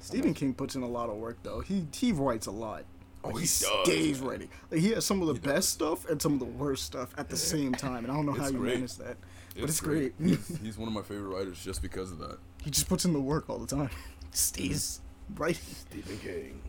[0.00, 1.60] Stephen King puts in a lot of work though.
[1.60, 2.84] He he writes a lot.
[3.22, 4.48] Oh, Like, he he does, stays ready.
[4.70, 7.30] Like he has some of the best stuff and some of the worst stuff at
[7.30, 8.74] the same time, and I don't know how It's you great.
[8.74, 9.16] manage that.
[9.54, 10.12] But it's great.
[10.20, 12.38] he's, he's one of my favorite writers just because of that.
[12.64, 13.90] he just puts in the work all the time.
[14.32, 15.00] Stays
[15.36, 15.54] right.
[15.56, 16.60] Stephen King.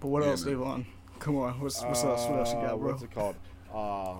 [0.00, 0.54] But what Yeah, else, man.
[0.54, 0.86] Devaughn?
[1.18, 2.24] Come on, what's what's else?
[2.28, 2.90] What else you Uh, got, bro?
[2.92, 3.34] What's it called?
[3.74, 4.16] Uh,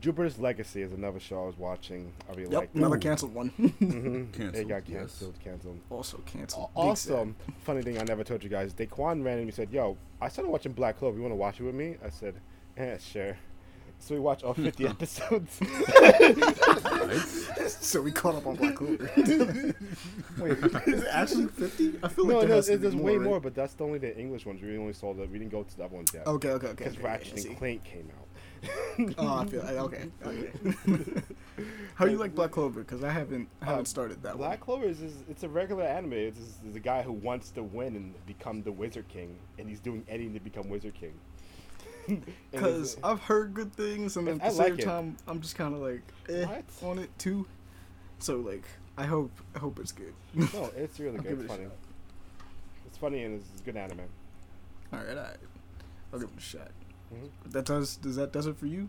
[0.00, 2.12] Jupiter's Legacy is another show I was watching.
[2.28, 3.02] I really Yep, liked another it.
[3.02, 3.50] canceled one.
[3.58, 4.28] Mhm.
[4.28, 4.98] It Canceled, got yes.
[4.98, 5.34] canceled.
[5.44, 5.80] Canceled.
[5.90, 6.70] also canceled.
[6.76, 10.50] Al- Also, funny thing I never told you guys, Daquan randomly said, "Yo, I started
[10.50, 11.16] watching Black Clover.
[11.16, 12.34] You want to watch it with me?" I said,
[12.76, 13.36] "Yeah, sure."
[14.00, 15.60] So we watched all 50 episodes.
[17.68, 19.10] so we caught up on Black Clover.
[20.38, 20.52] Wait,
[20.86, 21.94] is it actually fifty?
[22.02, 23.24] I feel like no, there no, has to there's be way right?
[23.24, 24.62] more, but that's the only the English ones.
[24.62, 25.30] We only saw that.
[25.30, 26.26] We didn't go to the other ones yet.
[26.26, 26.84] Okay, okay, okay.
[26.84, 27.58] Because okay, Ratchet I and.
[27.58, 28.26] Clank came out.
[29.18, 30.04] Oh, I feel okay.
[30.24, 30.50] Okay.
[31.94, 32.80] How do you like Black Clover?
[32.80, 35.84] Because I haven't I haven't Uh, started that Black Clover is, is it's a regular
[35.84, 36.12] anime.
[36.14, 39.68] It's, it's, it's a guy who wants to win and become the Wizard King, and
[39.68, 41.12] he's doing anything to become Wizard King.
[42.50, 44.84] Because I've heard good things, and then at I the like same it.
[44.84, 46.46] time, I'm just kind of like eh,
[46.82, 47.46] on it too.
[48.18, 48.64] So like,
[48.98, 50.12] I hope I hope it's good.
[50.34, 51.38] no, it's really good.
[51.40, 51.66] It's funny.
[52.86, 54.00] It's funny and it's, good anime.
[54.92, 55.36] all right, all right.
[56.12, 56.70] I'll give it a shot.
[57.14, 57.28] Mhm.
[57.52, 58.88] That does does that does it for you?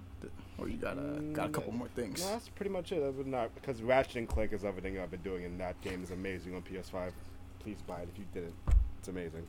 [0.57, 2.21] Or you got uh, got a Mm, couple more things?
[2.21, 3.01] No, that's pretty much it.
[3.01, 6.03] Other than that, because Ratchet and Clank is everything I've been doing, and that game
[6.03, 7.11] is amazing on PS5.
[7.59, 8.53] Please buy it if you didn't.
[8.99, 9.43] It's amazing.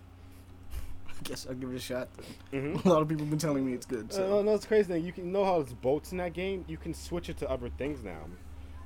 [1.22, 2.08] I guess I'll give it a shot.
[2.52, 2.88] Mm-hmm.
[2.88, 4.10] A lot of people have been telling me it's good.
[4.10, 4.92] Uh, So no, no, it's crazy.
[4.92, 5.04] Thing.
[5.04, 6.64] You can know how there's boats in that game.
[6.66, 8.22] You can switch it to other things now,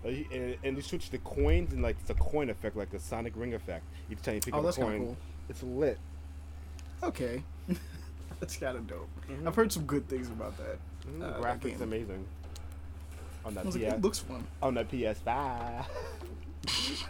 [0.04, 2.98] uh, and, and you switch the coins and like it's a coin effect, like the
[2.98, 3.84] Sonic Ring effect.
[4.10, 5.16] Each time you pick oh, up that's a coin, cool.
[5.48, 5.98] it's lit.
[7.02, 7.42] Okay,
[8.40, 9.08] that's kind of dope.
[9.30, 9.46] Mhm.
[9.46, 10.76] I've heard some good things about that.
[11.08, 11.82] Mhm, uh, graphics game.
[11.82, 12.26] amazing.
[13.46, 14.46] On that like, PS, it looks fun.
[14.62, 15.86] on that PS5.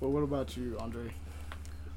[0.00, 1.12] Well, what about you, Andre?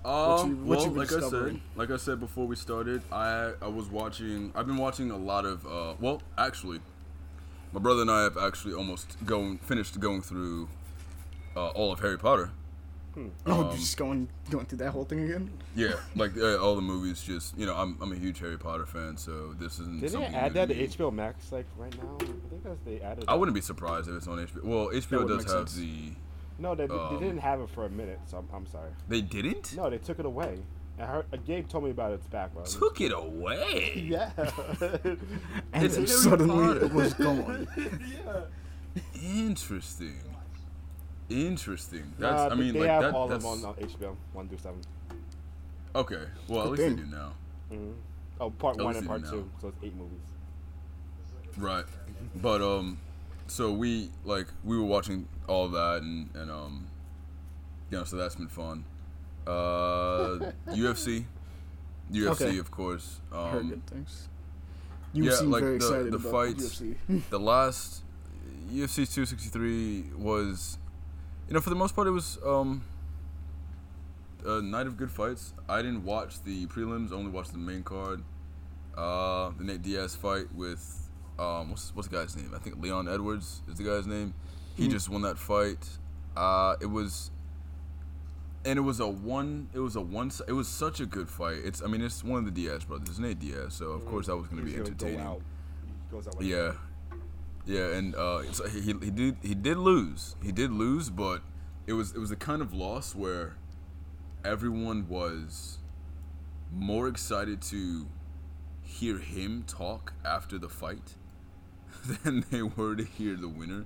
[0.06, 3.02] Um, you- what well, you been like I said, like I said before we started,
[3.12, 4.52] I I was watching.
[4.56, 5.66] I've been watching a lot of.
[5.66, 6.80] Uh, well, actually,
[7.74, 10.68] my brother and I have actually almost going finished going through
[11.56, 12.52] uh, all of Harry Potter.
[13.18, 15.50] Oh, Um, you're just going going through that whole thing again?
[15.74, 17.24] Yeah, like uh, all the movies.
[17.24, 20.26] Just you know, I'm I'm a huge Harry Potter fan, so this isn't Did they
[20.26, 20.88] add new that to to.
[20.98, 22.18] HBO Max like right now?
[22.20, 23.24] I think that's they added.
[23.28, 23.40] I that.
[23.40, 24.64] wouldn't be surprised if it's on HBO.
[24.66, 25.76] Well, HBO does have sense.
[25.78, 26.12] the.
[26.58, 28.90] No, they, um, they didn't have it for a minute, so I'm, I'm sorry.
[29.10, 29.76] They didn't.
[29.76, 30.60] No, they took it away.
[30.98, 32.14] I heard, uh, Gabe told me about.
[32.14, 32.64] It's back, bro.
[32.64, 33.94] Took it away.
[34.08, 34.30] Yeah.
[35.74, 37.68] And It's then suddenly it was gone.
[37.78, 38.42] yeah.
[39.22, 40.16] Interesting.
[41.30, 42.14] Interesting.
[42.18, 42.38] That's.
[42.38, 43.14] Nah, I but mean, they like have that.
[43.14, 44.82] all that's of them on uh, HBO, one through seven.
[45.96, 46.24] okay.
[46.48, 47.34] Well, at Good least they do now.
[47.74, 47.92] Mm-hmm.
[48.40, 50.20] Oh, part At one and part two, so it's eight movies.
[51.58, 51.86] Right.
[52.42, 53.00] But um
[53.48, 56.88] so we like we were watching all that and and um
[57.92, 58.86] you know so that's been fun.
[59.46, 61.26] Uh UFC.
[62.12, 62.58] UFC Okay.
[62.58, 63.22] of course.
[63.32, 64.28] Heard Um good things.
[65.14, 67.24] You yeah, seem like very the- excited the about fights- UFC.
[67.30, 68.04] the last
[68.72, 70.78] UFC 263 was
[71.48, 72.84] you know for the most part it was um
[74.46, 75.54] a night of good fights.
[75.68, 78.22] I didn't watch the prelims, only watched the main card.
[78.96, 81.05] Uh, the Nate Diaz fight with
[81.40, 82.52] um, what's what's the guy's name?
[82.56, 84.34] I think Leon Edwards is the guy's name.
[84.76, 84.92] He Mhm.
[84.92, 85.98] just won that fight.
[86.36, 87.32] Uh, it was,
[88.66, 89.70] and it was a one.
[89.74, 90.32] It was a one.
[90.48, 91.58] It was such a good fight.
[91.64, 91.82] It's.
[91.82, 93.10] I mean, it's one of the Diaz brothers.
[93.10, 95.18] It's Nate Diaz, so of course that was going to be entertaining.
[95.18, 95.42] Go out.
[96.12, 96.74] Goes out like Yeah,
[97.66, 100.36] yeah, and uh, so he, he did he did lose.
[100.44, 101.42] He did lose, but
[101.88, 103.56] it was it was a kind of loss where
[104.44, 105.80] everyone was
[106.72, 108.08] more excited to
[108.82, 111.16] hear him talk after the fight
[112.24, 113.86] than they were to hear the winner,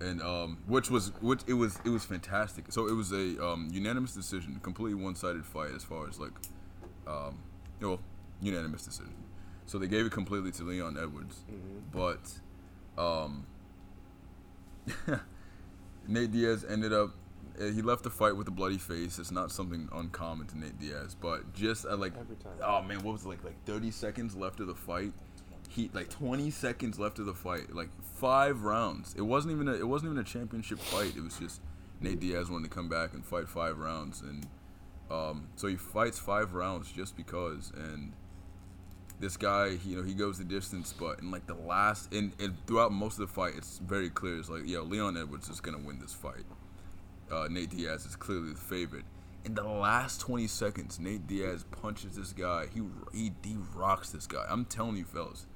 [0.00, 2.66] and um, which was which it was it was fantastic.
[2.72, 6.32] So it was a um, unanimous decision, completely one sided fight as far as like,
[7.06, 7.38] um,
[7.80, 8.00] well,
[8.40, 9.14] unanimous decision.
[9.66, 11.40] So they gave it completely to Leon Edwards,
[11.92, 12.20] but
[13.02, 13.46] um,
[16.08, 17.10] Nate Diaz ended up.
[17.60, 19.18] uh, He left the fight with a bloody face.
[19.18, 22.52] It's not something uncommon to Nate Diaz, but just at like, Every time.
[22.62, 23.44] oh man, what was it like?
[23.44, 25.12] Like 30 seconds left of the fight.
[25.74, 27.74] He like 20 seconds left of the fight.
[27.74, 29.14] Like five rounds.
[29.16, 29.72] It wasn't even a.
[29.72, 31.16] It wasn't even a championship fight.
[31.16, 31.60] It was just
[32.00, 34.46] Nate Diaz wanted to come back and fight five rounds, and
[35.10, 37.72] um, so he fights five rounds just because.
[37.74, 38.12] And
[39.18, 42.32] this guy, he, you know, he goes the distance, but in like the last, and,
[42.38, 44.38] and throughout most of the fight, it's very clear.
[44.38, 46.44] It's like, yo, Leon Edwards is gonna win this fight.
[47.32, 49.04] Uh, Nate Diaz is clearly the favorite.
[49.44, 52.66] In the last 20 seconds, Nate Diaz punches this guy.
[52.72, 54.44] He he, he rocks this guy.
[54.48, 55.46] I'm telling you, fellas.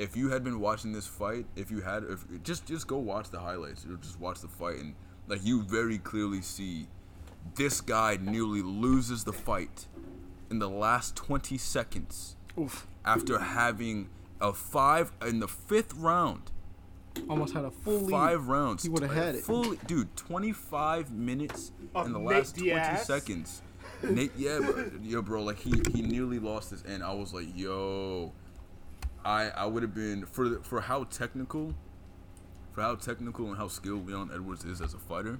[0.00, 3.28] If you had been watching this fight, if you had, if just just go watch
[3.30, 4.94] the highlights or just watch the fight, and
[5.28, 6.86] like you very clearly see,
[7.54, 9.86] this guy nearly loses the fight
[10.50, 12.86] in the last 20 seconds Oof.
[13.04, 14.08] after having
[14.40, 16.50] a five in the fifth round.
[17.28, 18.10] Almost had a full lead.
[18.10, 18.82] Five rounds.
[18.84, 19.44] He would've had it.
[19.44, 20.14] Fully, dude.
[20.16, 23.04] Twenty-five minutes Of in the Nate last twenty Diaz?
[23.06, 23.62] seconds.
[24.02, 25.42] Nate, yeah, bro, yo, bro.
[25.42, 27.02] Like he he nearly lost his end.
[27.02, 28.32] I was like, yo,
[29.24, 31.74] I I would have been for the, for how technical,
[32.72, 35.38] for how technical and how skilled Leon Edwards is as a fighter.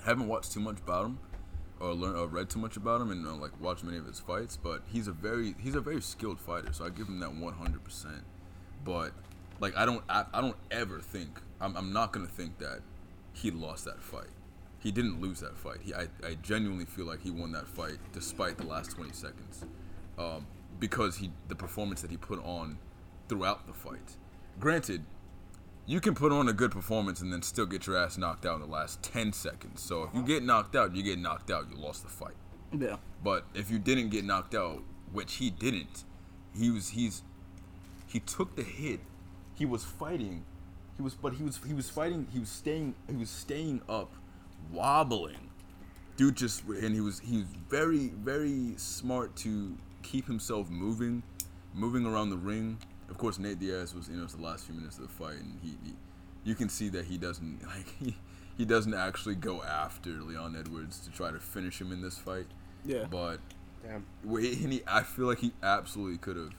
[0.00, 1.18] I haven't watched too much about him,
[1.78, 4.20] or learned or read too much about him, and uh, like watched many of his
[4.20, 4.56] fights.
[4.56, 7.54] But he's a very he's a very skilled fighter, so I give him that one
[7.54, 8.22] hundred percent.
[8.84, 9.12] But
[9.60, 12.80] like I don't I, I don't ever think I'm, I'm not gonna think that
[13.32, 14.28] he lost that fight.
[14.78, 15.78] He didn't lose that fight.
[15.82, 19.64] He I, I genuinely feel like he won that fight despite the last 20 seconds,
[20.18, 20.46] um,
[20.80, 22.78] because he the performance that he put on
[23.28, 24.16] throughout the fight.
[24.58, 25.04] Granted,
[25.86, 28.56] you can put on a good performance and then still get your ass knocked out
[28.56, 29.82] in the last 10 seconds.
[29.82, 31.66] So if you get knocked out, you get knocked out.
[31.70, 32.34] You lost the fight.
[32.76, 32.96] Yeah.
[33.22, 36.04] But if you didn't get knocked out, which he didn't,
[36.56, 37.22] he was he's
[38.06, 39.00] he took the hit.
[39.54, 40.44] He was fighting.
[40.96, 42.28] He was but he was he was fighting.
[42.32, 44.12] He was staying he was staying up,
[44.72, 45.50] wobbling.
[46.16, 51.22] Dude just and he was he was very very smart to keep himself moving,
[51.74, 52.78] moving around the ring.
[53.08, 55.36] Of course, Nate Diaz was you know it's the last few minutes of the fight,
[55.36, 55.94] and he, he
[56.44, 58.16] you can see that he doesn't like he,
[58.56, 62.46] he doesn't actually go after Leon Edwards to try to finish him in this fight.
[62.84, 63.04] Yeah.
[63.10, 63.40] But
[63.82, 64.04] Damn.
[64.24, 66.54] Wait, and he, I feel like he absolutely could have.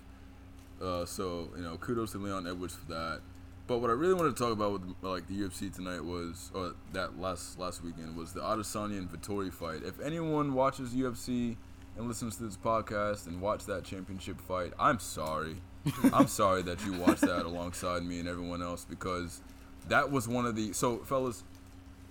[0.82, 3.22] Uh, so you know, kudos to Leon Edwards for that.
[3.68, 6.74] But what I really wanted to talk about with like the UFC tonight was, or
[6.94, 9.84] that last last weekend was the Adesanya and Vettori fight.
[9.84, 11.58] If anyone watches UFC
[11.98, 15.58] and listens to this podcast and watched that championship fight, I'm sorry.
[16.14, 19.42] I'm sorry that you watched that alongside me and everyone else because
[19.88, 20.74] that was one of the.
[20.74, 21.44] So fellas,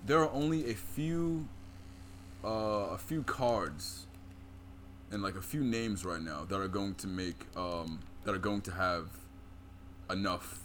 [0.05, 1.47] there are only a few,
[2.43, 4.07] uh, a few cards
[5.11, 8.39] and like a few names right now that are going to make um, that are
[8.39, 9.09] going to have
[10.09, 10.59] enough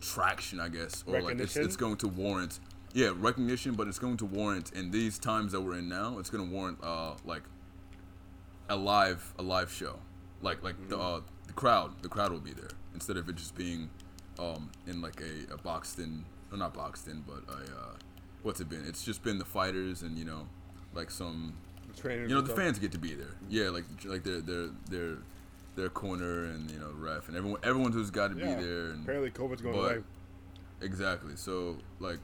[0.00, 2.60] traction, I guess, or like it's, it's going to warrant
[2.92, 6.18] yeah recognition, but it's going to warrant in these times that we're in now.
[6.18, 7.42] It's going to warrant uh, like
[8.70, 9.98] a live a live show,
[10.40, 11.16] like like the Mm-hmm.
[11.16, 13.90] uh, the crowd the crowd will be there instead of it just being
[14.38, 17.94] um, in like a, a boxed in or not boxed in, but a uh,
[18.42, 18.84] what's it been?
[18.86, 20.46] It's just been the fighters and you know
[20.94, 21.54] like some
[21.94, 23.34] The trainers you know the fans get to be there.
[23.48, 25.16] Yeah, like like their their their
[25.76, 28.54] their corner and you know ref and everyone everyone who's got to Yeah.
[28.56, 28.86] be there.
[28.90, 29.98] And Apparently, COVID's going away.
[30.80, 31.36] exactly.
[31.36, 32.18] So like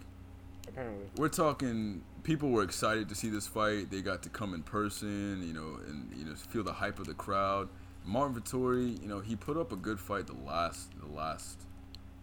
[0.68, 1.04] Apparently.
[1.16, 3.88] we're talking people were excited to see this fight.
[3.88, 7.06] They got to come in person, you know, and you know feel the hype of
[7.06, 7.68] the crowd.
[8.04, 11.62] Marvin Vettori, you know, he put up a good fight the last the last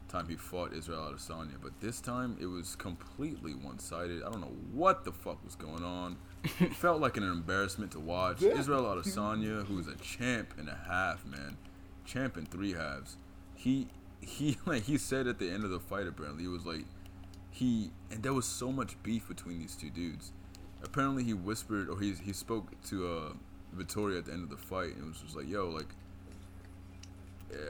[0.10, 4.22] time he fought Israel Adesanya, but this time it was completely one-sided.
[4.22, 6.18] I don't know what the fuck was going on.
[6.60, 8.42] It felt like an embarrassment to watch.
[8.42, 8.60] Yeah.
[8.60, 11.58] Israel Adesanya, who's a champ and a half, man,
[12.06, 13.16] champ in three halves.
[13.56, 13.88] He
[14.20, 16.86] he like he said at the end of the fight apparently he was like
[17.54, 20.32] he and there was so much beef between these two dudes.
[20.84, 23.34] Apparently, he whispered or he he spoke to uh,
[23.74, 25.88] Vittoria at the end of the fight and was just like, "Yo, like,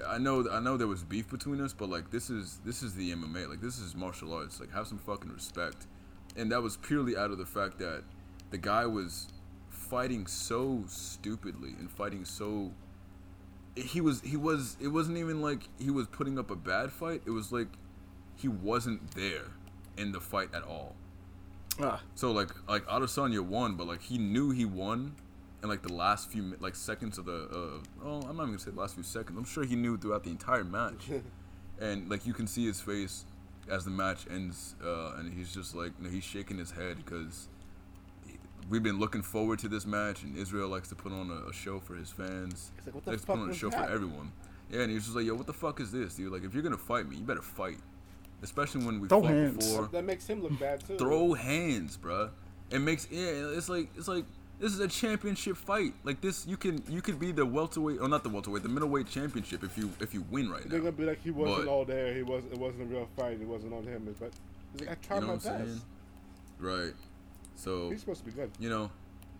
[0.07, 2.95] I know I know there was beef between us, but like this is this is
[2.95, 3.49] the MMA.
[3.49, 4.61] Like this is martial arts.
[4.61, 5.85] Like have some fucking respect.
[6.37, 8.03] And that was purely out of the fact that
[8.51, 9.27] the guy was
[9.69, 12.71] fighting so stupidly and fighting so
[13.75, 17.21] he was he was it wasn't even like he was putting up a bad fight.
[17.25, 17.67] It was like
[18.37, 19.51] he wasn't there
[19.97, 20.95] in the fight at all.
[21.79, 25.15] Ah, So like like Adesanya won, but like he knew he won
[25.63, 28.59] in like the last few like seconds of the uh oh I'm not even gonna
[28.59, 29.37] say the last few seconds.
[29.37, 31.09] I'm sure he knew throughout the entire match,
[31.81, 33.25] and like you can see his face
[33.69, 36.97] as the match ends, uh, and he's just like you know, he's shaking his head
[36.97, 37.47] because
[38.69, 41.53] we've been looking forward to this match, and Israel likes to put on a, a
[41.53, 42.71] show for his fans.
[42.75, 43.87] He's like, what the likes to put on a show that?
[43.87, 44.31] for everyone.
[44.69, 46.31] Yeah, and he's just like, yo, what the fuck is this, dude?
[46.31, 47.77] Like, if you're gonna fight me, you better fight.
[48.43, 49.67] Especially when we Throw fought hands.
[49.71, 50.97] before That makes him look bad too.
[50.97, 52.29] throw hands, bruh.
[52.69, 53.21] It makes yeah.
[53.57, 54.25] It's like it's like
[54.59, 55.93] this is a championship fight.
[56.03, 59.07] Like this, you can you could be the welterweight or not the welterweight, the middleweight
[59.07, 60.85] championship if you if you win right They're now.
[60.85, 62.13] gonna be like he wasn't But- all there.
[62.13, 62.53] He wasn't.
[62.53, 63.39] It wasn't a real fight.
[63.41, 64.03] It wasn't on him.
[64.05, 65.69] But he's like, I tried You know my what I'm best.
[65.69, 65.81] saying?
[66.59, 66.93] Right.
[67.55, 68.51] So He's supposed to be good.
[68.59, 68.89] you know,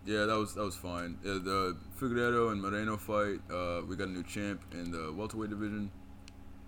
[0.06, 1.18] yeah, that was that was fine.
[1.24, 3.40] Uh, the Figueiredo and Moreno fight.
[3.52, 5.90] Uh, we got a new champ in the welterweight division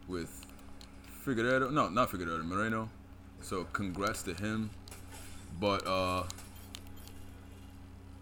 [0.09, 0.46] with
[1.27, 1.71] Figueiredo.
[1.73, 2.45] No, not Figueiredo.
[2.45, 2.89] Moreno.
[3.43, 4.71] So congrats to him.
[5.61, 6.25] But uh,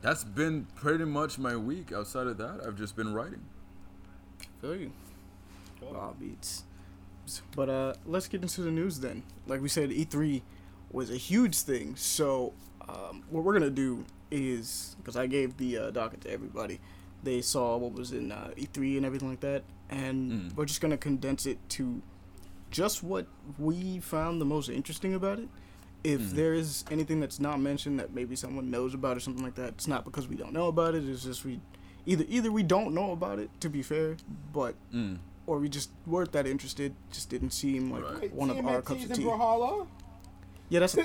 [0.02, 1.92] that's been pretty much my week.
[1.92, 3.40] Outside of that, I've just been writing.
[4.60, 4.92] feel you.
[5.82, 6.64] Wow, beats.
[7.56, 9.22] But uh, let's get into the news then.
[9.46, 10.42] Like we said, E3
[10.92, 11.96] was a huge thing.
[11.96, 12.52] So
[12.88, 16.80] um, what we're gonna do is because I gave the uh, docket to everybody,
[17.22, 20.54] they saw what was in uh, E3 and everything like that, and Mm.
[20.56, 22.02] we're just gonna condense it to
[22.74, 23.26] just what
[23.58, 25.48] we found the most interesting about it.
[26.02, 26.30] If Mhm.
[26.32, 29.68] there is anything that's not mentioned that maybe someone knows about or something like that,
[29.74, 31.04] it's not because we don't know about it.
[31.08, 31.60] It's just we
[32.04, 34.16] either either we don't know about it to be fair,
[34.52, 35.18] but Mm.
[35.46, 36.94] or we just weren't that interested.
[37.12, 38.34] Just didn't seem like Right.
[38.34, 39.24] One of our TMNT's cups of in tea.
[40.74, 40.74] Brawlhalla?
[40.74, 41.02] Yeah, that's the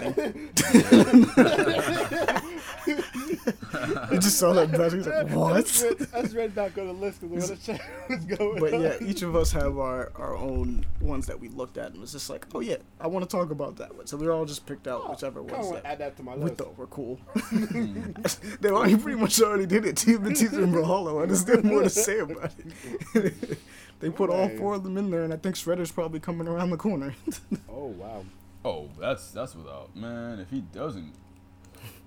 [2.38, 2.45] thing.
[4.11, 5.05] I just saw that message.
[5.05, 5.99] He's like, I just what?
[5.99, 8.82] read, I just read back on the list of what check was going But on.
[8.82, 12.11] yeah, each of us have our, our own ones that we looked at and was
[12.11, 14.07] just like, oh yeah, I want to talk about that one.
[14.07, 16.17] So we all just picked out oh, whichever I ones want to that add that
[16.17, 16.55] to my we list.
[16.57, 17.20] thought were cool.
[18.61, 19.97] they already pretty much already did it.
[19.97, 21.28] Team and Teaser and Brawlhalla.
[21.28, 22.51] There's still more to say about
[23.15, 23.59] it.
[23.99, 26.70] they put all four of them in there, and I think Shredder's probably coming around
[26.72, 27.13] the corner.
[27.70, 28.24] Oh wow.
[28.70, 30.39] Oh, that's that's without man.
[30.39, 31.13] If he doesn't,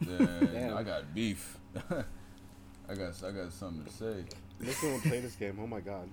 [0.00, 1.58] then I got beef.
[1.90, 4.24] I got I got something to say.
[4.60, 5.58] Let's go and play this game.
[5.60, 6.08] Oh my god.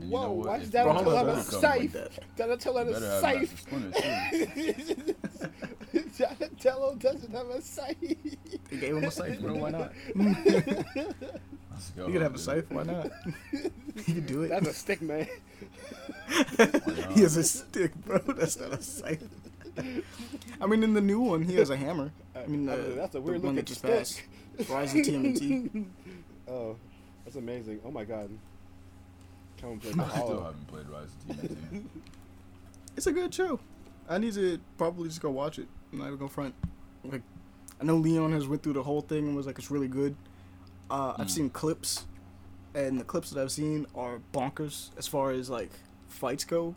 [0.00, 0.46] you Whoa, know what?
[0.48, 1.92] why If is that Brawlhalla until I'm a doesn't come like safe?
[1.92, 2.36] that.
[2.36, 3.60] Donatello Better is have Master safe.
[3.60, 5.14] Splinter too.
[6.18, 7.96] Donatello doesn't have a safe.
[8.70, 9.54] He gave him a scythe, bro.
[9.54, 9.92] Why not?
[11.70, 12.06] Let's go.
[12.06, 12.44] You could have a dude.
[12.44, 12.70] scythe.
[12.70, 13.10] Why not?
[13.52, 14.48] you could do it.
[14.48, 15.28] That's a stick, man.
[17.14, 18.18] he has a stick, bro.
[18.18, 19.28] That's not a scythe.
[20.60, 22.10] I mean, in the new one, he has a hammer.
[22.34, 24.26] I mean, I mean, that's a the weird one looking that just stick.
[24.58, 24.70] passed.
[24.70, 25.86] Rise of TMNT.
[26.48, 26.76] Oh,
[27.24, 27.80] that's amazing.
[27.84, 28.30] Oh my god.
[29.60, 31.84] Come and play I still haven't played Rise of TMNT.
[32.96, 33.60] It's a good show.
[34.08, 35.68] I need to probably just go watch it.
[35.92, 36.54] I'm not even gonna front.
[37.04, 37.22] Like,
[37.80, 40.16] I know Leon has went through the whole thing and was like, it's really good.
[40.90, 41.30] Uh, I've Mm.
[41.30, 42.06] seen clips,
[42.74, 45.70] and the clips that I've seen are bonkers as far as like
[46.08, 46.74] fights go.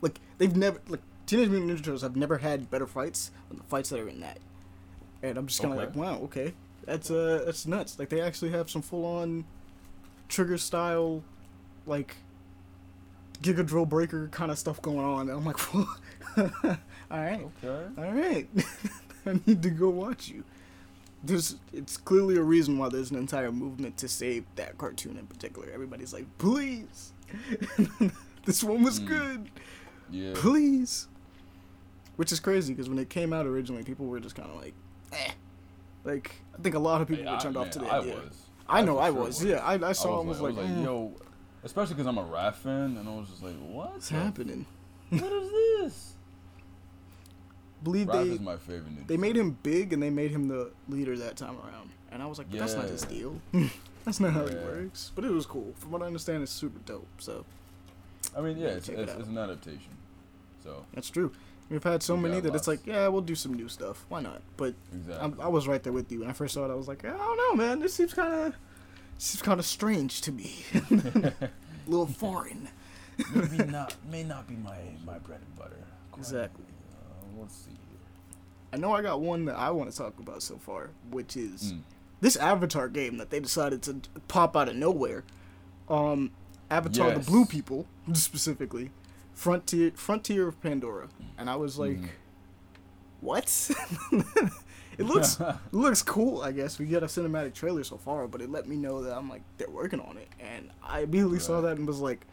[0.00, 3.64] Like they've never like Teenage Mutant Ninja Turtles have never had better fights than the
[3.64, 4.38] fights that are in that.
[5.22, 5.86] And I'm just kind of Okay.
[5.86, 6.54] like, wow, okay,
[6.86, 7.98] that's uh, that's nuts.
[8.00, 9.44] Like they actually have some full on
[10.28, 11.22] trigger style,
[11.86, 12.16] like
[13.42, 15.28] Giga Drill Breaker kind of stuff going on.
[15.28, 15.74] And I'm like,
[16.36, 16.46] all
[17.10, 17.86] right, Okay.
[17.96, 18.48] all right,
[19.26, 20.42] I need to go watch you.
[21.22, 25.26] There's, it's clearly a reason why there's an entire movement to save that cartoon in
[25.26, 25.68] particular.
[25.72, 27.12] Everybody's like, please,
[28.46, 29.06] this one was Mm.
[29.06, 29.50] good,
[30.10, 30.32] Yeah.
[30.34, 31.08] please.
[32.20, 34.74] Which is crazy because when it came out originally, people were just kind of like,
[35.10, 35.30] eh.
[36.04, 37.98] Like, I think a lot of people were I- turned off man, to the I
[38.00, 38.14] idea.
[38.16, 38.36] was.
[38.68, 39.42] I know I sure was.
[39.42, 41.12] Yeah, I, I saw I and was like, I was like mm, yo,
[41.64, 44.66] especially because I'm a Raph fan, and I was just like, what's happening?
[45.08, 45.50] What is
[45.80, 46.12] this?
[47.84, 48.94] Believe Raph they is my favorite.
[48.94, 51.88] Ninja they made him big and they made him the leader that time around.
[52.12, 53.40] And I was like, but that's not his deal.
[54.04, 54.62] that's not how he Yeah.
[54.64, 55.10] works.
[55.14, 55.72] But it was cool.
[55.78, 57.08] From what I understand, it's super dope.
[57.16, 57.46] So
[58.36, 59.96] I mean, yeah, Yeah, it's, it it's, it's an adaptation.
[60.62, 61.32] So that's true.
[61.70, 64.04] We've had so We many that it's like, yeah, we'll do some new stuff.
[64.08, 64.42] Why not?
[64.56, 65.40] But exactly.
[65.40, 66.70] I, I was right there with you when I first saw it.
[66.70, 67.78] I was like, I don't know, man.
[67.78, 68.54] This seems kind of
[69.18, 70.52] seems kind of strange to me.
[70.74, 71.32] a
[71.86, 72.68] little foreign.
[73.34, 73.94] Maybe not.
[74.10, 75.76] May not be my my bread and butter.
[76.10, 76.18] Quite.
[76.20, 76.64] Exactly.
[76.92, 77.70] Uh, let's see.
[78.72, 81.72] I know I got one that I want to talk about so far, which is
[81.72, 81.80] Mm.
[82.20, 83.96] this Avatar game that they decided to
[84.28, 85.24] pop out of nowhere.
[85.88, 86.30] Um,
[86.70, 87.24] Avatar: Yes.
[87.24, 88.90] The Blue People specifically,
[89.40, 92.08] Frontier Frontier of Pandora, and I was like, Mhm.
[93.22, 93.70] what?
[94.98, 95.40] it looks
[95.72, 96.42] looks cool.
[96.42, 99.16] I guess we get a cinematic trailer so far, but it let me know that
[99.16, 102.26] I'm like they're working on it, and I immediately saw that and was like,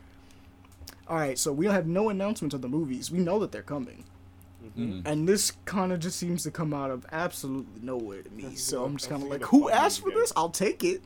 [1.08, 3.10] all right, so we have no announcements of the movies.
[3.10, 4.04] We know that they're coming.
[4.78, 5.04] Mm.
[5.06, 8.44] And this kind of just seems to come out of absolutely nowhere to me.
[8.44, 10.20] That's So I'm just kind of what like, who asked for again?
[10.20, 10.34] this?
[10.36, 11.04] I'll take it.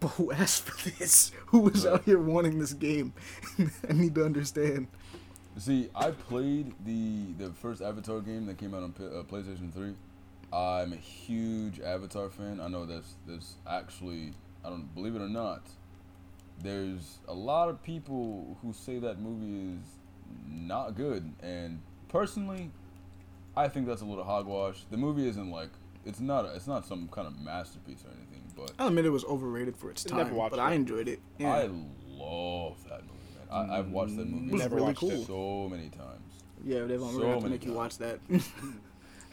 [0.00, 1.30] But who asked for this?
[1.48, 3.12] Who was out here wanting this game?
[3.90, 4.86] I need to understand.
[5.56, 9.72] See, I played the the first Avatar game that came out on P- uh, PlayStation
[9.72, 9.94] Three.
[10.52, 12.60] I'm a huge Avatar fan.
[12.60, 14.32] I know that's there's actually
[14.64, 15.62] I don't believe it or not.
[16.62, 19.86] There's a lot of people who say that movie is
[20.48, 22.70] not good, and personally,
[23.56, 24.84] I think that's a little hogwash.
[24.90, 25.70] The movie isn't like
[26.04, 29.10] it's not a, it's not some kind of masterpiece or anything, but I'll admit it
[29.10, 30.58] was overrated for its time, but it.
[30.58, 31.20] I enjoyed it.
[31.38, 31.52] Yeah.
[31.52, 31.70] I
[32.08, 33.13] love that movie, man.
[33.54, 35.26] I, I've watched that movie It was Never really watched it.
[35.26, 36.32] so many times.
[36.64, 38.18] yeah, Devaughn, we're so gonna have to many make you watch that.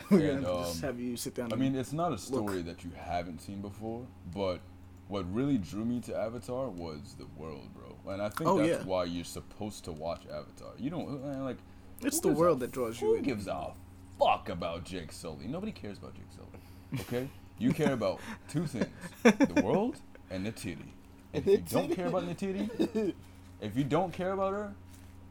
[0.09, 1.51] we're And, gonna just um, have you sit down.
[1.51, 4.59] I and- mean, it's not a story that you haven't seen before, but
[5.07, 8.13] what really drew me to Avatar was the world, bro.
[8.13, 8.83] And I think Oh, that's yeah.
[8.83, 10.71] why you're supposed to watch Avatar.
[10.77, 11.57] You don't uh, like.
[12.03, 13.23] It's the world a- that draws you Who in.
[13.23, 13.73] gives a
[14.17, 15.47] fuck about Jake Sully?
[15.47, 17.01] Nobody cares about Jake Sully.
[17.01, 18.19] Okay, you care about
[18.49, 18.87] two things:
[19.23, 19.97] the world
[20.29, 20.93] and the titty.
[21.33, 22.69] And if you don't care about the titty,
[23.61, 24.73] if you don't care about her,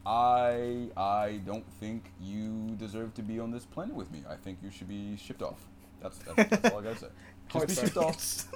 [0.05, 4.23] I I don't think you deserve to be on this planet with me.
[4.29, 5.59] I think you should be shipped off.
[6.01, 7.07] That's that's, that's all I gotta say.
[7.53, 8.47] Just be shipped off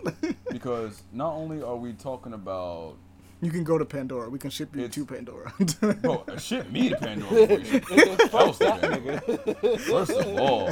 [0.51, 2.95] because not only are we talking about
[3.41, 4.29] you can go to Pandora.
[4.29, 5.53] We can ship you It's- to Pandora.
[6.01, 7.47] bro, uh, ship me to Pandora.
[7.47, 10.71] before you ship else to First of all,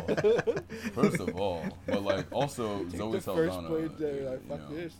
[0.94, 3.68] first of all, but like also Zoe the first Saldana.
[3.68, 4.94] plane day, like you know, this.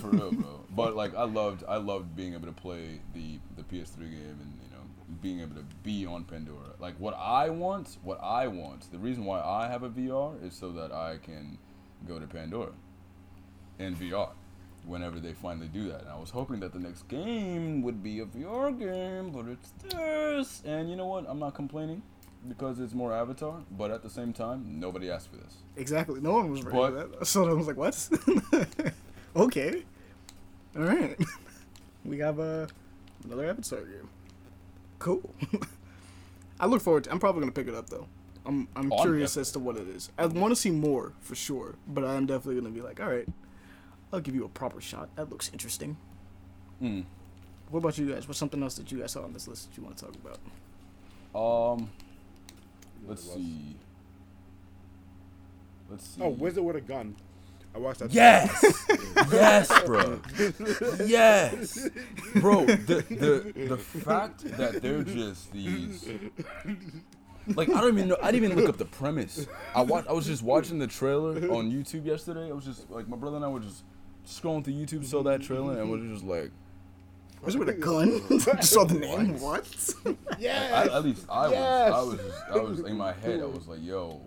[0.00, 0.60] For real, bro.
[0.74, 4.58] But like, I loved, I loved being able to play the the PS3 game and
[4.62, 4.82] you know
[5.22, 6.74] being able to be on Pandora.
[6.78, 8.90] Like, what I want, what I want.
[8.92, 11.58] The reason why I have a VR is so that I can
[12.08, 12.72] go to Pandora
[13.78, 14.30] in VR
[14.86, 16.02] whenever they finally do that.
[16.02, 19.70] And I was hoping that the next game would be a VR game, but it's
[19.88, 20.62] this.
[20.66, 21.24] And you know what?
[21.26, 22.02] I'm not complaining
[22.46, 23.62] because it's more Avatar.
[23.70, 25.54] But at the same time, nobody asked for this.
[25.76, 26.20] exactly.
[26.20, 27.26] No one was ready But- for that.
[27.32, 27.94] So I was like, what?
[29.36, 29.84] okay.
[30.76, 31.18] All right.
[32.04, 32.66] we have uh,
[33.24, 34.04] another episode here.
[34.98, 35.34] Cool.
[36.60, 37.12] I look forward to.
[37.12, 38.06] I'm probably gonna pick it up though.
[38.46, 40.10] I'm I'm Oh, I'm curious as to what it is.
[40.18, 43.28] I want to see more for sure, but I'm definitely gonna be like, all right,
[44.12, 45.14] I'll give you a proper shot.
[45.16, 45.96] That looks interesting.
[46.82, 47.04] Mm.
[47.70, 48.28] What about you guys?
[48.28, 50.14] What's something else that you guys saw on this list that you want to talk
[50.14, 50.38] about?
[51.34, 51.90] Um,
[53.06, 53.76] let's see.
[55.90, 56.22] Let's see.
[56.22, 57.16] Oh, Wizard with a gun.
[57.74, 58.12] I watched that.
[58.12, 58.64] Yes,
[59.32, 60.20] yes, bro.
[61.04, 61.88] Yes,
[62.36, 62.64] bro.
[62.66, 66.08] The the the fact that they're just these.
[67.48, 68.16] Like I don't even know.
[68.22, 69.46] I didn't even look up the premise.
[69.74, 70.08] I watched.
[70.08, 72.48] I was just watching the trailer on YouTube yesterday.
[72.48, 73.82] I was just like my brother and I were just
[74.26, 76.50] scrolling through YouTube, saw that trailer, and was just like,
[77.42, 78.22] Was it with a gun?
[78.38, 79.38] Just saw the name.
[79.40, 79.66] What?
[80.38, 80.72] Yes.
[80.72, 81.90] I, at least I Yes.
[81.90, 81.92] was.
[81.92, 82.20] I was.
[82.20, 83.40] Just, I was in my head.
[83.40, 84.22] I was like, "Yo,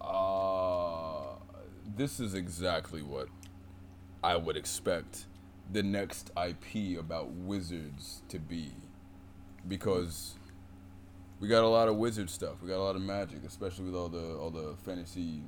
[0.00, 1.01] uh,
[1.96, 3.28] this is exactly what
[4.22, 5.26] I would expect
[5.70, 8.72] the next IP about wizards to be,
[9.66, 10.34] because
[11.40, 12.54] we got a lot of wizard stuff.
[12.62, 15.42] We got a lot of magic, especially with all the all the fantasy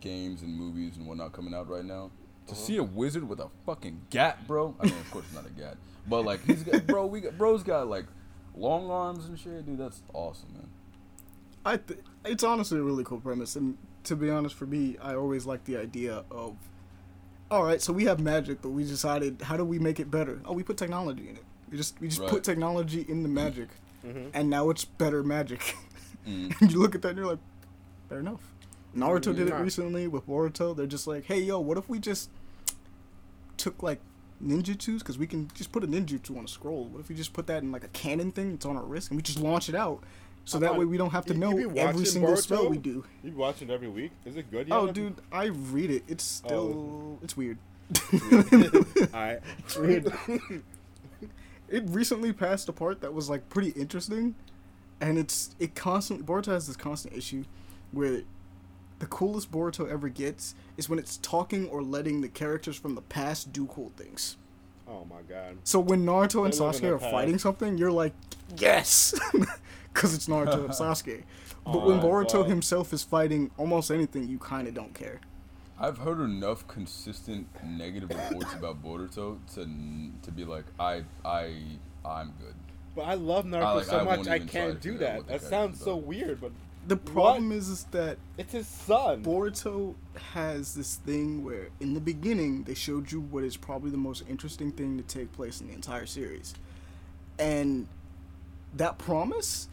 [0.00, 2.10] games and movies and whatnot coming out right now.
[2.46, 2.60] To uh-huh.
[2.60, 4.74] see a wizard with a fucking gat, bro.
[4.80, 5.76] I mean, of course, not a gat,
[6.06, 7.06] but like he's got, bro.
[7.06, 8.06] We got, bro's got like
[8.54, 9.78] long arms and shit, dude.
[9.78, 10.68] That's awesome, man.
[11.64, 13.76] I th- it's honestly a really cool premise, and
[14.08, 16.56] to be honest, for me, I always like the idea of,
[17.50, 20.40] all right, so we have magic, but we decided how do we make it better?
[20.44, 21.44] Oh, we put technology in it.
[21.70, 22.30] We just we just Right.
[22.30, 23.68] put technology in the magic,
[24.34, 25.74] and now it's better magic.
[26.26, 26.60] Mm.
[26.60, 27.38] and you look at that and you're like,
[28.10, 28.42] fair enough.
[28.94, 30.76] Naruto did it recently with Boruto.
[30.76, 32.28] They're just like, hey, yo, what if we just
[33.56, 34.00] took like
[34.44, 36.84] ninjutsus because we can just put a ninjutsu on a scroll.
[36.84, 39.08] What if we just put that in like a cannon thing that's on our wrist
[39.10, 40.02] and we just launch it out,
[40.48, 42.78] so that way we don't have to you- know you every watching single spell we
[42.78, 43.04] do.
[43.22, 44.12] You watch it every week?
[44.24, 44.68] Is it good?
[44.70, 44.90] Oh, yet?
[44.90, 46.04] Oh, dude, I read it.
[46.08, 46.48] It's oh.
[46.48, 47.18] still Oh.
[47.22, 47.58] it's weird.
[49.14, 49.40] Alright.
[49.58, 50.12] It's weird.
[51.68, 54.34] it recently passed a part that was like pretty interesting,
[55.00, 57.44] and it's it constantly Boruto has this constant issue
[57.92, 58.22] where
[58.98, 63.02] the coolest Boruto ever gets is when it's talking or letting the characters from the
[63.02, 64.36] past do cool things.
[64.88, 65.58] Oh my god.
[65.64, 67.10] So when Naruto and They live Sasuke are past.
[67.12, 68.14] fighting something, you're like,
[68.56, 69.14] yes,
[69.92, 71.24] because it's Naruto and Sasuke.
[71.66, 72.42] Oh but when Oh, Boruto wow.
[72.44, 75.20] himself is fighting almost anything, you kind of don't care.
[75.80, 79.68] I've heard enough consistent negative reports about Boruto to
[80.22, 81.54] to be like I I
[82.04, 82.54] I'm good.
[82.96, 85.28] But I love Naruto I, like, so I much I can't do figure that.
[85.28, 86.52] That sounds so weird, but
[86.88, 89.22] The problem is, is that it's his son.
[89.22, 89.94] Boruto
[90.32, 94.24] has this thing where, in the beginning, they showed you what is probably the most
[94.28, 96.54] interesting thing to take place in the entire series,
[97.38, 97.86] and
[98.74, 99.68] that promise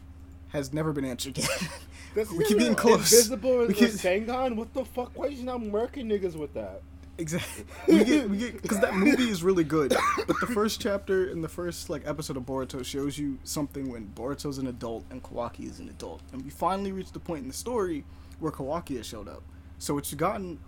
[0.48, 1.48] has never been answered yet.
[2.14, 3.12] We keep getting close.
[3.12, 4.56] Invisible We keep- Sengon?
[4.56, 5.10] What the fuck?
[5.18, 6.80] Why is you not murking niggas with that?
[7.18, 7.64] Exactly.
[7.88, 9.94] We get we get because that movie is really good.
[10.26, 14.10] But the first chapter in the first like episode of Boruto shows you something when
[14.14, 17.48] Boruto's an adult and Kawaki is an adult, and we finally reached the point in
[17.48, 18.04] the story
[18.38, 19.42] where Kawaki has showed up.
[19.78, 20.58] So it's gotten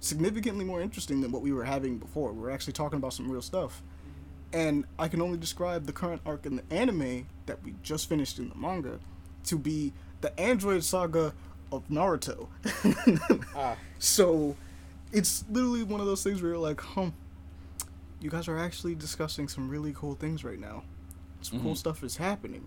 [0.00, 2.32] significantly more interesting than what we were having before.
[2.32, 3.82] We're actually talking about some real stuff.
[4.52, 8.38] And I can only describe the current arc in the anime that we just finished
[8.38, 8.98] in the manga
[9.44, 9.92] to be
[10.22, 11.34] the android saga
[11.70, 12.48] of Naruto.
[13.54, 14.56] Ah, So
[15.12, 17.10] it's literally one of those things where you're like, huh,
[18.20, 20.82] you guys are actually discussing some really cool things right now.
[21.40, 21.76] Some cool Mhm.
[21.78, 22.66] stuff is happening.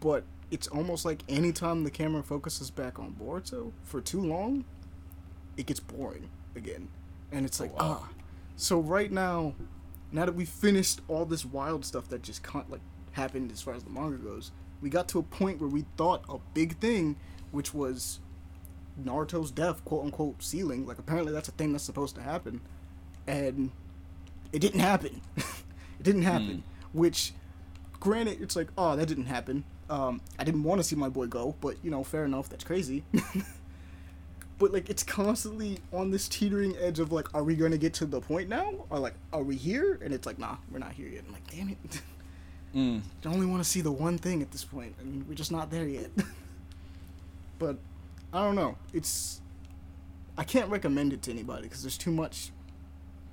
[0.00, 4.64] But it's almost like anytime the camera focuses back on Boruto for too long,
[5.56, 6.88] it gets boring again.
[7.32, 8.02] And it's Oh, like, wow.
[8.04, 8.08] ah.
[8.56, 9.54] So right now,
[10.12, 12.82] now that we've finished all this wild stuff that just con- like
[13.12, 16.24] happened as far as the manga goes, we got to a point where we thought
[16.28, 17.16] a big thing,
[17.50, 18.20] which was
[19.02, 20.86] Naruto's death, quote unquote, sealing.
[20.86, 22.60] Like apparently that's a thing that's supposed to happen,
[23.26, 23.70] and
[24.52, 25.20] it didn't happen.
[25.36, 26.62] it didn't happen.
[26.92, 27.32] Which,
[27.98, 29.64] granted, it's like, oh, that didn't happen.
[29.90, 32.48] Um, I didn't want to see my boy go, but you know, fair enough.
[32.48, 33.02] That's crazy.
[34.58, 37.94] but like, it's constantly on this teetering edge of like, are we going to get
[37.94, 39.98] to the point now, or like, are we here?
[40.02, 41.24] And it's like, nah, we're not here yet.
[41.26, 42.00] I'm like, damn it.
[42.74, 43.02] Mm.
[43.24, 45.34] I only want to see the one thing at this point, I point, and we're
[45.34, 46.10] just not there yet.
[47.58, 47.76] but
[48.34, 48.76] I don't know.
[48.92, 49.40] It's
[50.36, 52.50] I can't recommend it to anybody because there's too much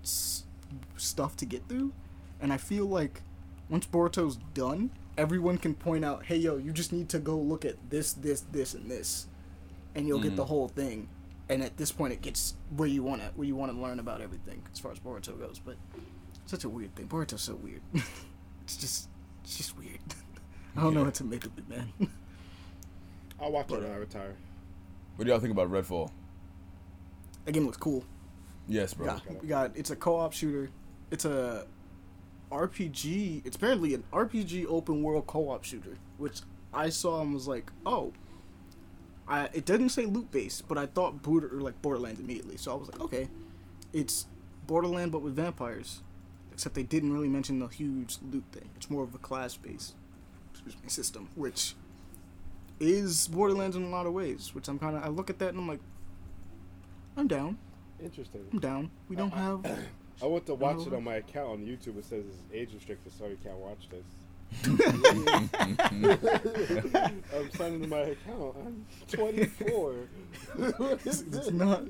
[0.03, 0.43] s-
[0.97, 1.91] stuff to get through,
[2.39, 3.21] and I feel like
[3.69, 7.65] once Boruto's done, everyone can point out, "Hey, yo, you just need to go look
[7.65, 9.25] at this, this, this, and this,"
[9.95, 10.49] and you'll get the Mhm.
[10.49, 11.09] whole thing.
[11.49, 13.99] And at this point, it gets where you want to where you want to learn
[13.99, 15.59] about everything as far as Boruto goes.
[15.59, 15.77] But
[16.45, 17.07] such a weird thing.
[17.07, 17.81] Boruto's so weird.
[18.63, 19.09] it's just
[19.43, 19.99] it's just weird.
[20.77, 21.91] I don't know what to make of it, man.
[23.39, 24.35] I'll watch it when I retire.
[25.21, 26.09] What do y'all think about Redfall?
[27.45, 28.03] that game looks cool.
[28.67, 29.05] Yes, bro.
[29.05, 30.71] got, we got it's a co-op shooter.
[31.11, 31.67] It's a
[32.51, 33.45] RPG.
[33.45, 36.39] It's apparently an RPG open world co-op shooter, which
[36.73, 38.13] I saw and was like, oh.
[39.27, 42.57] I it didn't say loot based, but I thought border or like Borderlands immediately.
[42.57, 43.29] So I was like, okay,
[43.93, 44.25] it's
[44.65, 46.01] Borderland but with vampires,
[46.51, 48.71] except they didn't really mention the huge loot thing.
[48.75, 49.93] It's more of a class based
[50.87, 51.75] system, which
[52.81, 54.53] is Borderlands in a lot of ways.
[54.53, 55.79] Which I'm kind of I look at that and I'm like,
[57.15, 57.57] I'm down.
[58.03, 58.41] Interesting.
[58.51, 58.91] I'm down.
[59.07, 59.65] We don't have.
[60.21, 61.97] I went to watch it on my account on YouTube.
[61.97, 64.05] It says it's age restricted, so you can't watch this.
[67.33, 68.55] I'm signing to my account.
[68.65, 69.95] I'm 24.
[71.05, 71.51] It's this?
[71.51, 71.83] not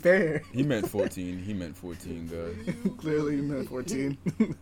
[0.00, 0.42] fair.
[0.52, 1.38] he meant 14.
[1.38, 2.74] He meant 14, guys.
[2.98, 4.16] Clearly, you're not 14.
[4.38, 4.54] This is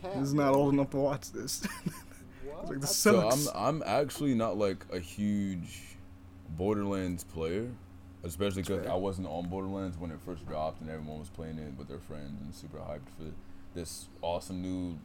[0.00, 0.16] cat.
[0.16, 1.66] He's not old enough to watch this.
[2.68, 3.48] Like, this So I'm.
[3.54, 5.82] I'm actually not like a huge
[6.56, 7.68] Borderlands player,
[8.24, 8.86] especially because.
[8.86, 11.98] I wasn't on Borderlands when it first dropped and everyone was playing it with their
[12.00, 13.32] friends and super hyped for
[13.74, 14.98] this awesome new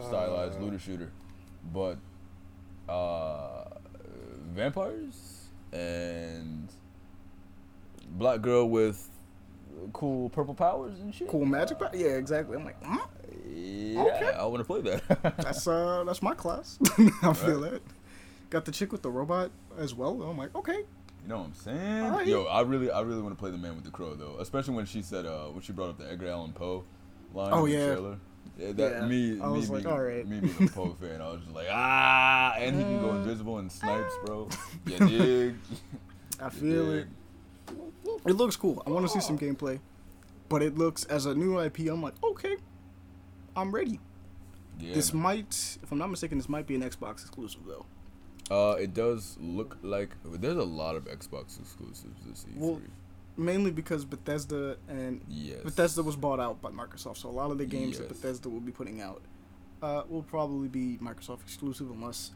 [0.00, 0.62] stylized Uh.
[0.62, 1.10] looter shooter.
[1.72, 1.98] But
[2.88, 3.64] uh,
[4.54, 6.68] vampires and
[8.10, 9.08] black girl with
[9.92, 11.28] cool purple powers and shit.
[11.28, 11.78] cool magic.
[11.78, 12.56] Pa- yeah, exactly.
[12.56, 13.06] I'm like, huh?
[13.44, 14.32] Yeah, Okay.
[14.36, 15.36] I want to play that.
[15.38, 16.78] that's uh, that's my class.
[17.22, 17.82] I feel that.
[18.50, 20.22] Got the chick with the robot as well.
[20.22, 20.78] I'm like, okay.
[20.78, 22.04] You know what I'm saying?
[22.04, 22.26] Alright.
[22.28, 24.74] Yo, I really, I really want to play the man with the crow though, especially
[24.74, 26.84] when she said, uh, when she brought up the Edgar Allan Poe
[27.34, 27.86] line Oh, in the yeah.
[27.86, 28.18] trailer.
[28.58, 29.06] Yeah, that Yeah.
[29.06, 30.26] me, I me, was like, being, alright.
[30.28, 33.14] me being a Poe fan, I was just like, ah, and he can go Uh,
[33.16, 34.48] invisible and snipes, bro.
[34.86, 35.56] Yeah, dig?
[36.40, 37.08] I feel it.
[38.24, 38.80] It looks cool.
[38.86, 39.80] I want to see some gameplay,
[40.48, 41.80] but it looks as a new IP.
[41.90, 42.56] I'm like, okay,
[43.56, 44.00] I'm ready.
[44.78, 44.94] Yeah.
[44.94, 47.86] This might, if I'm not mistaken, this might be an Xbox exclusive though.
[48.50, 52.58] Uh, it does look like there's a lot of Xbox exclusives this E3.
[52.58, 52.80] Well,
[53.38, 55.58] Mainly because Bethesda and yes.
[55.62, 58.60] Bethesda was bought out by Microsoft, so a lot of the games that Bethesda will
[58.60, 59.20] be putting out
[59.82, 62.30] uh, will probably be Microsoft exclusive unless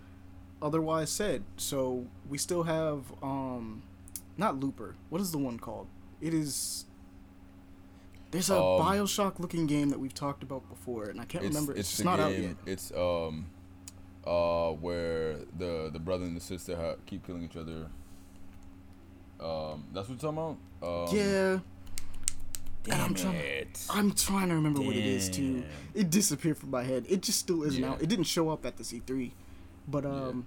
[0.60, 1.42] otherwise said.
[1.56, 3.82] So we still have um,
[4.36, 4.94] not Looper.
[5.08, 5.86] What is the one called?
[6.20, 6.84] It is.
[8.30, 11.54] There's a Um, Bioshock looking game that we've talked about before, and I can't it's,
[11.54, 11.72] remember.
[11.72, 12.26] It's, It's, not game.
[12.26, 12.56] out yet.
[12.66, 13.46] It's um,
[14.26, 17.88] uh, where the the brother and the sister ha- keep killing each other.
[19.40, 21.08] Um, that's what you're talking about.
[21.10, 21.58] Um, yeah,
[22.92, 23.66] and I'm trying.
[23.90, 25.64] I'm trying to remember what it is too.
[25.94, 27.06] It disappeared from my head.
[27.08, 27.90] It just still isn't Yeah.
[27.92, 28.02] out.
[28.02, 29.32] It didn't show up at the E3,
[29.88, 30.46] but um,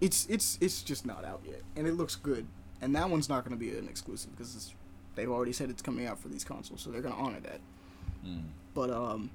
[0.00, 2.46] it's it's it's just not out yet, and it looks good.
[2.80, 4.74] And that one's not going to be an exclusive because
[5.14, 7.60] they've already said it's coming out for these consoles, so they're going to honor that.
[8.26, 8.42] Mm.
[8.74, 9.30] But um,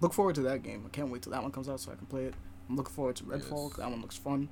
[0.00, 0.84] look forward to that game.
[0.86, 2.34] I can't wait till that one comes out so I can play it.
[2.68, 3.68] I'm looking forward to Redfall.
[3.70, 3.76] Yes.
[3.78, 4.48] That one looks fun.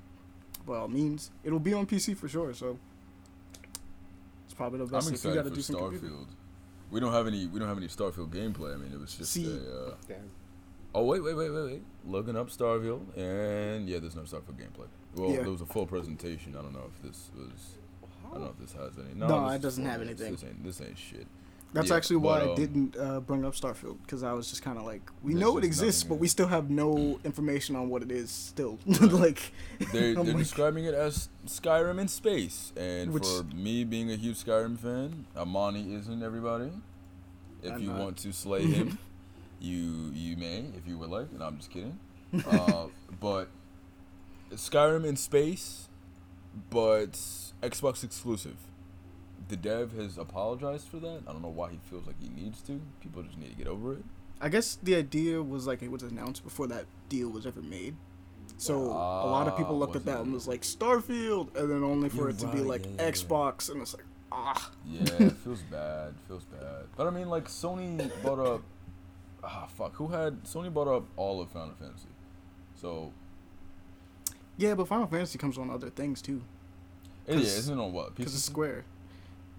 [0.66, 2.52] By all means, it'll be on PC for sure.
[2.54, 2.78] So
[4.44, 5.06] it's probably the best.
[5.06, 6.06] I'm best if you got a for decent computer.
[6.06, 6.26] Starfield.
[6.90, 7.46] We don't have any.
[7.46, 8.74] We don't have any Starfield gameplay.
[8.74, 9.88] I mean, it was just See- a.
[9.88, 10.18] Uh, Damn.
[10.94, 11.82] oh wait, wait, wait, wait, wait.
[12.04, 14.86] Looking up Starfield, and yeah, there's no Starfield gameplay.
[15.16, 15.40] Well, Yeah.
[15.40, 16.54] there was a full presentation.
[16.56, 17.76] I don't know if this was.
[18.32, 19.14] I don't know if this has any.
[19.14, 20.32] No, No, it doesn't have anything.
[20.32, 20.64] This ain't.
[20.64, 21.26] This ain't shit.
[21.74, 24.50] That's Yeah, actually why but, I um, didn't uh, bring up Starfield because I was
[24.50, 27.88] just kind of like, we know it exists, but we still have no information on
[27.88, 28.30] what it is.
[28.30, 29.52] Still, like,
[29.90, 34.16] They're, they're like- describing it as Skyrim in space, and Which- for me being a
[34.16, 36.70] huge Skyrim fan, Ahmani isn't everybody.
[37.62, 37.98] If I'm you not.
[38.00, 38.98] want to slay him,
[39.60, 41.28] you you may if you would like.
[41.32, 41.98] And I'm just kidding.
[42.50, 42.88] uh,
[43.20, 43.48] but
[44.52, 45.88] Skyrim in space,
[46.70, 47.18] but
[47.62, 48.56] Xbox exclusive.
[49.48, 51.22] The dev has apologized for that.
[51.26, 52.80] I don't know why he feels like he needs to.
[53.00, 54.04] People just need to get over it.
[54.40, 57.94] I guess the idea was like it was announced before that deal was ever made.
[58.56, 61.82] So a lot of people Ah, looked at that and was like Starfield, and then
[61.84, 63.10] only for it to be like yeah, yeah, yeah.
[63.10, 66.14] Xbox, and it's like ah, Yeah, it feels bad.
[66.28, 66.84] Feels bad.
[66.96, 68.62] But I mean, like Sony bought up.
[69.44, 69.94] Ah, fuck.
[69.96, 72.08] Who had Sony bought up all of Final Fantasy?
[72.80, 73.12] So
[74.56, 74.74] yeah.
[74.74, 76.42] But Final Fantasy comes on other things too,
[77.26, 78.14] yeah, 'Cause- isn't on what?
[78.14, 78.84] because it's Square.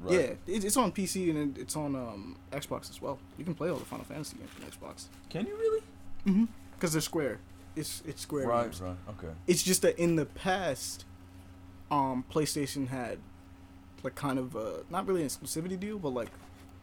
[0.01, 0.13] Right.
[0.13, 3.19] Yeah, it, it's on PC and it- it's on um, Xbox as well.
[3.37, 5.05] You can play all the Final Fantasy games on Xbox.
[5.29, 5.81] Can you really?
[6.25, 6.45] Mm-hmm.
[6.75, 7.39] Because they're Square.
[7.75, 8.63] It's it's Square Right.
[8.63, 8.81] games.
[8.81, 8.95] Right.
[9.09, 9.33] Okay.
[9.47, 11.05] It's just that in the past,
[11.89, 13.19] um, PlayStation had
[14.03, 16.29] like kind of a not really an exclusivity deal, but like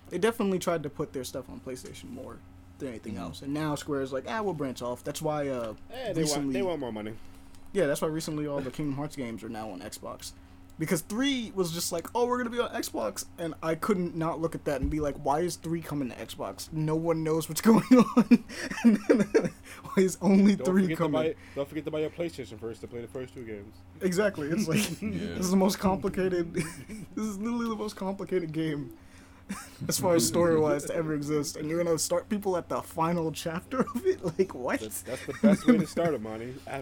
[0.09, 2.39] they definitely tried to put their stuff on PlayStation more
[2.79, 3.21] than anything Mhm.
[3.21, 3.43] else.
[3.43, 5.05] And now Square is like, ah, we'll branch off.
[5.05, 7.13] That's why, uh, Eh, they want they want more money.
[7.75, 10.33] yeah, that's why recently all the Kingdom Hearts games are now on Xbox.
[10.81, 14.41] Because three was just like, oh, we're gonna be on Xbox, and I couldn't not
[14.41, 16.73] look at that and be like, why is three coming to Xbox?
[16.73, 18.45] No one knows what's going on.
[18.85, 18.99] and
[19.83, 21.13] why is only Don't three forget to coming?
[21.13, 23.77] buy don't forget to buy your PlayStation first to play the first two games.
[24.01, 24.49] Exactly.
[24.49, 25.09] It's like Yeah.
[25.35, 26.55] this is the most complicated.
[26.55, 26.65] this
[27.27, 28.91] is literally the most complicated game,
[29.89, 31.57] as far as story wise, to ever exist.
[31.57, 34.21] And you're gonna start people at the final chapter of it.
[34.39, 34.81] Like what?
[34.81, 36.23] That's, that's the best way to start it,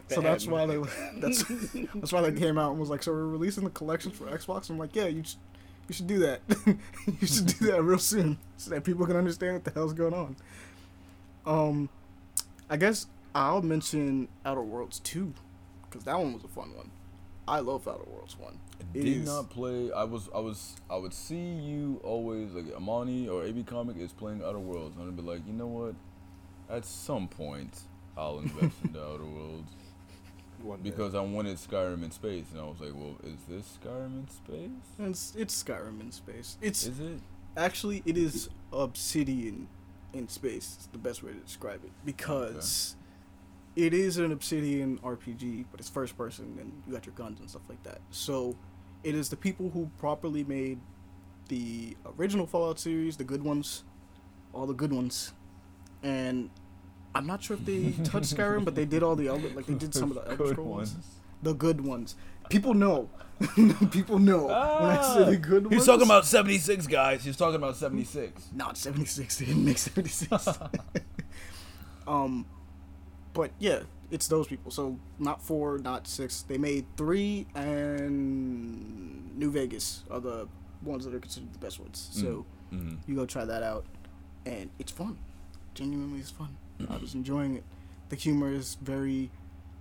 [0.09, 0.53] the so that's end.
[0.53, 0.79] why they
[1.17, 1.45] that's
[1.95, 4.71] that's why they came out and was like, so we're releasing the collections for Xbox.
[4.71, 5.39] I'm like, yeah, you should,
[5.89, 6.41] you should do that.
[7.21, 10.15] you should do that real soon so that people can understand what the hell's going
[10.15, 10.37] on.
[11.47, 11.89] Um,
[12.69, 15.33] I guess I'll mention Outer Worlds 2
[15.89, 16.91] because that one was a fun one.
[17.47, 18.59] I love Outer Worlds 1.
[18.95, 19.93] It did is- not play.
[19.93, 20.29] I was.
[20.35, 20.77] I was.
[20.91, 25.09] I would see you always like Ahmani or AB Comic is playing Outer Worlds, and
[25.09, 25.95] I'd be like, you know what?
[26.71, 27.81] At some point,
[28.17, 29.71] I'll invest into Outer Worlds
[30.83, 34.29] because I wanted Skyrim in space, and I was like, well, is this Skyrim in
[34.29, 34.71] space?
[34.99, 36.57] It's, it's Skyrim in space.
[36.61, 37.21] It's Is it?
[37.57, 39.69] actually it is Obsidian
[40.13, 40.75] in space.
[40.79, 42.97] It's the best way to describe it because
[43.77, 47.49] it is an Obsidian RPG, but it's first person and you got your guns and
[47.49, 48.01] stuff like that.
[48.11, 48.57] So
[49.05, 50.79] it is the people who properly made
[51.49, 53.85] the original Fallout series, the good ones,
[54.53, 55.33] all the good ones,
[56.03, 56.51] and.
[57.15, 59.75] I'm not sure if they touched Skyrim, but they did all the other, like they
[59.75, 60.95] did some of the Elder Scrolls.
[60.95, 60.97] ones.
[61.43, 62.15] The good ones.
[62.49, 63.09] People know.
[63.91, 65.75] People know when I say the good ones.
[65.75, 67.25] He's talking about 76, guys.
[67.25, 68.49] He's talking about 76.
[68.55, 69.37] Not 76.
[69.39, 70.49] They didn't make 76.
[72.07, 72.47] um,
[73.33, 73.81] but yeah,
[74.11, 74.71] it's those people.
[74.71, 76.43] So not four, not six.
[76.43, 80.49] They made three, and New Vegas are the
[80.83, 82.09] ones that are considered the best ones.
[82.13, 82.97] So Mm-hmm.
[83.11, 83.87] you go try that out,
[84.45, 85.17] and it's fun.
[85.75, 86.55] Genuinely, it's fun.
[86.91, 87.65] I was enjoying it.
[88.11, 89.31] The humor is very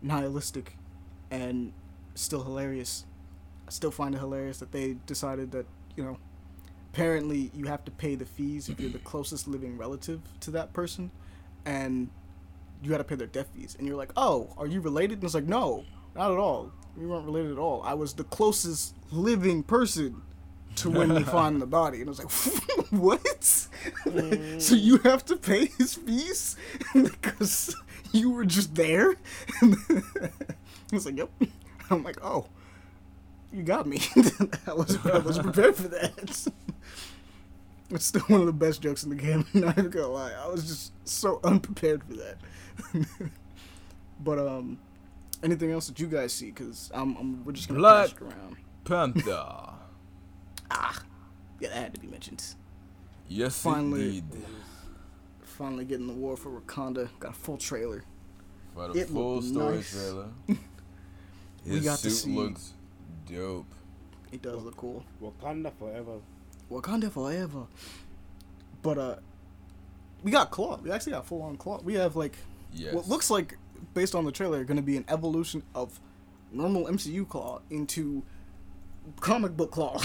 [0.02, 0.78] nihilistic,
[1.30, 1.74] and
[2.16, 3.06] still hilarious.
[3.68, 5.66] I still find it hilarious that they decided that
[5.98, 6.18] you know,
[6.94, 10.72] apparently you have to pay the fees if you're the closest living relative to that
[10.72, 11.12] person,
[11.66, 12.10] and
[12.82, 13.76] you got to pay their death fees.
[13.78, 15.20] And you're like, oh, are you related?
[15.20, 15.86] And it's like, no,
[16.16, 16.72] not at all.
[16.96, 17.82] We weren't related at all.
[17.84, 20.22] I was the closest living person
[20.78, 22.02] to when they find the body.
[22.02, 22.32] And I was like,
[22.92, 23.24] what?
[23.32, 24.62] Mm.
[24.62, 26.56] so you have to pay his fees
[26.94, 27.76] because
[28.12, 29.16] you were just there?
[29.62, 29.76] I
[30.92, 31.30] was like, yep.
[31.90, 32.48] I'm like, oh,
[33.52, 34.00] you got me.
[34.68, 36.48] I wasn't, I wasn't prepared for that.
[37.90, 39.46] It's still one of the best jokes in the game.
[39.54, 42.38] I'm not even gonna lie, I was just so unprepared for that.
[44.24, 44.78] but um,
[45.44, 46.48] anything else that you guys see?
[46.48, 48.56] Because I'm, I'm we're just gonna Black- pass it around.
[48.84, 49.74] Panther.
[50.70, 51.02] Ah,
[51.62, 52.44] yeah, that had to be mentioned.
[53.30, 54.44] Yes, Finally- indeed.
[55.44, 57.08] Finally getting the war for Wakanda.
[57.22, 58.04] Got a full trailer.
[58.76, 59.92] For a It full story nice.
[59.92, 60.26] trailer.
[60.48, 60.58] We
[61.66, 62.74] His got to suit see- looks
[63.32, 63.66] dope.
[64.34, 65.06] It does look cool.
[65.24, 66.18] Wakanda forever.
[66.72, 67.66] Wakanda forever.
[68.82, 69.16] But uh,
[70.24, 70.78] we got Claw.
[70.84, 71.80] We actually got full on Claw.
[71.84, 72.34] We have like
[72.74, 72.94] Yes.
[72.94, 73.58] what looks like,
[73.94, 76.00] based on the trailer, going to be an evolution of
[76.52, 78.24] normal MCU Claw into
[79.22, 79.98] comic book Claw,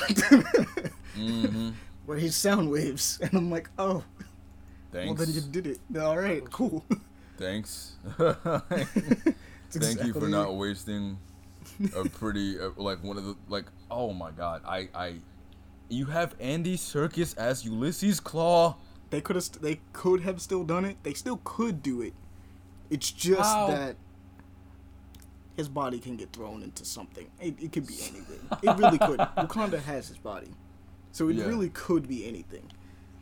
[1.15, 1.71] hmm
[2.07, 4.05] where he's sound waves, and I'm like, oh,
[4.93, 5.07] Thanks.
[5.09, 5.79] well then you did it.
[6.01, 6.85] All right, cool.
[7.37, 7.93] Thanks.
[9.71, 11.19] Thank you for not wasting
[11.97, 15.15] a pretty uh, like one of the like oh my god I I
[15.93, 18.77] you have Andy Serkis as Ulysses Claw.
[19.11, 19.45] They could have.
[19.45, 20.97] St- they could have still done it.
[21.03, 22.15] They still could do it.
[22.91, 23.67] It's just How?
[23.69, 23.97] that
[25.57, 27.27] his body can get thrown into something.
[27.41, 28.41] It, it could be anything.
[28.63, 29.19] It really could.
[29.21, 30.49] Wakanda has his body,
[31.13, 31.45] so it Yeah.
[31.47, 32.71] really could be anything.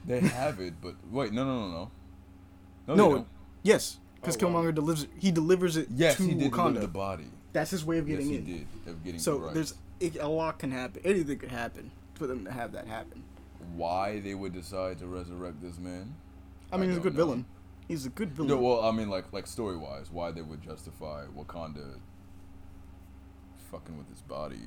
[0.06, 1.90] They have it, but wait, no, no, no, no.
[2.86, 3.26] No, No,
[3.62, 4.62] yes, because Oh, wow.
[4.62, 5.06] Killmonger delivers.
[5.18, 6.80] He delivers it Yes, to he did Wakanda.
[6.80, 7.26] the body.
[7.52, 8.44] That's his way of Yes, getting he in.
[8.84, 8.90] did.
[8.92, 11.02] Of getting So there's it, a lot can happen.
[11.04, 11.90] Anything could happen
[12.20, 13.24] for them to have that happen.
[13.76, 16.14] why they would decide to resurrect this man.
[16.72, 17.24] I mean, he's a good know.
[17.24, 17.44] villain.
[17.88, 18.48] He's a good villain.
[18.50, 21.94] No, well, I mean, like, like story wise, why they would justify Wakanda
[23.70, 24.60] fucking with his body.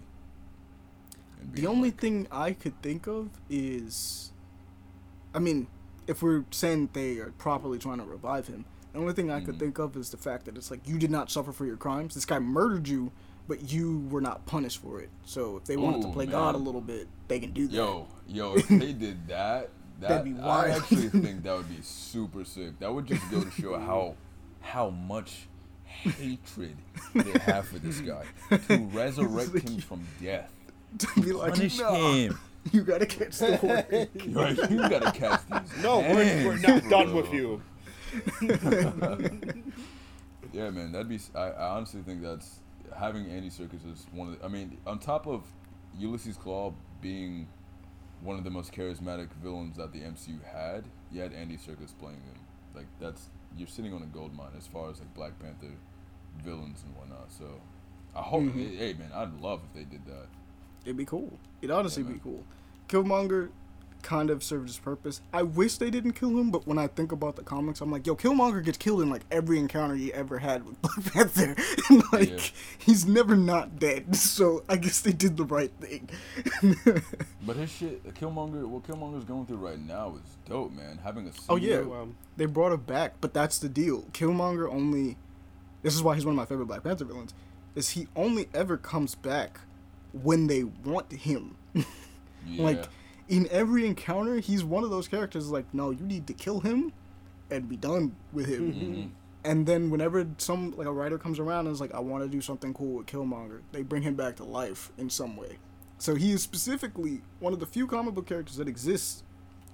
[1.54, 4.32] The only like- thing I could think of is,
[5.34, 5.68] I mean,
[6.08, 9.56] if we're saying they are properly trying to revive him, the only thing I could
[9.56, 9.60] Mhm.
[9.60, 12.14] think of is the fact that it's like you did not suffer for your crimes.
[12.16, 13.12] This guy murdered you,
[13.48, 15.10] but you were not punished for it.
[15.26, 17.74] So if they wanted to Ooh, play God a little bit, they can do that.
[17.74, 21.82] Yo, yo, if they did that, that That'd be I actually think that would be
[21.82, 22.80] super sick.
[22.80, 24.16] That would just go to show how
[24.62, 25.48] how much
[25.84, 26.76] hatred
[27.14, 30.52] they have for this guy to resurrect him from death.
[30.98, 32.40] to be like, Punish nah, him.
[32.72, 34.08] you gotta catch the horn.
[34.26, 35.84] You're like, you gotta catch these.
[35.84, 37.62] No, we're, we're not done with you.
[40.54, 41.20] Yeah, man, that'd be.
[41.34, 42.60] I, I honestly think that's
[42.98, 44.40] having Andy Serkis is one of.
[44.40, 45.44] The, I mean, on top of
[45.98, 47.48] Ulysses Claw being
[48.22, 52.22] one of the most charismatic villains that the MCU had, you had Andy Serkis playing
[52.22, 52.40] him.
[52.76, 55.72] Like that's you're sitting on a gold mine as far as like Black Panther
[56.44, 57.32] villains and whatnot.
[57.32, 57.46] So
[58.16, 58.44] I hope.
[58.44, 58.78] Mhm.
[58.78, 60.28] Hey, man, I'd love if they did that.
[60.86, 61.38] It'd be cool.
[61.62, 62.44] It'd honestly Yeah, be cool.
[62.90, 63.50] Killmonger
[64.04, 65.22] kind of served his purpose.
[65.34, 68.06] I wish they didn't kill him, but when I think about the comics, I'm like,
[68.06, 71.56] yo, Killmonger gets killed in like every encounter he ever had with Black Panther.
[71.90, 72.40] And, like, Yeah.
[72.78, 74.16] he's never not dead.
[74.16, 76.10] So I guess they did the right thing.
[77.46, 81.00] But his shit, Killmonger, what Killmonger's going through right now is dope, man.
[81.04, 81.78] Having a Oh, yeah.
[81.80, 84.04] um, they brought him back, but that's the deal.
[84.14, 85.18] Killmonger only.
[85.82, 87.34] This is why he's one of my favorite Black Panther villains.
[87.76, 89.60] Is he only ever comes back
[90.14, 91.56] when they want him.
[91.74, 91.84] yeah.
[92.64, 92.86] Like
[93.36, 95.50] in every encounter, he's one of those characters.
[95.50, 96.92] Like, no, you need to kill him
[97.50, 98.74] and be done with him.
[98.74, 99.10] Mhm.
[99.46, 102.30] And then whenever some like a writer comes around and is like, I want to
[102.30, 105.58] do something cool with Killmonger, they bring him back to life in some way.
[105.98, 109.24] So he is specifically one of the few comic book characters that exists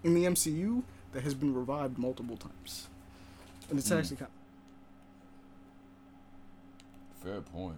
[0.04, 2.88] in the MCU that has been revived multiple times.
[3.70, 4.00] And it's Mm.
[4.00, 4.32] actually kind.
[7.22, 7.78] Of- Fair point.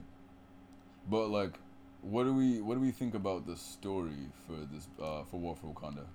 [1.09, 1.59] But like,
[2.01, 5.55] what do we what do we think about the story for this uh, for War
[5.55, 6.05] for Wakanda?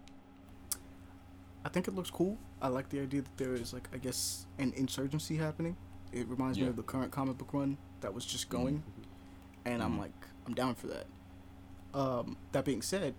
[1.64, 2.38] I think it looks cool.
[2.62, 5.76] I like the idea that there is like I guess an insurgency happening.
[6.12, 8.82] It reminds me of the current comic book run that was just going,
[9.64, 10.00] and I'm Mhm.
[10.00, 11.06] like I'm down for that.
[11.92, 13.14] Um, that being said,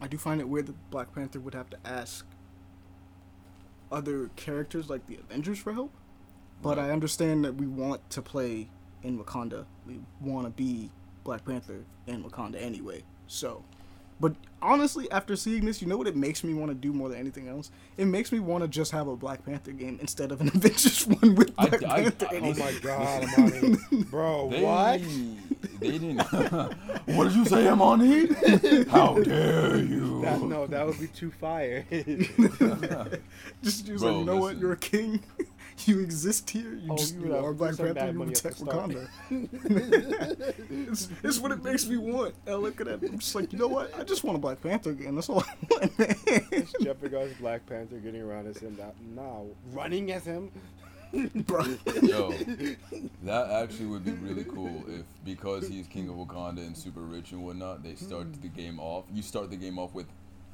[0.00, 2.24] I do find it weird that Black Panther would have to ask
[3.90, 5.92] other characters like the Avengers for help.
[6.62, 8.68] But I understand that we want to play
[9.02, 9.66] in Wakanda.
[9.86, 10.90] We want to be
[11.26, 13.02] Black Panther and Wakanda anyway.
[13.26, 13.64] So,
[14.20, 17.08] but honestly, after seeing this, you know what it makes me want to do more
[17.08, 17.70] than anything else?
[17.96, 21.04] It makes me want to just have a Black Panther game instead of an Avengers
[21.06, 22.28] one with I- Black I- Panther.
[22.30, 24.08] I- in oh my god, Ahmani.
[24.10, 25.00] Bro, They, what?
[25.80, 26.18] They didn't.
[27.16, 28.86] what did you say, Ahmani?
[28.88, 30.22] How dare you?
[30.22, 31.84] That, no, that would be too fire.
[31.90, 34.58] Just, just Bro, like, you know what?
[34.58, 35.20] You're a king.
[35.86, 36.74] you exist here.
[36.74, 38.06] You Oh, just you you would are Black Panther.
[38.06, 38.60] You money at protect.
[38.60, 39.08] Wakanda.
[40.90, 42.34] it's, it's what it makes me want.
[42.46, 43.02] I look at it.
[43.02, 43.96] I'm just like, you know what?
[43.98, 45.14] I just want a Black Panther again.
[45.14, 46.16] That's all I want, man.
[46.26, 48.78] It's Jeff Bezos, Black Panther getting around as him.
[49.14, 50.50] Now running as him.
[51.34, 51.64] Bro.
[52.02, 52.32] Yo,
[53.22, 57.32] that actually would be really cool if because he's king of Wakanda and super rich
[57.32, 59.04] and whatnot, they start the game off.
[59.12, 60.06] You start the game off with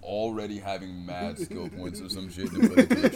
[0.03, 3.11] already having mad skill points or some shit to put into the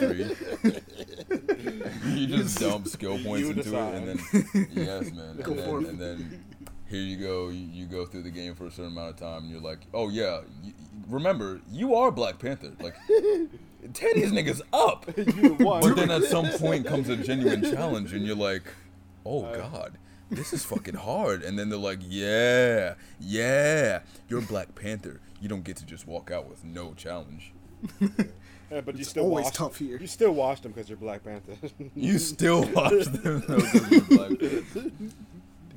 [2.04, 2.10] tree.
[2.20, 3.94] you just dump skill points You into decide.
[3.94, 6.44] it, and then yes, man, and then, and then
[6.88, 7.48] here you go.
[7.48, 9.80] You, you go through the game for a certain amount of time, and you're like,
[9.92, 10.72] oh yeah, you,
[11.08, 12.72] remember, you are Black Panther.
[12.80, 12.94] Like,
[13.92, 15.06] tear these niggas up.
[15.06, 18.62] But then at some point comes a genuine challenge, and you're like,
[19.24, 19.98] oh god,
[20.30, 21.42] this is fucking hard.
[21.42, 25.20] And then they're like, yeah, yeah, you're Black Panther.
[25.40, 27.52] You don't get to just walk out with no challenge.
[28.68, 29.96] Yeah, but you It's still always watch, tough here.
[29.96, 31.52] You still watch them because you're Black Panther.
[31.94, 33.44] You still watch them.
[33.46, 34.90] though, 'cause Black Panther.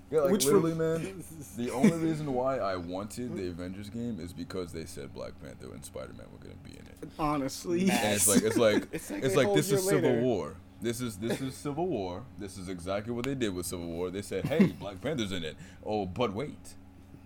[0.10, 1.23] Yeah, like Which literally, man.
[1.56, 5.72] The only reason why I wanted the Avengers game is because they said Black Panther
[5.72, 7.10] and Spider Man were gonna be in it.
[7.19, 9.88] Honestly, And it's like it's like It's it's like like, a whole this year is
[9.88, 10.15] Civil.
[10.22, 10.56] War.
[10.81, 12.23] This is this is Civil War.
[12.40, 14.10] This is exactly what they did with Civil War.
[14.10, 16.73] They said, "Hey, Black Panther's in it." Oh, but wait,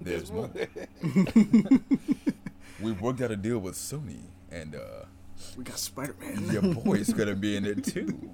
[0.02, 0.50] there's more.
[2.82, 4.22] We've worked out a deal with Sony,
[4.52, 5.06] and uh,
[5.58, 6.50] we got Spider Man.
[6.52, 8.32] your boy's gonna be in it too.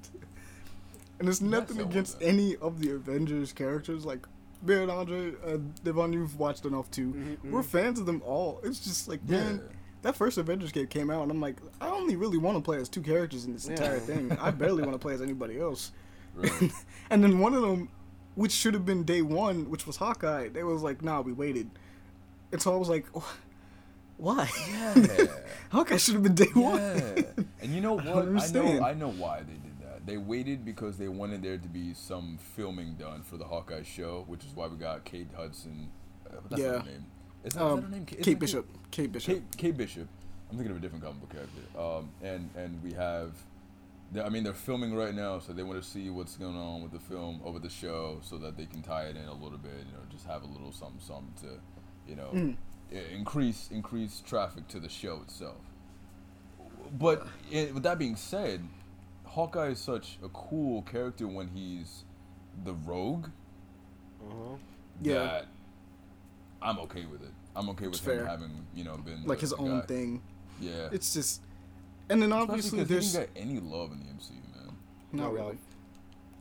[1.20, 4.06] And it's nothing so against well any of the Avengers characters.
[4.06, 4.26] Like,
[4.64, 7.14] Bear and Andre, uh, Devaughn, you've watched enough too.
[7.14, 8.62] Mm-hmm, We're fans of them all.
[8.64, 9.62] It's just like, man,
[10.02, 12.78] that first Avengers game came out, and I'm like, I only really want to play
[12.78, 14.32] as two characters in this entire thing.
[14.40, 15.92] I barely want to play as anybody else.
[16.36, 16.72] Right.
[17.12, 17.90] And then one of them,
[18.40, 21.70] which should have been day one, which was Hawkeye, they was like, nah, we waited.
[22.54, 23.06] And so I was like,
[24.16, 24.50] why?
[24.70, 25.26] Yeah.
[25.72, 26.62] Hawkeye should have been day Yeah.
[26.62, 27.26] one.
[27.62, 28.08] And you know what?
[28.08, 28.80] I, understand.
[28.80, 30.06] know I know why they did that.
[30.06, 34.24] They waited because they wanted there to be some filming done for the Hawkeye show,
[34.28, 35.90] which is why we got Kate Hudson.
[36.26, 36.68] Uh, that's Yeah.
[36.80, 37.06] her name.
[37.44, 38.06] Is that, is that her Um, name?
[38.18, 38.66] Is Kate Bishop.
[38.92, 39.34] Kate Bishop.
[39.34, 40.08] Kate, Kate Bishop.
[40.50, 41.62] I'm thinking of a different comic book character.
[41.78, 43.32] Um, and and we have,
[44.24, 46.92] I mean, they're filming right now, so they want to see what's going on with
[46.92, 49.72] the film over the show, so that they can tie it in a little bit.
[49.86, 51.60] You know, just have a little something, something to,
[52.10, 52.56] you know, Mm.
[53.16, 55.58] increase increase traffic to the show itself.
[56.98, 58.68] But it, with that being said,
[59.26, 62.04] Hawkeye is such a cool character when he's
[62.64, 63.28] the rogue
[64.22, 64.56] uh-huh.
[65.02, 65.14] Yeah.
[65.24, 65.46] that
[66.62, 67.30] I'm okay with it.
[67.56, 68.26] I'm okay with It's him fair.
[68.26, 69.86] having you know been like the- his the own guy.
[69.86, 70.22] thing.
[70.60, 70.90] Yeah.
[70.92, 71.42] It's just,
[72.10, 74.76] and then obviously obviously 'cause he there's didn't get any love in the MCU, man.
[75.12, 75.58] not really.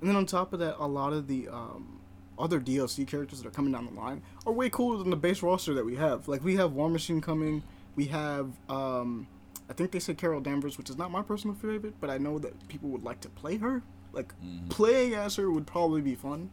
[0.01, 2.01] And then on top of that, a lot of the um,
[2.39, 5.43] other DLC characters that are coming down the line are way cooler than the base
[5.43, 6.29] roster that we have.
[6.29, 7.63] Like we have War Machine coming.
[7.97, 9.27] We have, um,
[9.69, 12.39] I think they said Carol Danvers, which is not my personal favorite, but I know
[12.39, 13.83] that people would like to play her.
[14.13, 14.69] Like Mhm.
[14.71, 16.51] playing as her would probably be fun.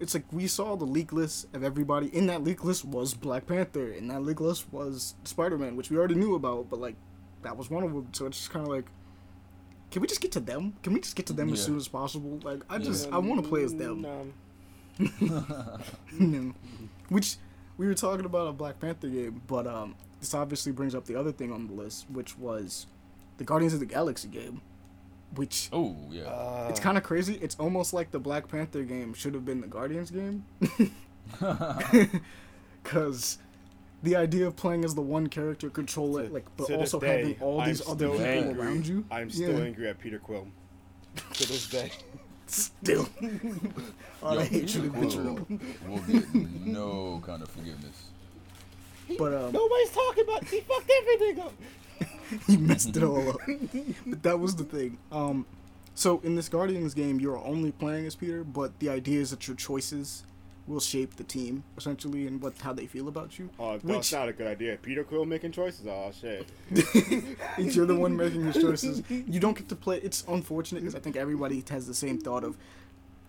[0.00, 2.06] It's like we saw the leak list of everybody.
[2.16, 3.88] In that leak list was Black Panther.
[3.90, 6.94] In that leak list was Spider Man, which we already knew about, but like
[7.42, 8.08] that was one of them.
[8.12, 8.86] So it's just kind of like,
[9.90, 10.74] can we just get to them?
[10.82, 12.38] Can we just get to them as soon as possible?
[12.42, 12.84] Like I Yeah.
[12.84, 14.06] just I want to play as them.
[16.18, 16.54] No.
[17.08, 17.36] which
[17.76, 21.14] we were talking about a Black Panther game, but um, this obviously brings up the
[21.14, 22.86] other thing on the list, which was
[23.38, 24.60] the Guardians of the Galaxy game,
[25.36, 26.24] which Oh yeah.
[26.24, 27.34] uh, it's kind of crazy.
[27.40, 30.44] It's almost like the Black Panther game should have been the Guardians game,
[32.82, 33.38] because
[34.02, 37.36] the idea of playing as the one character, control it, like, but also day, having
[37.40, 38.60] all I'm these other still people angry.
[38.66, 39.04] around you.
[39.10, 39.64] I'm still Yeah.
[39.64, 40.46] angry at Peter Quill.
[41.34, 41.90] to this day.
[42.50, 43.06] Still,
[44.22, 45.34] all Yo, the hatred Peter and vitriol.
[45.36, 45.58] Quill
[45.90, 48.04] will get no kind of forgiveness.
[49.18, 50.44] But um, Nobody's talking about.
[50.44, 51.52] He fucked everything up.
[52.46, 53.40] he messed it all up.
[54.06, 54.96] but that was the thing.
[55.12, 55.44] Um,
[55.94, 59.46] so in this Guardians game, you're only playing as Peter, but the idea is that
[59.46, 60.24] your choices
[60.68, 63.48] will shape the team essentially and what how they feel about you.
[63.58, 64.76] Oh, that's Which- not a good idea.
[64.80, 65.86] Peter Quill making choices.
[65.86, 66.46] Oh shit.
[67.58, 69.98] You're the one making his choices, you don't get to play.
[69.98, 72.56] It's unfortunate because I think everybody has the same thought of.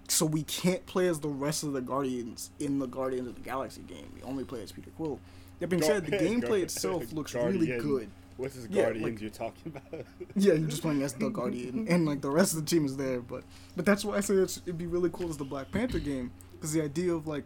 [0.07, 3.41] So we can't play as the rest of the Guardians in the Guardians of the
[3.41, 4.11] Galaxy game.
[4.15, 5.19] We only play as Peter Quill.
[5.59, 8.09] That being Gar- said, the gameplay itself looks really good.
[8.37, 10.05] What's his Yeah, Guardians like- you're talking about?
[10.35, 12.95] Yeah, you're just playing as the Guardian, and like the rest of the team is
[12.97, 13.19] there.
[13.19, 13.43] But
[13.75, 16.31] but that's why I say it's, it'd be really cool as the Black Panther game,
[16.59, 17.45] because the idea of like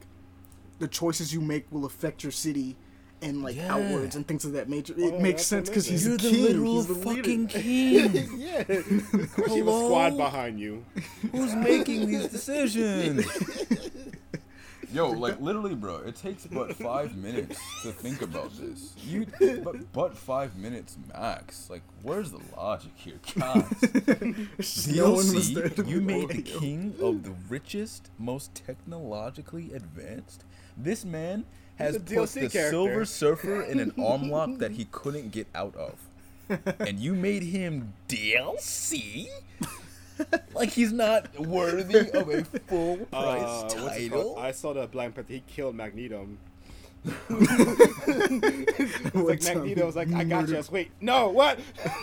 [0.80, 2.76] the choices you make will affect your city,
[3.22, 3.73] and like Yeah.
[3.76, 4.94] outwards and things of that nature.
[4.98, 6.18] It Oh, makes sense because he's amazing.
[6.18, 6.65] the king.
[6.76, 7.22] he's the leader.
[8.27, 8.30] king.
[8.40, 8.60] yeah.
[8.60, 10.84] Of course, you have a squad behind you.
[11.31, 13.26] Who's making these decisions?
[14.94, 18.94] Yo, like literally, bro, it takes but five minutes to think about this.
[19.03, 19.26] You,
[19.64, 21.70] but but five minutes max.
[21.70, 23.64] Like, where's the logic here, guys?
[24.57, 28.53] Just no one was there to DLC, you made the king of the richest, most
[28.53, 30.44] technologically advanced.
[30.78, 31.45] This man
[31.78, 32.70] has put DLC the character.
[32.70, 35.98] Silver Surfer in an arm lock that he couldn't get out of,
[36.80, 39.28] and you made him DLC.
[40.53, 43.90] like he's not worthy of a full price Uh, what's it called?
[43.91, 44.38] title.
[44.40, 45.34] I saw the Black Panther.
[45.34, 46.27] He killed Magneto.
[49.14, 50.72] What like Magneto was like, I got murdered- you.
[50.72, 51.60] Wait, no, what?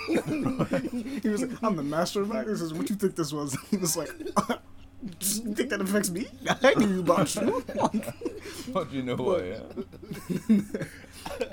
[0.07, 2.73] He was like, I'm the master of madness.
[2.73, 3.57] What you think this was?
[3.70, 6.28] He was like, you think that affects me?
[6.62, 7.65] I knew you about you.
[8.73, 9.87] But you know who I am.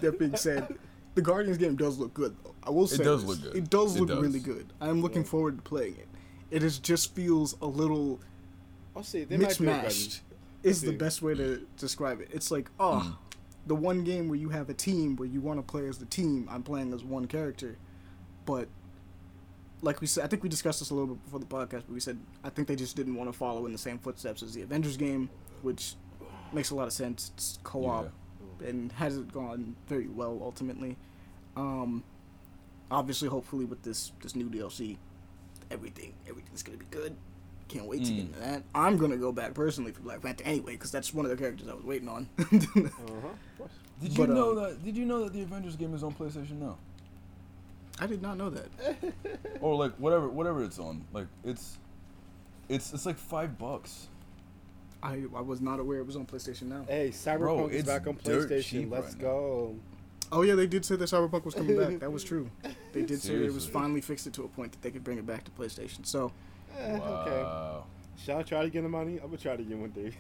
[0.02, 0.68] that being said,
[1.16, 2.54] the Guardians game does look good though.
[2.64, 3.30] I will say it does this.
[3.30, 3.56] look good.
[3.64, 4.20] It does It look does.
[4.20, 4.74] really good.
[4.82, 5.30] I'm looking Yeah.
[5.30, 6.08] forward to playing it.
[6.52, 8.20] It is just feels a little
[8.96, 9.24] I'll see.
[9.26, 10.22] They might do a mismatched.
[10.64, 12.30] Is the best way to describe it.
[12.34, 13.18] It's like, oh, Mm.
[13.68, 16.06] the one game where you have a team where you want to play as the
[16.06, 16.48] team.
[16.52, 17.78] I'm playing as one character,
[18.46, 18.68] but
[19.82, 21.84] like we said, I think we discussed this a little bit before the podcast.
[21.88, 24.42] But we said I think they just didn't want to follow in the same footsteps
[24.42, 25.30] as the Avengers game,
[25.62, 25.94] which
[26.52, 27.32] makes a lot of sense.
[27.36, 28.12] It's co-op
[28.66, 30.98] and hasn't gone very well ultimately.
[31.56, 32.04] Um,
[32.90, 34.98] obviously, hopefully with this this new DLC,
[35.72, 37.16] everything everything's gonna be good.
[37.68, 38.28] Can't wait to get Mm.
[38.28, 38.64] into that.
[38.74, 41.68] I'm gonna go back personally for Black Panther anyway because that's one of the characters
[41.68, 42.30] I was waiting on.
[42.38, 42.90] Uh
[43.22, 43.66] huh.
[44.02, 44.84] Did you But, know um, that?
[44.86, 46.78] Did you know that the Avengers game is on PlayStation now?
[48.00, 48.68] I did not know that.
[49.62, 51.04] Or like whatever, whatever it's on.
[51.14, 51.78] Like it's,
[52.70, 54.08] it's it's like five bucks.
[55.02, 56.86] I I was not aware it was on PlayStation now.
[56.88, 58.90] Hey, Cyberpunk Bro, is it's back on PlayStation.
[58.92, 59.74] Let's right now.
[60.30, 60.38] Go.
[60.38, 62.00] Oh yeah, they did say that Cyberpunk was coming back.
[62.00, 62.50] That was true.
[62.94, 65.18] They did say it was finally fixed it to a point that they could bring
[65.18, 66.06] it back to PlayStation.
[66.06, 66.32] So
[66.78, 67.84] Eh, Okay.
[68.18, 68.24] Wow.
[68.26, 69.16] Shall I try to get the money?
[69.22, 70.12] I'm gonna try to get one day.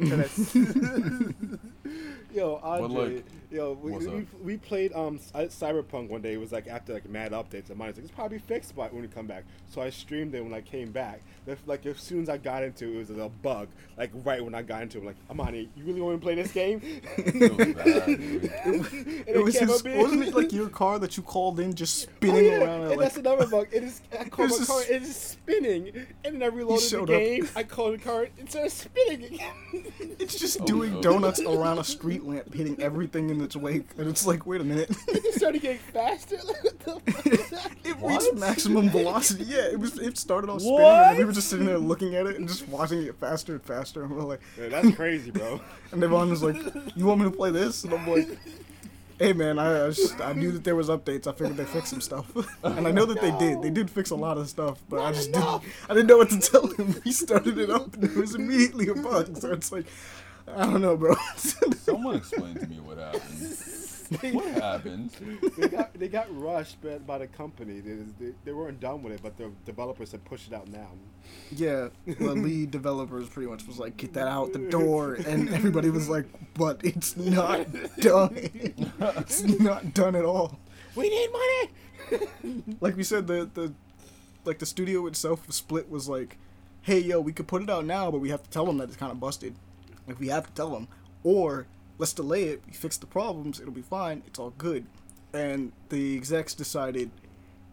[0.00, 0.54] That's-
[2.32, 6.34] yo, Andre, like, yo, we, what's we, we played um Cyberpunk one day.
[6.34, 7.68] It was like after like mad updates.
[7.70, 9.44] And mine's like it's probably fixed by when we come back.
[9.68, 11.20] So I streamed it when I came back.
[11.66, 13.68] Like as soon as I got into it, it was a bug.
[13.96, 16.52] Like right when I got into it, like Ahmani, you really want to play this
[16.52, 16.80] game?
[17.16, 18.52] Feels bad, dude.
[18.64, 21.96] And it was came his, wasn't it like your car that you called in just
[22.02, 22.82] spinning Oh, spinning yeah, around?
[22.82, 23.68] and At, that's another bug.
[23.72, 24.00] It is.
[24.18, 24.78] I called It's my car.
[24.80, 25.88] just- It is spinning,
[26.24, 27.20] and then I reloaded the showed up.
[27.20, 27.48] game.
[27.56, 28.28] I called the car.
[28.38, 29.52] It started spinning again.
[30.18, 31.02] it's just Oh, doing no.
[31.02, 34.64] donuts around a street lamp, hitting everything in its wake, and it's like, wait a
[34.64, 34.90] minute.
[35.08, 36.36] it started getting faster.
[36.84, 37.02] What
[37.84, 38.22] it What?
[38.22, 39.44] reached maximum velocity.
[39.44, 39.98] Yeah, it was.
[39.98, 42.66] It started off spinning, and we were just sitting there looking at it and just
[42.68, 44.02] watching it faster and faster.
[44.02, 45.60] And we're like, Yeah, that's crazy, bro.
[45.92, 46.56] and Devaughn was like,
[46.96, 48.28] "You want me to play this?" And I'm like,
[49.22, 51.28] "Hey, man, I I, just, I knew that there was updates.
[51.28, 52.26] I figured they fixed some stuff,
[52.64, 53.62] and I know that they did.
[53.62, 55.62] They did fix a lot of stuff, but I just didn't.
[55.88, 57.00] I didn't know what to tell him.
[57.04, 59.36] He started it up, and it was immediately a bug.
[59.36, 59.86] So it's like,
[60.48, 61.14] I don't know, bro.
[61.36, 63.56] Someone explain to me what happened.
[64.32, 65.10] What happened?
[65.56, 67.80] they got they got rushed by, by the company.
[67.80, 70.88] They, they, they weren't done with it, but the developers had pushed it out now.
[71.50, 75.90] Yeah, the lead developers pretty much was like, "Get that out the door," and everybody
[75.90, 77.66] was like, "But it's not
[78.00, 78.32] done.
[78.36, 80.58] it's not done at all."
[80.94, 81.70] We need money.
[82.80, 83.72] Like we said, the the
[84.44, 86.36] like the studio itself, split was like,
[86.82, 88.88] "Hey, yo, we could put it out now, but we have to tell them that
[88.88, 89.54] it's kind of busted.
[90.06, 90.88] Like we have to tell them,
[91.22, 91.66] or
[91.98, 92.62] let's delay it.
[92.66, 93.60] We fix the problems.
[93.60, 94.22] It'll be fine.
[94.26, 94.86] It's all good."
[95.32, 97.10] And the execs decided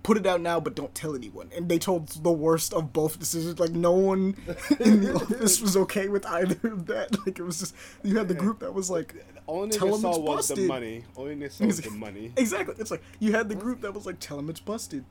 [0.04, 1.52] put it out now, but don't tell anyone.
[1.56, 3.60] And they told the worst of both decisions.
[3.60, 4.36] Like no one
[4.80, 7.16] in the office was okay with either of that.
[7.26, 9.14] Like it was just you had the group that was like,
[9.48, 10.68] Only Tell them it's was the busted.
[10.68, 11.04] money.
[11.18, 12.32] Only they saw was the money.
[12.38, 12.76] exactly.
[12.80, 15.04] It's like you had the group that was like, tell them it's busted.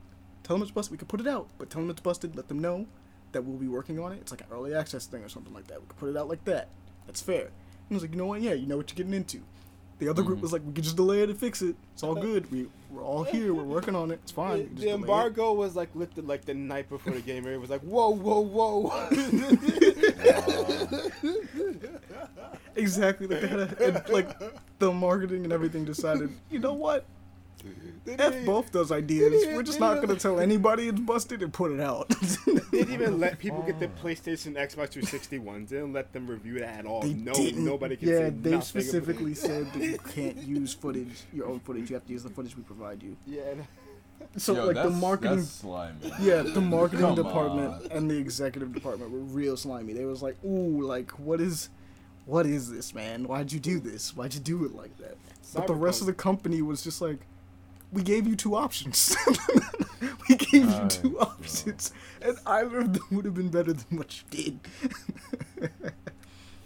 [0.43, 0.91] Tell them it's busted.
[0.91, 2.35] We could put it out, but tell them it's busted.
[2.35, 2.87] Let them know
[3.31, 4.17] that we'll be working on it.
[4.21, 5.79] It's like an early access thing or something like that.
[5.79, 6.69] We could put it out like that.
[7.05, 7.51] That's fair.
[7.89, 8.41] And I was like, you know what?
[8.41, 9.41] Yeah, you know what you're getting into.
[9.97, 10.43] The other group Mhm.
[10.43, 11.75] was like, we could just delay it and fix it.
[11.93, 12.49] It's all good.
[12.51, 13.53] We we're all here.
[13.53, 14.19] We're working on it.
[14.23, 14.59] It's fine.
[14.59, 17.45] The, the delay it." embargo was like lifted like the night before the game.
[17.47, 19.09] It was like whoa, whoa, whoa.
[22.75, 23.27] Exactly.
[23.27, 24.29] Like they had a, and, like
[24.79, 26.29] the marketing and everything decided.
[26.49, 27.05] You know what?
[28.05, 29.45] They F both those ideas.
[29.47, 32.09] We're just not gonna tell anybody it's busted and put it out.
[32.09, 34.03] They didn't even let people get the oh.
[34.03, 35.69] PlayStation, Xbox 360 ones.
[35.69, 37.01] They didn't let them review it at all.
[37.01, 37.63] They no, didn't.
[37.65, 41.47] nobody can Yeah, say they nothing about- specifically said that you can't use footage, your
[41.47, 41.89] own footage.
[41.89, 43.15] You have to use the footage we provide you.
[43.27, 43.41] Yeah.
[44.37, 46.11] So Yo, like the marketing, That's slimy.
[46.19, 47.91] yeah, the marketing Come department on.
[47.91, 49.93] and the executive department were real slimy.
[49.93, 51.69] They was like, ooh, like what is,
[52.25, 53.23] what is this, man?
[53.27, 54.15] Why'd you do this?
[54.15, 55.17] Why'd you do it like that?
[55.55, 57.19] But the rest of the company was just like,
[57.91, 59.15] we gave you two options.
[60.29, 61.21] we gave you two bro.
[61.21, 61.91] options,
[62.21, 64.59] and either of them would have been better than what you did.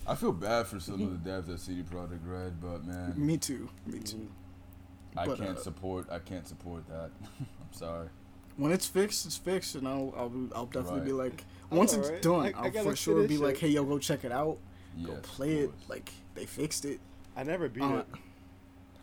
[0.06, 3.38] I feel bad for some of the devs at CD Projekt Red, but man, Me
[3.38, 3.70] too.
[3.86, 4.28] Me too.
[5.16, 6.08] I but, can't uh, support.
[6.12, 7.12] I can't support that.
[7.40, 8.10] I'm sorry.
[8.58, 12.22] When it's fixed, it's fixed, and I'll I'll, I'll definitely be like, once it's Alright,
[12.22, 14.26] done, I- I I, will gotta for sure be finish like, hey yo, go check
[14.26, 14.58] it out,
[14.98, 15.72] Yes, go play it.
[15.88, 17.00] Like they fixed it.
[17.36, 18.08] I never beat Uh, it.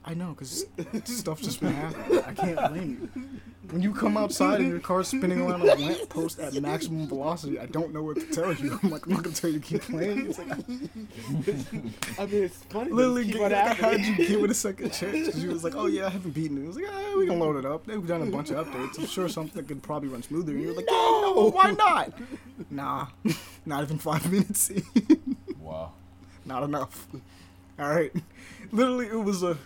[0.05, 0.64] I know, cause
[1.05, 2.22] stuff just been happening.
[2.27, 3.28] I can't blame you.
[3.70, 7.60] When you come outside and your car's spinning around a lamp post at maximum velocity,
[7.60, 8.81] I don't know what to tell you.
[8.82, 10.27] I'm like, I'm not gonna tell you to keep playing.
[10.27, 10.51] It's like,
[12.18, 12.90] I mean, it's funny.
[12.90, 15.51] but literally, keep get, like, I had you give it a second chance because you
[15.51, 16.64] was like, oh yeah, I haven't beaten it.
[16.64, 17.86] It was like, ah, we can load it up.
[17.86, 18.98] They've done a bunch of updates.
[18.98, 20.52] I'm sure something could probably run smoother.
[20.52, 22.12] And you're like, no, no, why not?
[22.70, 23.06] Nah,
[23.66, 24.72] not even five minutes.
[25.60, 25.93] Wow.
[26.44, 27.06] not enough.
[27.78, 28.12] All right,
[28.73, 29.57] literally, it was a,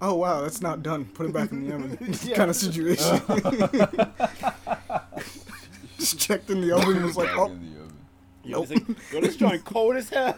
[0.00, 1.04] oh wow, that's not done.
[1.06, 1.96] Put it back in the oven,
[2.34, 3.20] kind of situation.
[5.98, 7.96] Just checked in the oven and was like, oh, in the oven.
[8.44, 8.70] Yo, Nope.
[8.70, 10.36] it's like, yo, this joint cold as hell.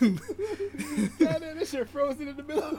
[0.00, 0.20] God,
[1.18, 2.78] damn, this shit frozen in the middle.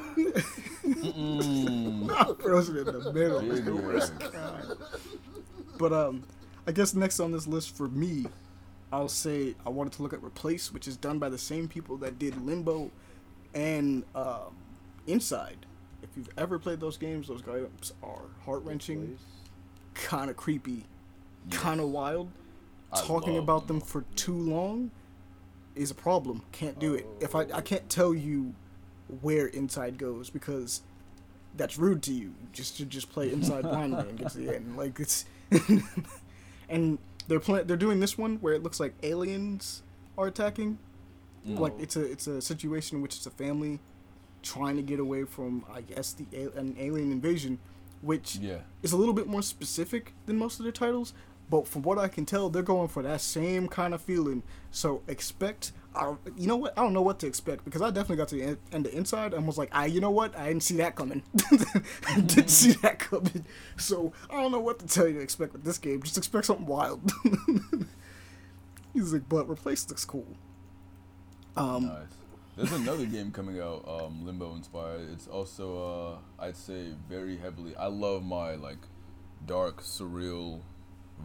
[0.86, 2.42] Mm.
[2.42, 3.42] frozen in the middle.
[3.42, 4.62] Big It's the worst yeah.
[5.78, 6.24] But um,
[6.68, 8.26] I guess next on this list for me,
[8.91, 11.98] I'll say I wanted to look at Replace, which is done by the same people
[11.98, 12.91] that did Limbo
[13.53, 14.56] and um,
[15.07, 15.66] Inside.
[16.02, 19.18] If you've ever played those games, those games are heart wrenching,
[19.94, 20.86] kind of creepy,
[21.49, 22.30] kind of wild.
[22.94, 24.91] I Talking about them for too long
[25.76, 26.44] is a problem.
[26.52, 27.06] Can't do it.
[27.20, 28.53] If I I can't tell you
[29.22, 30.82] where Inside goes because
[31.56, 32.34] that's rude to you.
[32.53, 34.78] Just to just play Inside blindly and get to the end.
[34.78, 35.26] Like it's
[36.70, 39.84] and they're play, they're doing this one where it looks like aliens
[40.18, 40.77] are attacking.
[41.47, 41.60] Mm.
[41.60, 43.80] Like it's a it's a situation in which it's a family
[44.41, 47.60] trying to get away from I guess the a- an alien invasion,
[48.02, 48.60] which Yeah.
[48.84, 51.14] is a little bit more specific than most of their titles.
[51.49, 54.41] But from what I can tell, they're going for that same kind of feeling.
[54.72, 56.77] So expect, I you know what?
[56.77, 58.95] I don't know what to expect because I definitely got to the end, end the
[58.95, 60.38] inside and was like, I, you know what?
[60.38, 61.23] I didn't see that coming.
[62.07, 63.45] I didn't see that coming.
[63.77, 66.01] So I don't know what to tell you to expect with this game.
[66.03, 67.11] Just expect something wild.
[68.93, 70.27] He's like, but replace looks cool.
[71.57, 72.07] Um, Nice.
[72.55, 75.09] There's another game coming out, um, Limbo inspired.
[75.11, 77.76] It's also, uh, I'd say, very heavily.
[77.76, 78.77] I love my like
[79.45, 80.61] dark, surreal,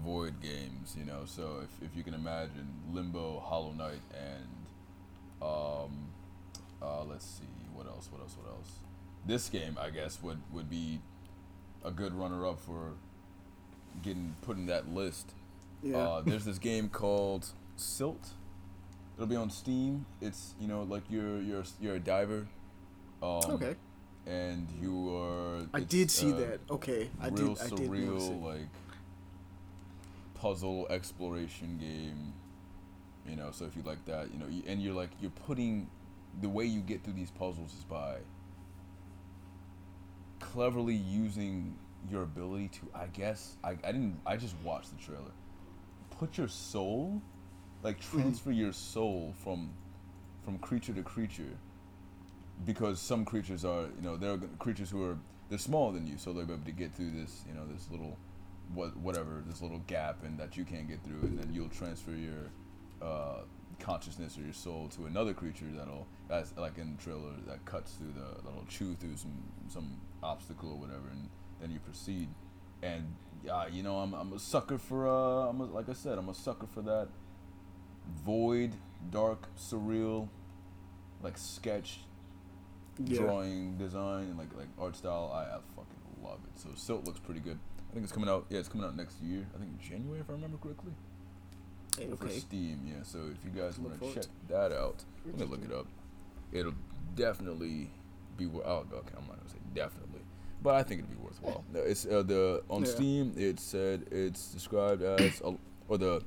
[0.05, 0.97] void games.
[0.99, 4.49] You know, so if if you can imagine Limbo, Hollow Knight, and
[5.43, 6.09] um,
[6.83, 7.45] uh, let's see,
[7.75, 8.09] what else?
[8.11, 8.37] What else?
[8.43, 8.71] What else?
[9.27, 11.01] This game, I guess, would would be
[11.85, 12.93] a good runner-up for
[14.03, 15.33] getting put in that list.
[15.83, 15.97] yeah.
[15.99, 17.47] Uh, there's this game called
[17.77, 18.31] Silt.
[19.17, 20.07] It'll be on Steam.
[20.21, 22.47] It's you know like you're you're you're a diver.
[23.23, 23.75] Um, okay.
[24.27, 25.67] And you are.
[25.75, 26.61] I did see uh, that.
[26.71, 27.11] Okay.
[27.21, 27.63] I real did.
[27.63, 28.69] I did surreal like
[30.35, 32.33] puzzle exploration game.
[33.31, 35.89] You know, so if you like that, you know, and you're like you're putting
[36.41, 38.17] the way you get through these puzzles is by
[40.41, 41.77] cleverly using
[42.11, 45.33] your ability to I guess I, I didn't I just watched the trailer.
[46.19, 47.23] Put your soul
[47.83, 48.21] like mm-hmm.
[48.21, 49.71] transfer your soul from
[50.45, 51.57] from creature to creature
[52.65, 55.17] because some creatures are you know there are creatures who are
[55.49, 57.89] they're smaller than you so they'll be able to get through this you know this
[57.91, 58.17] little
[58.75, 62.13] what whatever this little gap and that you can't get through and then you'll transfer
[62.13, 62.51] your
[63.03, 63.43] uh,
[63.79, 67.93] consciousness or your soul to another creature that'll that's like in the trailer that cuts
[67.93, 71.29] through the that'll chew through some some obstacle or whatever and
[71.61, 72.29] then you proceed.
[72.83, 73.15] And
[73.51, 76.29] uh, you know I'm, I'm a sucker for uh I'm a, like I said I'm
[76.29, 77.09] a sucker for that
[78.25, 78.73] void
[79.11, 80.29] dark surreal
[81.23, 82.01] like sketch
[82.99, 83.21] Yeah.
[83.23, 85.31] drawing design and like like art style.
[85.35, 86.61] I, I fucking love it.
[86.61, 87.59] So Silt looks pretty good.
[87.91, 89.47] I think it's coming out yeah it's coming out next year.
[89.55, 90.93] I think January if I remember correctly
[92.01, 92.39] Hey, for okay.
[92.39, 92.81] Steam.
[92.87, 95.87] Yeah, so if you guys want to check that out, let me look it up.
[96.53, 96.75] It'll
[97.15, 97.91] definitely
[98.37, 98.47] be.
[98.47, 98.65] worth.
[98.67, 100.21] Oh, okay, I'm not gonna say definitely,
[100.63, 101.65] but I think it'd be worthwhile.
[101.73, 102.89] No, It's uh, the on Yeah.
[102.91, 103.35] Steam.
[103.37, 105.55] It said it's described as a,
[105.89, 106.23] or the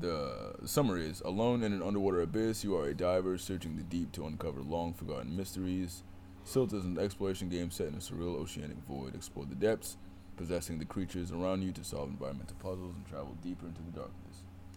[0.00, 2.62] the summary is alone in an underwater abyss.
[2.64, 6.02] You are a diver searching the deep to uncover long forgotten mysteries.
[6.44, 9.14] Silt is an exploration game set in a surreal oceanic void.
[9.14, 9.96] Explore the depths,
[10.36, 14.27] possessing the creatures around you to solve environmental puzzles and travel deeper into the darkness.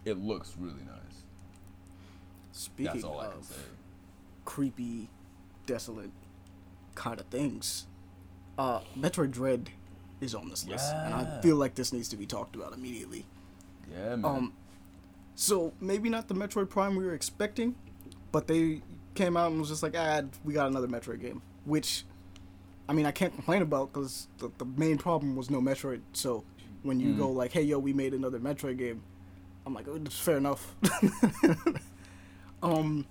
[0.04, 1.22] It looks really nice.
[2.52, 3.54] Speaking That's all I of can say.
[4.44, 5.08] creepy,
[5.66, 6.10] desolate
[6.94, 7.86] kind of things,
[8.58, 9.70] uh, Metroid Dread
[10.20, 13.24] is on this list, and I feel like this needs to be talked about immediately.
[13.90, 14.24] Yeah, man.
[14.24, 14.52] Um,
[15.34, 17.74] so maybe not the Metroid Prime we were expecting,
[18.30, 18.82] but they
[19.14, 22.04] came out and was just like, ah, we got another Metroid game, which,
[22.88, 26.02] I mean, I can't complain about because the, the main problem was no Metroid.
[26.12, 26.44] So
[26.82, 27.18] when you Mhm.
[27.18, 29.02] go like, hey, yo, we made another Metroid game,
[29.64, 30.74] I'm like, oh, it's fair enough.
[32.62, 33.06] um,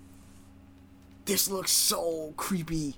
[1.26, 2.95] this looks so creepy.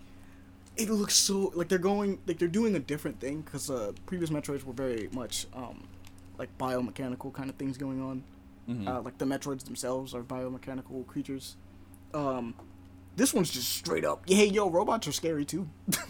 [0.75, 4.31] It looks so like they're going like they're doing a different thing because uh, previous
[4.31, 5.87] Metroids were very much um,
[6.39, 8.23] like biomechanical kind of things going on.
[8.67, 8.87] Mhm.
[8.87, 11.57] Uh, like the Metroids themselves are biomechanical creatures.
[12.13, 12.55] Um,
[13.15, 14.27] this one's just straight up.
[14.27, 15.69] Hey, yo, robots are scary too.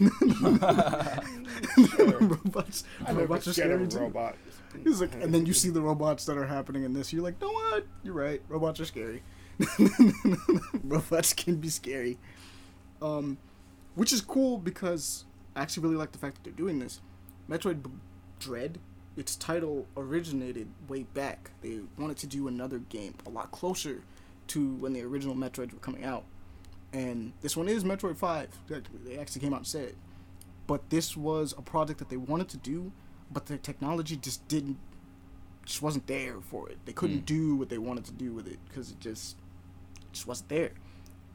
[1.76, 3.98] robots, I never robots are scared scary of too.
[3.98, 4.36] a robot.
[4.82, 7.12] He's like, and then you see the robots that are happening in this.
[7.12, 7.86] You're like, no, what?
[8.02, 8.42] You're right.
[8.48, 9.22] Robots are scary.
[10.84, 12.18] robots can be scary.
[13.00, 13.38] Um,
[13.94, 15.24] which is cool because
[15.54, 17.00] I actually really like the fact that they're doing this.
[17.48, 17.90] Metroid B-
[18.38, 18.78] Dread,
[19.16, 21.50] its title originated way back.
[21.60, 24.02] They wanted to do another game a lot closer
[24.48, 26.24] to when the original Metroids were coming out,
[26.92, 28.48] and this one is Metroid Five.
[28.64, 29.96] Actually, they actually came out and said it,
[30.66, 32.92] but this was a project that they wanted to do,
[33.30, 34.78] but the technology just didn't,
[35.64, 36.78] just wasn't there for it.
[36.84, 37.26] They couldn't Mm.
[37.26, 39.36] do what they wanted to do with it because it just,
[40.12, 40.72] just wasn't there.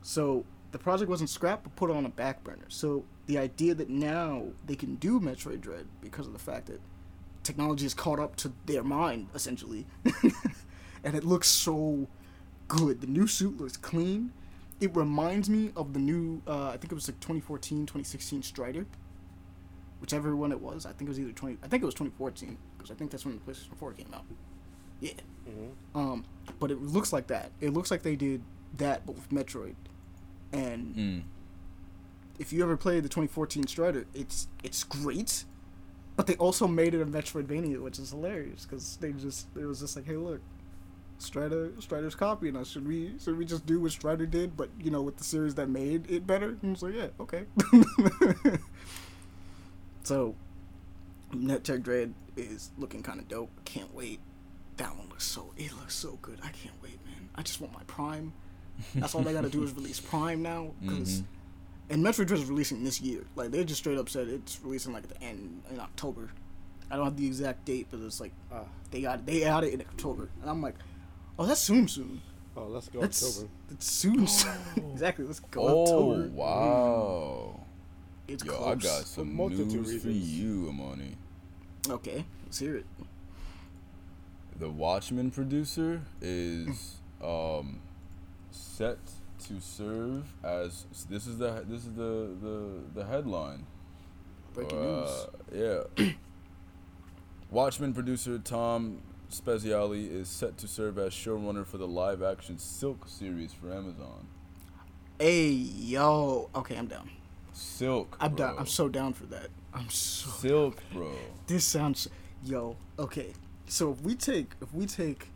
[0.01, 2.65] So the project wasn't scrapped, but put on a back burner.
[2.69, 6.79] So the idea that now they can do Metroid Dread because of the fact that
[7.43, 9.87] technology has caught up to their mind essentially,
[11.03, 12.07] and it looks so
[12.67, 13.01] good.
[13.01, 14.31] The new suit looks clean.
[14.79, 18.85] It reminds me of the new, uh, I think it was like 2014, 2016 Strider,
[20.01, 20.85] whichever one it was.
[20.85, 21.57] I think it was either 20.
[21.63, 24.23] I think it was 2014 because I think that's when the PlayStation 4 came out.
[25.01, 25.11] Yeah.
[25.95, 26.25] Um,
[26.59, 27.51] but it looks like that.
[27.61, 28.41] It looks like they did
[28.77, 29.75] that, but with Metroid.
[30.51, 31.21] And Mm.
[32.37, 35.45] if you ever played the 2014 Strider, it's it's great,
[36.15, 39.79] but they also made it a Metroidvania, which is hilarious because they just it was
[39.79, 40.41] just like, hey, look,
[41.17, 42.69] Strider Strider's copying us.
[42.69, 45.55] Should we should we just do what Strider did, but you know, with the series
[45.55, 46.57] that made it better?
[46.61, 47.45] And it's like, yeah, okay.
[50.09, 50.35] so,
[51.33, 53.51] Metroid Dread is looking kind of dope.
[53.65, 54.19] Can't wait.
[54.77, 56.39] That one looks so it looks so good.
[56.43, 57.29] I can't wait, man.
[57.35, 58.33] I just want my Prime.
[58.95, 61.23] That's all they got to do is release Prime now, because Mhm.
[61.91, 63.25] and Metroid Dread is releasing this year.
[63.35, 66.29] Like they just straight up said it's releasing like at the end in October.
[66.89, 68.63] I don't have the exact date, but it's like Ah.
[68.89, 70.75] they got they got it in October, and I'm like,
[71.37, 72.21] oh, that's soon, soon.
[72.57, 73.49] Oh, let's go That's October.
[73.69, 74.27] that's soon.
[74.27, 74.51] soon.
[74.93, 75.25] exactly.
[75.25, 76.29] Let's go Oh October.
[76.29, 77.59] wow!
[78.29, 78.67] It's Yo, close.
[78.67, 81.15] I got some news for you, Ahmani.
[81.89, 82.85] Okay, let's hear it.
[84.59, 87.79] The Watchmen producer is um,
[88.51, 88.99] set
[89.47, 93.65] to serve as this is the this is the the, the headline.
[94.53, 95.83] Breaking Uh, yeah.
[97.49, 99.01] Watchmen producer Tom
[99.31, 104.27] Spezialy is set to serve as showrunner for the live action Silk series for Amazon.
[105.19, 105.27] news.
[105.27, 106.49] Hey yo.
[106.53, 107.09] Okay, I'm down.
[107.59, 108.17] Silk.
[108.19, 108.47] I'm bro.
[108.47, 108.55] down.
[108.59, 109.47] I'm so down for that.
[109.73, 110.29] I'm so.
[110.29, 111.11] Silk, bro.
[111.47, 112.07] This sounds.
[112.43, 112.77] Yo.
[112.97, 113.33] Okay.
[113.67, 115.27] So if we take if we take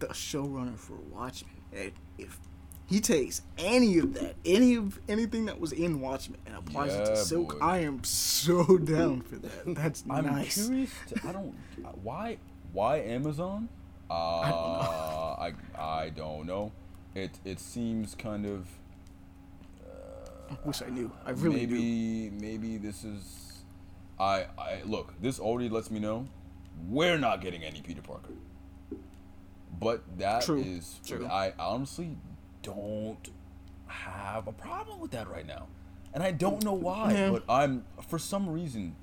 [0.00, 1.50] the showrunner for Watchmen,
[2.18, 2.38] if
[2.86, 7.06] he takes any of that, any of anything that was in Watchmen and applies it
[7.06, 7.64] to Silk, boy.
[7.64, 9.74] I am so down for that.
[9.74, 10.66] That's I'm nice.
[10.66, 10.90] curious.
[11.08, 11.54] To, I don't.
[12.02, 12.38] Why?
[12.72, 13.68] Why Amazon?
[14.10, 16.72] Uh, I I don't know.
[17.14, 18.66] It it seems kind of.
[20.50, 21.10] I wish I knew.
[21.24, 21.74] I really do.
[21.74, 23.62] maybe maybe this is.
[24.18, 25.12] I I look.
[25.20, 26.26] This already lets me know
[26.88, 28.32] we're not getting any Peter Parker.
[29.78, 31.00] But that is.
[31.06, 31.26] True, true.
[31.26, 32.16] I honestly
[32.62, 33.30] don't
[33.86, 35.66] have a problem with that right now,
[36.14, 37.12] and I don't know why.
[37.12, 37.30] Yeah.
[37.30, 38.96] But I'm for some reason,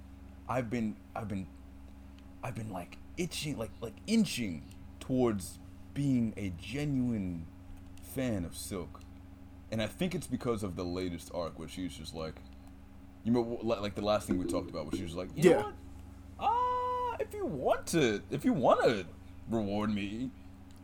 [0.50, 1.48] I've been I've been
[2.44, 4.64] I've been like itching, like like inching
[5.00, 5.60] towards
[5.94, 7.46] being a genuine
[8.02, 9.02] fan of Silk,
[9.74, 12.36] and I think it's because of the latest arc where she's just like,
[13.24, 15.56] you know, like the last thing we talked about, where she was like, you Yeah.
[15.58, 15.74] know what,
[16.40, 19.06] ah, if you want to, if you want to
[19.50, 20.30] reward me,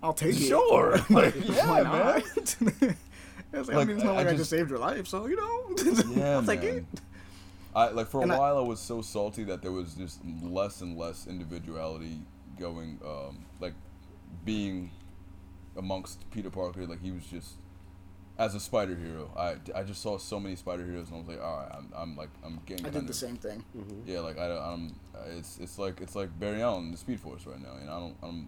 [0.02, 0.48] I'll take it.
[0.48, 1.92] sure, like, yeah, Why man.
[1.92, 2.24] not?
[3.54, 5.08] it's like, I mean, it's not I- like I I, just- just saved your life,
[5.08, 5.56] so you know.
[6.16, 6.78] Yeah, I'll take man.
[6.94, 7.02] it.
[7.76, 10.20] I like for a And I- while I, was so salty that there was just
[10.42, 12.18] less and less individuality
[12.60, 13.74] going um like
[14.44, 14.90] being
[15.78, 17.54] amongst Peter Parker like he was just
[18.40, 21.28] as a spider hero I, I just saw so many spider heroes and I was
[21.28, 23.64] like all right I'm, I'm like I'm getting I did the of- same thing.
[24.08, 24.96] yeah like I don't I'm
[25.38, 28.00] it's it's like it's like Barry Allen in the Speed Force right now and I
[28.00, 28.48] don't I'm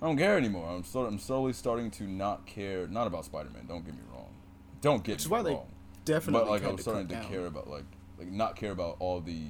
[0.00, 3.50] I don't care anymore I'm sort I'm slowly starting to not care not about Spider
[3.50, 4.30] Man don't get me wrong
[4.80, 5.66] don't get Which me why they wrong
[6.04, 6.40] Definitely.
[6.46, 7.24] but like I had was starting to down.
[7.28, 7.84] care about like
[8.18, 9.40] like not care about all the.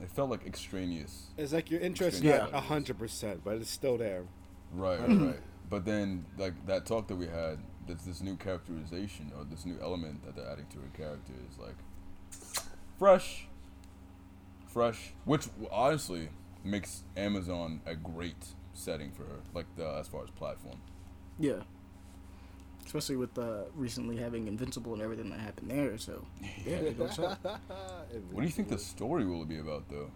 [0.00, 1.28] It felt like extraneous.
[1.36, 2.46] It's like your interest Yeah.
[2.52, 4.24] not hundred percent, but it's still there.
[4.72, 5.26] Right, right, Mm-hmm.
[5.28, 5.40] right.
[5.70, 7.58] But then like that talk that we had,
[7.90, 11.58] there's this new characterization or this new element that they're adding to her character is
[11.58, 11.74] like
[12.98, 13.46] fresh,
[14.68, 16.28] fresh, which honestly
[16.62, 18.36] makes Amazon a great
[18.74, 20.78] setting for her, like the as far as platform.
[21.40, 21.62] Yeah.
[22.86, 26.24] Especially with uh, recently having Invincible and everything that happened there, so
[26.64, 26.96] yeah, it.
[26.98, 30.10] What do you think the story will be about though?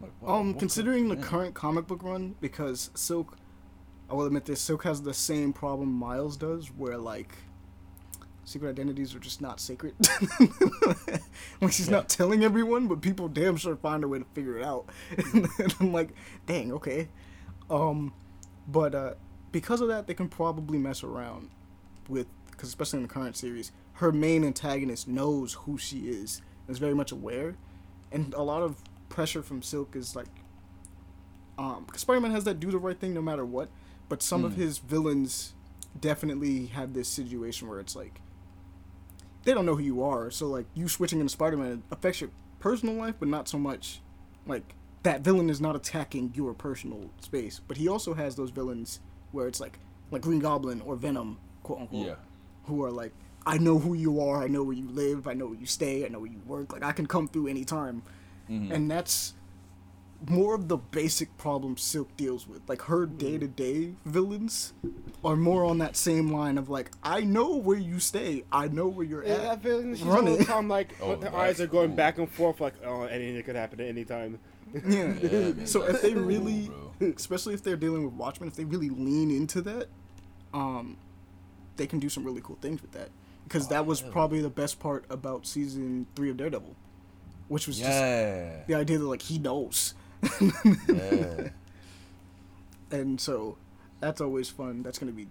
[0.00, 3.36] Like, what- Um, considering the could- current comic book run, because Silk,
[4.10, 7.36] I will admit this, Silk has the same problem Miles does, where like
[8.44, 9.94] secret identities are just not secret.
[11.60, 14.64] like she's not telling everyone, but people damn sure find a way to figure it
[14.64, 14.88] out.
[15.32, 16.10] and I'm like,
[16.46, 17.08] dang, okay.
[17.70, 18.12] Um,
[18.68, 19.14] but uh,
[19.52, 21.50] because of that, they can probably mess around
[22.08, 26.74] with, because especially in the current series, her main antagonist knows who she is, and
[26.74, 27.56] is very much aware,
[28.12, 28.76] and a lot of
[29.08, 30.26] pressure from Silk is like,
[31.56, 33.68] um, 'cause Spider-Man has that do the right thing no matter what,
[34.08, 34.56] but some of Mm.
[34.56, 35.54] his villains
[36.00, 38.20] definitely have this situation where it's like
[39.44, 42.94] they don't know who you are, so like you switching into Spider-Man affects your personal
[42.94, 44.00] life, but not so much
[44.46, 47.60] like that villain is not attacking your personal space.
[47.66, 49.00] But he also has those villains
[49.32, 49.78] where it's like
[50.10, 52.14] like Green Goblin or Venom, quote unquote, Yeah.
[52.66, 53.12] who are like,
[53.46, 56.04] I know who you are, I know where you live, I know where you stay,
[56.04, 56.72] I know where you work.
[56.72, 58.02] Like I can come through anytime,
[58.48, 58.70] Mhm.
[58.72, 59.34] and that's
[60.28, 62.62] more of the basic problems Silk deals with.
[62.68, 64.72] Like her day to day villains
[65.24, 68.88] are more on that same line of like, I know where you stay, I know
[68.88, 69.42] where you're Yeah, at.
[69.42, 70.38] that feeling, she's Run all it.
[70.38, 71.96] the time like Oh, her eyes are going cool.
[71.96, 74.38] back and forth like oh anything could happen at any time.
[74.74, 75.12] Yeah.
[75.22, 76.68] Yeah, man, so if they cool, really,
[76.98, 77.08] bro.
[77.16, 79.86] especially if they're dealing with Watchmen, if they really lean into that,
[80.52, 80.96] um,
[81.76, 83.10] they can do some really cool things with that.
[83.44, 84.10] Because that was hell.
[84.10, 86.74] probably the best part about season three of Daredevil,
[87.48, 88.62] which was just Yeah.
[88.66, 89.94] the idea that like he knows,
[90.88, 91.48] yeah.
[92.90, 93.56] and so
[94.00, 94.82] that's always fun.
[94.82, 95.26] That's gonna be.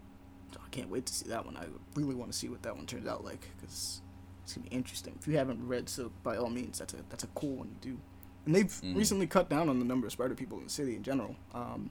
[0.55, 1.55] I can't wait to see that one.
[1.57, 1.65] I
[1.95, 4.01] really want to see what that one turns out like because
[4.43, 5.15] it's gonna be interesting.
[5.19, 7.89] If you haven't read Silk, by all means, that's a that's a cool one to
[7.89, 7.97] do.
[8.45, 8.95] And they've Mhm.
[8.95, 11.35] recently cut down on the number of spider people in the city in general.
[11.53, 11.89] Um,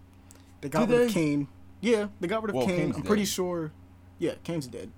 [0.60, 1.14] they got Did rid of?
[1.14, 1.48] Kaine.
[1.80, 2.76] Yeah, they got rid of Well, Kaine.
[2.78, 3.72] Kaine's I'm pretty sure.
[4.18, 4.90] Yeah, Kaine's dead.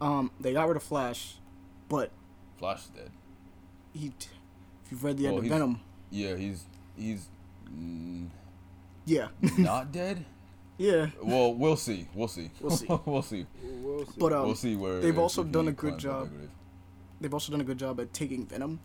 [0.00, 1.36] Um, they got rid of Flash,
[1.88, 2.10] but
[2.58, 3.10] Flash is dead.
[3.94, 4.12] he.
[4.84, 5.80] If you've read the end of Venom,
[6.10, 6.64] Yeah, he's
[6.96, 7.28] he's
[7.70, 8.28] mm,
[9.04, 9.28] yeah,
[9.58, 10.24] not dead.
[10.78, 11.08] yeah.
[11.22, 12.08] Well, we'll see.
[12.14, 12.50] We'll see.
[12.60, 12.86] We'll see.
[13.04, 13.46] we'll see.
[13.62, 14.12] We'll see.
[14.18, 16.30] But um, we'll see where they've also done a good job.
[17.20, 18.80] they've also done a good job at taking Venom,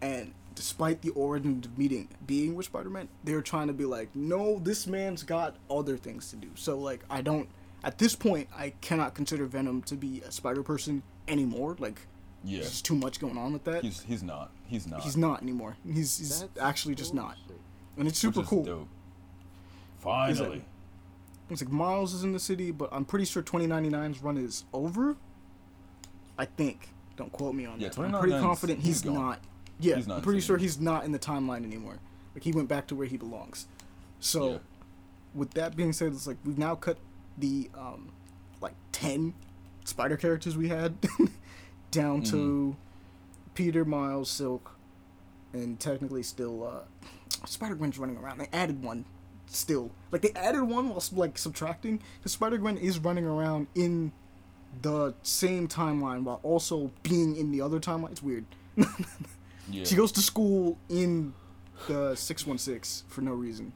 [0.00, 4.58] and despite the origin of meeting being with Spider-Man, they're trying to be like, no,
[4.60, 6.48] this man's got other things to do.
[6.54, 7.48] So like, I don't.
[7.82, 11.76] At this point, I cannot consider Venom to be a Spider Person anymore.
[11.78, 12.06] Like,
[12.42, 13.82] Yeah, there's just too much going on with that.
[13.82, 14.52] he's he's not.
[14.66, 15.02] He's not.
[15.02, 15.76] He's not anymore.
[15.84, 17.60] He's, he's That's actually just not, bullshit.
[17.96, 18.64] And it's super cool.
[18.64, 18.88] Dope.
[20.00, 20.64] Finally.
[21.50, 25.16] It's like Miles is in the city, but I'm pretty sure 2099's run is over.
[26.38, 26.88] I think.
[27.16, 27.98] Don't quote me on Yeah, that.
[27.98, 29.40] I'm pretty confident he's, he's not.
[29.78, 31.98] Yeah, He's not I'm pretty sure he's not in the timeline anymore.
[32.34, 33.66] Like he went back to where he belongs.
[34.20, 34.58] So, Yeah.
[35.34, 36.96] with that being said, it's like we've now cut
[37.38, 38.10] the um,
[38.60, 39.34] like ten
[39.84, 40.94] spider characters we had
[41.90, 42.30] down Mm-hmm.
[42.30, 42.76] to
[43.54, 44.76] Peter, Miles, Silk,
[45.52, 46.80] and technically still uh,
[47.46, 48.38] Spider Gwen's running around.
[48.38, 49.04] They added one
[49.46, 49.90] still.
[50.10, 52.00] Like they added one while like subtracting.
[52.18, 54.12] Because Spider Gwen is running around in
[54.82, 58.12] the same timeline while also being in the other timeline.
[58.12, 58.44] It's weird.
[59.70, 59.84] Yeah.
[59.84, 61.32] She goes to school in
[61.88, 63.72] the six one six for no reason.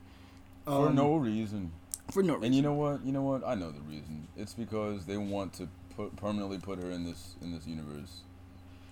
[0.66, 1.72] for Um, no reason.
[2.10, 2.44] For no reason.
[2.44, 3.04] And you know what?
[3.04, 3.42] You know what?
[3.46, 4.28] I know the reason.
[4.36, 8.20] It's because they want to put permanently put her in this in this universe.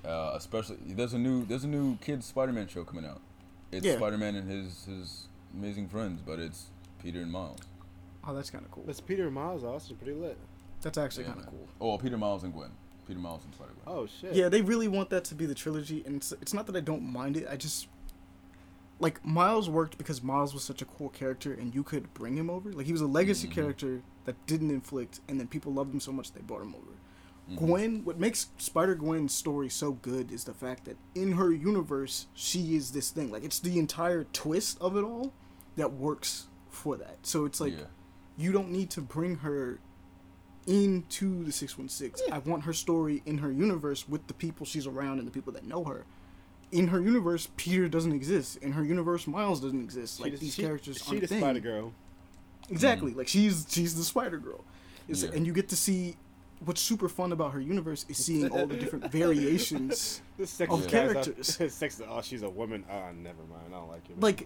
[0.06, 3.20] Uh, especially there's a new there's a new kid Spider-Man show coming out.
[3.72, 3.96] It's Yeah.
[3.96, 6.66] Spider-Man and his his amazing friends, but it's
[7.02, 7.60] Peter and Miles.
[8.28, 8.84] oh, that's kind of cool.
[8.86, 9.62] That's Peter and Miles.
[9.64, 10.36] Also pretty lit.
[10.82, 11.68] That's actually Yeah, kind of cool.
[11.80, 12.70] Oh, Peter Miles and Gwen.
[13.06, 13.84] Peter Miles and Spider-Gwen.
[13.96, 14.34] Oh shit.
[14.34, 16.80] Yeah, they really want that to be the trilogy, and it's, it's not that I
[16.80, 17.46] don't mind it.
[17.48, 17.86] I just
[18.98, 22.50] like Miles worked because Miles was such a cool character, and you could bring him
[22.50, 22.72] over.
[22.72, 23.52] Like he was a legacy Mhm.
[23.52, 26.92] character that didn't inflict, and then people loved him so much they brought him over.
[27.50, 27.56] Mhm.
[27.58, 32.26] Gwen, what makes Spider Gwen's story so good is the fact that in her universe,
[32.34, 33.30] she is this thing.
[33.30, 35.32] Like it's the entire twist of it all
[35.76, 37.18] that works for that.
[37.22, 37.84] So it's like yeah.
[38.36, 39.78] you don't need to bring her
[40.66, 42.32] into the 616.
[42.32, 45.52] I want her story in her universe with the people she's around and the people
[45.52, 46.04] that know her.
[46.72, 48.56] In her universe, Peter doesn't exist.
[48.56, 50.16] In her universe, Miles doesn't exist.
[50.16, 51.38] She Like the- these she- characters She aren't the.
[51.38, 51.92] Spider Girl.
[52.68, 53.14] Exactly.
[53.14, 54.64] Like she's she's the Spider Girl.
[55.06, 55.28] Yeah.
[55.32, 56.16] And you get to see
[56.64, 60.22] what's super fun about her universe is seeing all the different variations.
[60.36, 61.60] This sexy Of guy's characters.
[61.62, 62.04] A, sexy.
[62.06, 62.84] Oh, she's a woman.
[62.90, 63.62] Oh, never mind.
[63.68, 64.20] I don't like it.
[64.20, 64.44] Like,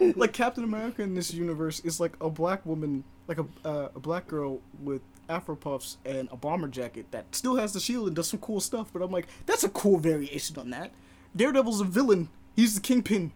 [0.00, 3.88] like, like Captain America in this universe is like a black woman, like a uh,
[3.96, 8.06] a black girl with afro puffs and a bomber jacket that still has the shield
[8.06, 8.92] and does some cool stuff.
[8.92, 10.92] But I'm like, that's a cool variation on that.
[11.34, 12.28] Daredevil's a villain.
[12.54, 13.32] He's the kingpin.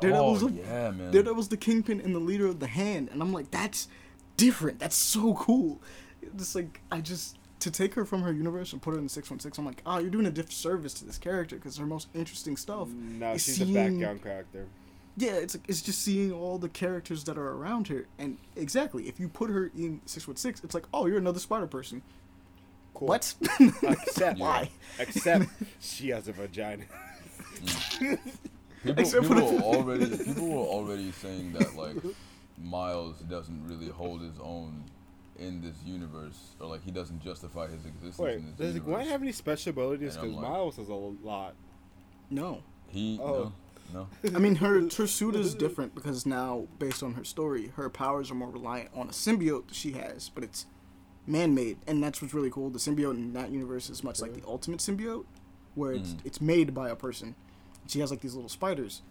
[0.00, 1.12] Daredevil's oh, a, yeah, man.
[1.12, 3.86] Daredevil's the kingpin and the leader of the hand, and I'm like, that's
[4.36, 4.78] different.
[4.78, 5.80] That's so cool.
[6.36, 9.10] Just like I just to take her from her universe and put her in the
[9.10, 9.56] six one six.
[9.58, 12.88] I'm like, oh, you're doing a disservice to this character because her most interesting stuff.
[12.88, 14.66] no, is she's a seeing- background character.
[15.16, 19.04] Yeah, it's like, it's just seeing all the characters that are around her, and exactly
[19.08, 22.02] if you put her in six one six, it's like, oh, you're another Spider person.
[22.94, 23.08] Cool.
[23.08, 23.32] What?
[23.82, 24.70] Except, Why?
[24.98, 25.46] except
[25.80, 26.84] she has a vagina.
[27.60, 28.18] Mm.
[28.84, 31.96] People, Except people were already people were already saying that like
[32.58, 34.84] Miles doesn't really hold his own
[35.38, 38.94] in this universe, or like he doesn't justify his existence Wait, in this does universe.
[38.94, 40.14] Gwen have any special abilities?
[40.16, 41.54] Because like- Miles has a lot.
[42.30, 42.62] no.
[42.88, 43.52] He Oh.
[43.92, 44.36] no, No.
[44.36, 48.30] I mean, her her suit is different because now, based on her story, her powers
[48.30, 50.66] are more reliant on a symbiote that she has, but it's
[51.26, 52.70] man-made, and that's what's really cool.
[52.70, 55.24] The symbiote in that universe is much like the ultimate symbiote,
[55.74, 56.18] where it's Mhm.
[56.24, 57.34] it's made by a person.
[57.88, 59.02] She has like these little spiders.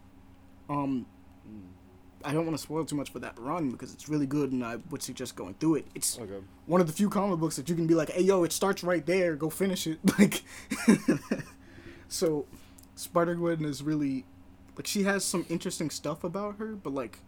[0.70, 1.06] Um,
[2.26, 4.64] I don't want to spoil too much for that run because it's really good, and
[4.64, 5.88] I would suggest going through it.
[5.95, 6.40] It's Okay.
[6.66, 8.84] one of the few comic books that you can be like, "Hey, yo, it starts
[8.84, 9.36] right there.
[9.36, 10.44] Go finish it." Like,
[12.08, 12.45] so
[12.95, 14.26] Spider Gwen is really
[14.78, 17.20] like she has some interesting stuff about her, but like,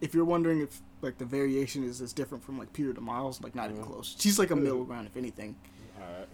[0.00, 3.40] if you're wondering if like the variation is as different from like Peter to Miles,
[3.42, 4.16] like not even close.
[4.18, 5.56] She's like a middle ground, if anything.
[5.98, 6.26] Right.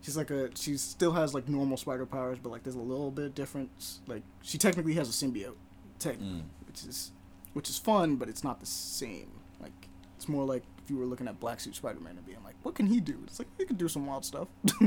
[0.00, 3.10] She's like a she still has like normal spider powers, but like there's a little
[3.10, 4.00] bit of difference.
[4.06, 5.56] Like she technically has a symbiote,
[5.98, 6.42] technically, Mm.
[6.82, 7.12] Which is
[7.54, 9.30] which is fun, but it's not the same.
[9.60, 12.42] Like it's more like if you were looking at Black Suit Spider Man and being
[12.44, 13.18] like, what can he do?
[13.26, 14.48] It's like he can do some wild stuff.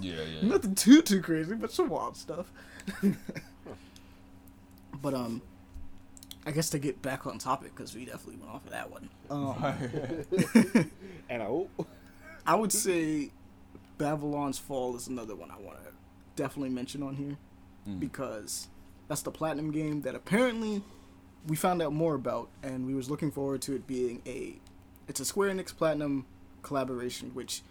[0.00, 0.22] Yeah, yeah.
[0.42, 0.48] yeah.
[0.48, 2.50] Nothing too too crazy, but some wild stuff.
[5.02, 5.42] but um,
[6.46, 9.08] I guess to get back on topic because we definitely went off of that one.
[9.30, 10.90] Um,
[11.30, 11.68] And I, oh,
[12.46, 13.30] I would say
[13.96, 15.90] Babylon's Fall is another one I want to
[16.36, 17.36] definitely mention on here
[17.88, 18.00] Mm.
[18.00, 18.68] because
[19.08, 20.82] that's the platinum game that apparently
[21.46, 24.54] we found out more about and we was looking forward to it being a
[25.08, 26.24] it's a Square Enix Platinum
[26.62, 27.62] collaboration which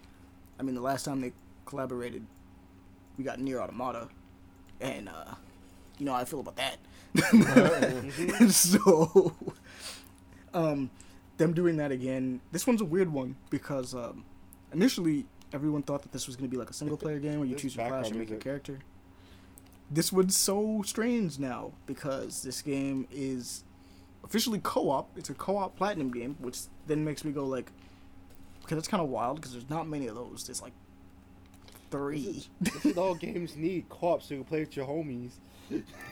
[0.58, 1.32] I mean the last time they
[1.66, 2.24] collaborated
[3.18, 4.08] we got NieR Automata
[4.80, 5.34] and uh
[5.98, 6.78] you know how I feel about that.
[8.50, 9.32] So
[10.52, 10.90] um
[11.36, 14.24] them doing that again this one's a weird one because um
[14.72, 17.48] initially everyone thought that this was going to be like a single player game where
[17.48, 18.78] you choose your class and make your character
[19.90, 23.64] this one's so strange now because this game is
[24.24, 25.10] officially co-op.
[25.16, 27.70] It's a co-op platinum game, which then makes me go like,
[28.64, 30.44] okay, that's kind of wild because there's not many of those.
[30.46, 30.72] There's like
[31.90, 32.46] three.
[32.60, 35.32] this is all games need co-op so you can play with your homies.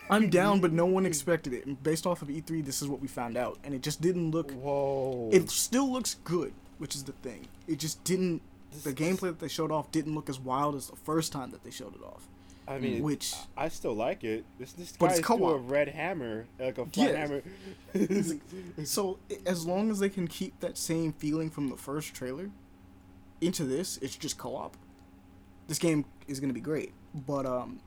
[0.09, 1.67] I'm down, but no one expected it.
[1.67, 4.31] And based off of E3, this is what we found out, and it just didn't
[4.31, 4.53] look.
[4.53, 5.29] Whoa.
[5.33, 7.47] It still looks good, which is the thing.
[7.67, 8.43] It just didn't.
[8.85, 11.63] The gameplay that they showed off didn't look as wild as the first time that
[11.63, 12.27] they showed it off.
[12.69, 14.45] I mean, which I still like it.
[14.59, 15.71] This this it's doing a co-op.
[15.71, 17.17] red hammer, like a flat Yeah.
[17.17, 17.43] hammer.
[18.85, 22.51] So as long as they can keep that same feeling from the first trailer
[23.41, 24.77] into this, it's just co-op.
[25.69, 27.81] This game is gonna be great, but um,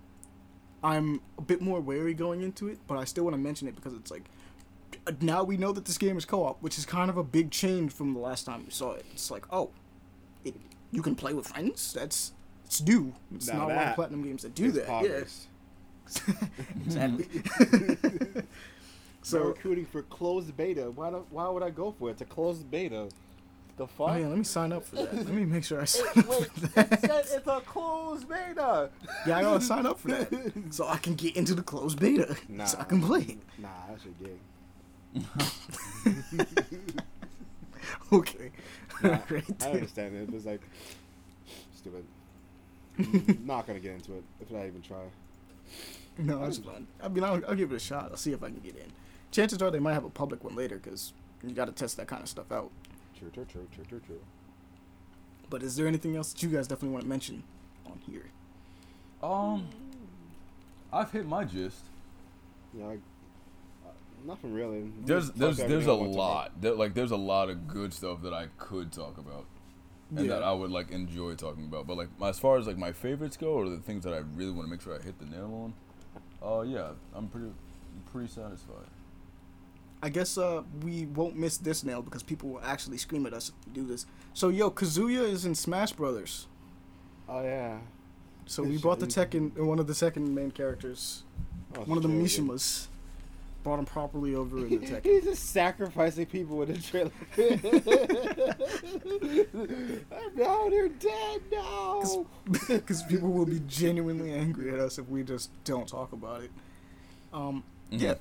[0.84, 2.80] I'm a bit more wary going into it.
[2.88, 4.30] But I still want to mention it because it's like
[5.22, 7.91] now we know that this game is co-op, which is kind of a big change
[7.93, 9.06] from the last time we saw it.
[9.14, 9.72] It's like oh,
[10.43, 10.56] it
[10.91, 11.93] you can play with friends.
[11.93, 12.34] That's
[12.65, 13.13] it's new.
[13.33, 15.03] It's Now not a lot of that platinum games that do It's that.
[15.03, 15.47] Yes.
[16.85, 17.27] Exactly.
[19.21, 20.91] So so recruiting for closed beta.
[20.91, 22.11] Why don't, Why would I go for it?
[22.11, 23.09] It's a closed beta.
[23.75, 24.09] The fuck?
[24.11, 25.15] oh yeah, let me sign up for that.
[25.15, 27.01] Let me make sure I sign Wait, up wait, for it that.
[27.01, 28.91] said it's a closed beta.
[29.25, 32.37] Yeah, I gotta sign up for that so I can get into the closed beta
[32.47, 33.37] Nah, so I can play.
[33.57, 34.39] Nah, that's your gig.
[38.13, 38.51] Okay,
[39.03, 40.23] Nah, Right I understand it.
[40.23, 40.61] It was like
[41.75, 42.05] stupid.
[43.45, 44.97] Not gonna get into it if I even try.
[46.17, 46.88] no, that's fun.
[47.01, 48.09] I mean, I'll, I'll give it a shot.
[48.11, 48.91] I'll see if I can get in.
[49.31, 51.13] Chances are they might have a public one later because
[51.43, 52.72] you got to test that kind of stuff out.
[53.19, 54.19] True, true, true, true, true, true.
[55.49, 57.43] But is there anything else that you guys definitely want to mention
[57.85, 58.26] on here?
[59.22, 59.67] Um,
[60.91, 61.80] I've hit my gist.
[62.73, 62.99] Yeah, like,
[63.85, 63.89] uh,
[64.26, 64.91] nothing really.
[65.05, 66.61] There's Fuck there's there's everything a I want to lot.
[66.61, 69.45] There, like there's a lot of good stuff that I could talk about,
[70.15, 71.88] and that I would like enjoy talking about.
[71.88, 74.52] But like as far as like my favorites go, or the things that I really
[74.52, 75.73] want to make sure I hit the nail
[76.44, 77.52] on, uh, yeah, I'm pretty
[78.11, 78.88] pretty satisfied.
[80.03, 83.49] I guess uh, we won't miss this nail because people will actually scream at us
[83.49, 84.06] if we do this.
[84.34, 86.45] So, yo, Kazuya is in Smash Brothers.
[87.27, 87.80] Oh yeah.
[88.45, 91.23] So Good we brought the Tekken, uh, one of the second main characters,
[91.76, 92.23] Oh, one of the true, yeah.
[92.23, 92.88] Mishimas,
[93.65, 95.03] brought him properly over in the Tekken.
[95.03, 97.09] He's just sacrificing people in the trailer.
[100.35, 102.25] no, they're dead now.
[102.67, 106.51] because people will be genuinely angry at us if we just don't talk about it.
[107.33, 108.01] Um, Mhm.
[108.01, 108.13] yeah,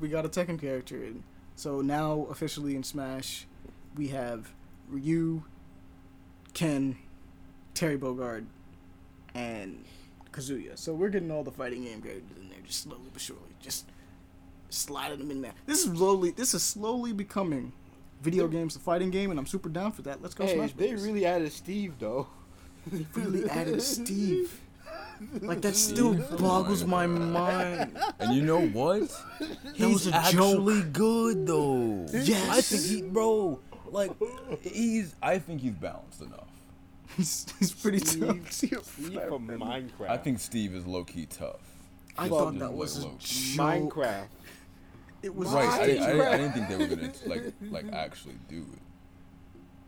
[0.00, 1.24] we got a Tekken character, and
[1.56, 3.46] so now officially in Smash,
[3.96, 4.52] we have
[4.88, 5.42] Ryu,
[6.54, 6.96] Ken,
[7.74, 8.46] Terry Bogard,
[9.34, 9.84] and
[10.30, 10.78] Kazuya.
[10.78, 13.86] So we're getting all the fighting game characters in there, just slowly but surely, just
[14.70, 15.52] sliding them in there.
[15.66, 17.72] This is slowly, this is slowly becoming
[18.22, 20.22] video games, the fighting game, and I'm super down for that.
[20.22, 21.06] Let's go Hey, Smash they Brothers.
[21.06, 22.26] really added Steve though.
[22.86, 24.60] They really added Steve.
[25.40, 27.96] Like that still boggles my mind.
[28.18, 29.08] And you know what?
[29.40, 32.06] That was He's a actually good though.
[32.12, 32.50] Yes.
[32.50, 34.12] I think he, bro, like
[34.60, 35.14] he's.
[35.22, 36.48] I think he's balanced enough.
[37.16, 38.52] He's, he's pretty Steve, tough.
[38.52, 40.10] Steve from Minecraft.
[40.10, 41.60] I think Steve is low key tough.
[42.18, 43.14] I Well, thought that was a low.
[43.18, 43.20] joke.
[43.56, 44.26] Minecraft.
[45.26, 47.92] It was Right, I, didn't- I, didn't- I didn't think they were gonna like like
[47.92, 48.78] actually do it.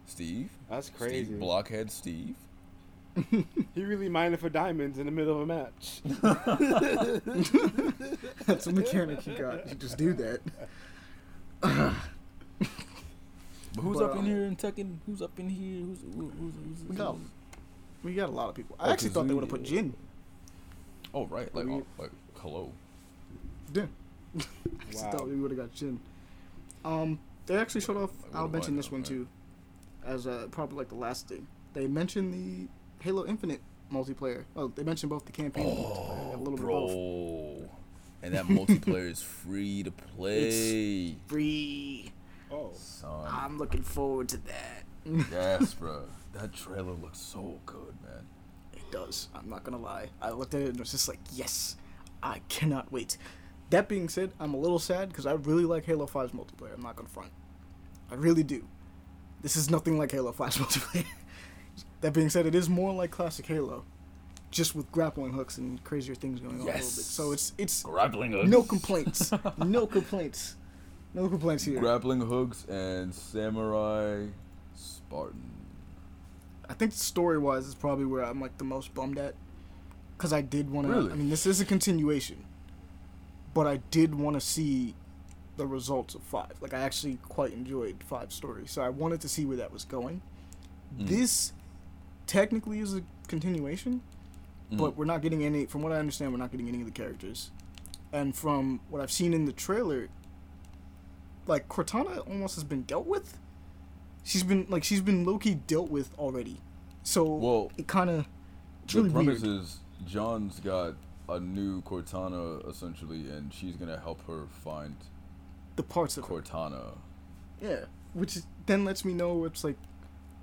[0.06, 1.26] Steve, That's crazy.
[1.26, 2.34] Steve, Blockhead Steve.
[3.74, 6.00] He really mined for diamonds in the middle of a match.
[8.46, 9.68] That's a mechanic you got.
[9.68, 10.40] You just do that.
[11.60, 11.92] But
[13.82, 14.96] who's But, up in here in Tekken?
[15.06, 15.80] Who's up in here?
[15.84, 17.16] Who's who, who's, who's, We got
[18.02, 18.74] we got a lot of people.
[18.80, 19.66] I Oh, actually thought they would have put Kazuya.
[19.68, 19.94] Jin.
[21.14, 22.10] Oh right, like We- oh, uh, like
[22.40, 22.72] hello.
[23.74, 23.86] Yeah.
[24.40, 25.10] I Wow.
[25.10, 26.00] thought we would have got Jin.
[26.84, 28.10] Um, they actually showed off.
[28.34, 29.08] I'll mention this one right?
[29.08, 29.28] too,
[30.04, 31.46] as uh, probably like the last thing.
[31.74, 32.68] They mentioned the
[33.04, 33.60] Halo Infinite
[33.92, 34.44] multiplayer.
[34.56, 36.34] Oh, they mentioned both the campaign and multiplayer.
[36.34, 36.90] A little bit both.
[36.92, 37.70] bro.
[38.22, 41.16] And that multiplayer is free to play.
[41.26, 42.12] Free.
[42.50, 42.70] Oh.
[42.74, 43.26] Son.
[43.30, 44.84] I'm looking forward to that.
[45.30, 46.02] yes, bro.
[46.34, 48.22] That trailer looks so good, man.
[48.74, 49.28] It does.
[49.34, 50.10] I'm not gonna lie.
[50.20, 51.76] I looked at it and was just like, yes,
[52.22, 53.16] I cannot wait.
[53.70, 56.74] That being said, I'm a little sad because I really like Halo 5's multiplayer.
[56.74, 57.30] I'm not gonna front.
[58.10, 58.66] I really do.
[59.42, 61.04] This is nothing like Halo 5's multiplayer.
[62.00, 63.84] that being said, it is more like classic Halo,
[64.50, 66.84] just with grappling hooks and crazier things going on a little bit.
[66.84, 68.48] So it's it's Grappling hooks.
[68.48, 69.32] no complaints.
[69.58, 70.56] no complaints.
[71.14, 71.78] No complaints here.
[71.78, 74.26] Grappling hooks and samurai
[74.74, 75.42] Spartan.
[76.68, 79.34] I think story wise is probably where I'm like the most bummed at.
[80.18, 80.92] Cause I did want to.
[80.92, 81.12] Really?
[81.12, 82.44] I mean, this is a continuation,
[83.58, 84.94] but I did want to see
[85.56, 86.52] the results of five.
[86.60, 89.84] Like I actually quite enjoyed five stories, so I wanted to see where that was
[89.84, 90.22] going.
[90.96, 91.08] Mm.
[91.08, 91.52] This
[92.28, 94.00] technically is a continuation,
[94.70, 94.78] Mm.
[94.78, 95.66] but we're not getting any.
[95.66, 97.50] From what I understand, we're not getting any of the characters,
[98.12, 100.08] and from what I've seen in the trailer,
[101.46, 103.38] like Cortana almost has been dealt with.
[104.22, 106.60] She's been like she's been low key dealt with already,
[107.02, 108.26] so Well, it kind of
[108.86, 109.60] the really premise weird.
[109.62, 110.94] is John's got
[111.28, 114.96] a new Cortana essentially, and she's gonna help her find
[115.76, 116.24] the parts of.
[116.24, 116.96] Cortana.
[117.60, 117.84] Yeah,
[118.14, 119.76] which is, then lets me know it's like,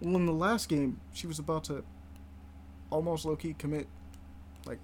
[0.01, 1.83] well, in the last game, she was about to
[2.91, 3.87] almost low key commit,
[4.65, 4.79] like,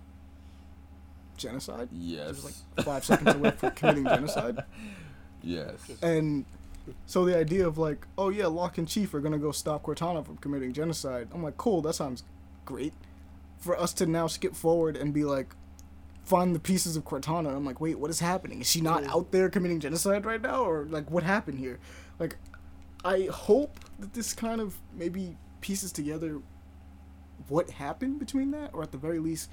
[1.38, 1.90] genocide.
[1.92, 2.30] She Yes.
[2.30, 4.64] was like five seconds away from committing genocide.
[5.44, 5.76] yes.
[6.02, 6.46] And
[7.06, 10.26] so the idea of like, oh yeah, Locke and Chief are gonna go stop Cortana
[10.26, 11.28] from committing genocide.
[11.34, 12.24] I'm like, cool, that sounds
[12.66, 12.94] great.
[13.60, 15.54] For us to now skip forward and be like,
[16.24, 17.56] find the pieces of Cortana.
[17.56, 18.62] I'm like, wait, what is happening?
[18.62, 19.14] Is she not Yeah.
[19.14, 21.80] out there committing genocide right now, or like what happened here?
[22.20, 22.38] Like,
[23.04, 26.42] I hope that this kind of maybe pieces together
[27.48, 29.50] what happened between that, or at the very least,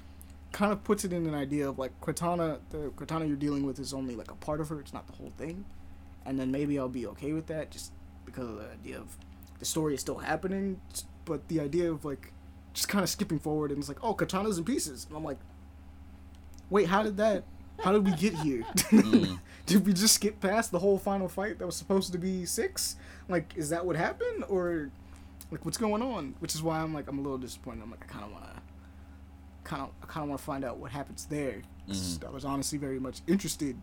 [0.51, 2.59] kind of puts it in an idea of like Cortana.
[2.69, 4.79] The Cortana you're dealing with is only like a part of her.
[4.79, 5.65] It's not the whole thing
[6.25, 7.91] and then maybe I'll be okay with that just
[8.25, 9.17] because of the idea of
[9.57, 10.79] the story is still happening,
[11.25, 12.33] but the idea of like
[12.73, 15.39] just kind of skipping forward and it's like, oh, Cortana's in pieces, and I'm like,
[16.69, 17.43] wait, how did that?
[17.79, 18.63] How did we get here?
[18.89, 19.39] Mm.
[19.65, 22.95] did we just skip past the whole final fight that was supposed to be six?
[23.27, 24.89] Like, is that what happened, or
[25.51, 26.35] like what's going on?
[26.39, 27.83] Which is why I'm like, I'm a little disappointed.
[27.83, 28.61] I'm like, I kind of want to,
[29.63, 31.61] kind of, I kind of want to find out what happens there.
[31.87, 33.75] 'cause I was honestly very much interested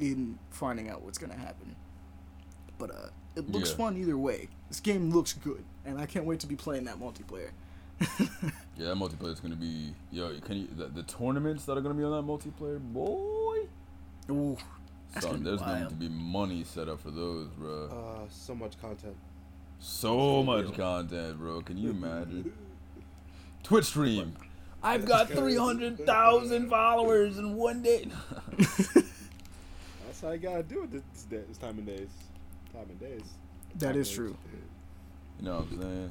[0.00, 1.74] in finding out what's gonna happen.
[2.78, 3.76] But uh, it looks Yeah.
[3.76, 4.48] fun either way.
[4.68, 7.50] This game looks good, and I can't wait to be playing that multiplayer.
[8.76, 10.38] Yeah, that multiplayer is gonna be yo.
[10.40, 13.58] Can you the, the tournaments that are gonna be on that multiplayer, boy?
[14.30, 14.56] Ooh,
[15.12, 17.86] That's gonna Son, be there's going to be money set up for those, bro.
[17.88, 19.16] Uh, so much content.
[19.78, 21.60] so much content, bro.
[21.60, 22.52] Can you imagine?
[23.62, 24.34] Twitch stream.
[24.82, 28.08] I've got three hundred thousand followers in one day.
[28.58, 32.08] That's how you gotta do it this, day, this time of days.
[32.72, 33.22] Time of days.
[33.76, 34.28] that Time is of true.
[34.28, 34.62] days.
[35.40, 36.10] you know what I'm saying?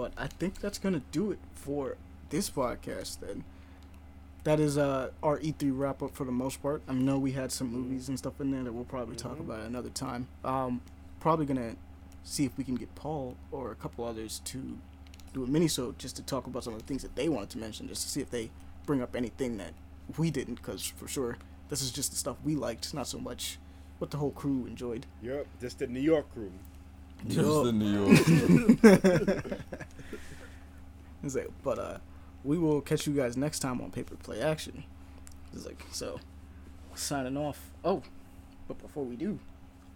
[0.00, 1.96] But I think that's gonna do it for
[2.30, 3.20] this podcast.
[3.20, 3.44] Then
[4.44, 6.80] that is uh our E3 wrap up for the most part.
[6.88, 9.40] I know we had some movies and stuff in there that we'll probably talk Mhm.
[9.40, 10.26] about another time.
[10.42, 10.80] Um,
[11.20, 11.76] probably gonna
[12.24, 14.78] see if we can get Paul or a couple others to
[15.34, 17.58] do a mini-sode just to talk about some of the things that they wanted to
[17.58, 18.50] mention, just to see if they
[18.86, 19.74] bring up anything that
[20.16, 21.36] we didn't, because for sure
[21.68, 23.58] this is just the stuff we liked, not so much
[23.98, 25.04] what the whole crew enjoyed.
[25.22, 26.50] Yep, just the New York crew.
[27.28, 27.64] Just Yup.
[27.64, 29.60] the New York.
[31.22, 31.98] It's like, but uh,
[32.44, 34.84] we will catch you guys next time on Paper Play Action.
[35.52, 36.18] It's like so,
[36.94, 37.70] signing off.
[37.84, 38.02] Oh,
[38.68, 39.38] but before we do,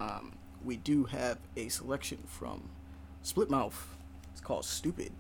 [0.01, 0.33] um,
[0.65, 2.69] we do have a selection from
[3.23, 3.89] Split Mouth.
[4.33, 5.13] It's called Stupid.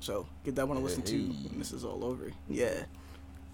[0.00, 2.30] So get that one to listen to when this is all over.
[2.48, 2.84] Yeah.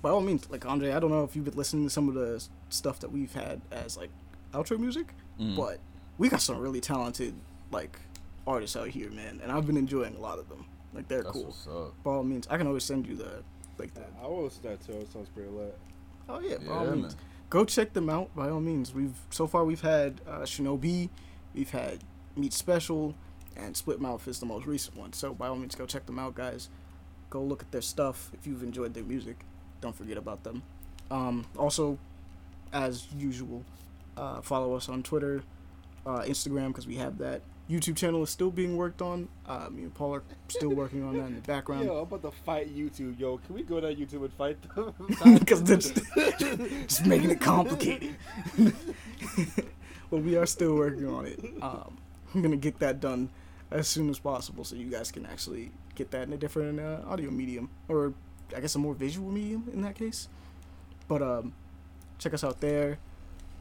[0.03, 2.15] By all means, like Andre, I don't know if you've been listening to some of
[2.15, 4.11] the stuff that we've had as like
[4.53, 5.57] outro music, Mm.
[5.57, 5.81] but
[6.17, 7.35] we got some really talented
[7.73, 7.99] like
[8.47, 10.65] artists out here, man, and I've been enjoying a lot of them.
[10.95, 11.45] Like they're That's cool.
[11.47, 11.95] what's up.
[12.05, 13.43] By all means, I can always send you the
[13.79, 14.11] like that.
[14.23, 14.93] I will listen to that too.
[14.93, 15.77] It sounds pretty lit.
[16.29, 17.17] Oh yeah, by all Yeah, means.
[17.51, 18.95] Go check them out by all means.
[18.95, 21.09] We've so far we've had uh, Shinobi,
[21.55, 21.99] we've had
[22.37, 23.15] Meat Special,
[23.57, 25.13] and Split Mouth is the most recent one.
[25.13, 26.69] So by all means, go check them out, guys.
[27.31, 28.31] Go look at their stuff.
[28.33, 29.41] If you've enjoyed their music,
[29.81, 30.63] don't forget about them.
[31.11, 31.99] Um, also,
[32.73, 33.65] as usual,
[34.17, 35.43] uh, follow us on Twitter,
[36.07, 37.43] uh, Instagram because we have that.
[37.69, 39.29] YouTube channel is still being worked on.
[39.47, 41.87] Uh, me and Paul are still working on that in the background.
[41.87, 43.19] Yo, I'm about to fight YouTube.
[43.19, 44.95] Yo, can we go to YouTube and fight them?
[45.39, 46.01] because they're just,
[46.37, 48.17] just making it complicated.
[50.11, 51.41] but we are still working on it.
[51.63, 51.97] Um,
[52.35, 53.31] I'm gonna get that done
[53.71, 57.01] as soon as possible, so you guys can actually get that in a different uh,
[57.07, 58.13] audio medium, or
[58.55, 60.29] I guess a more visual medium in that case.
[61.09, 61.55] But um,
[62.19, 62.99] check us out there.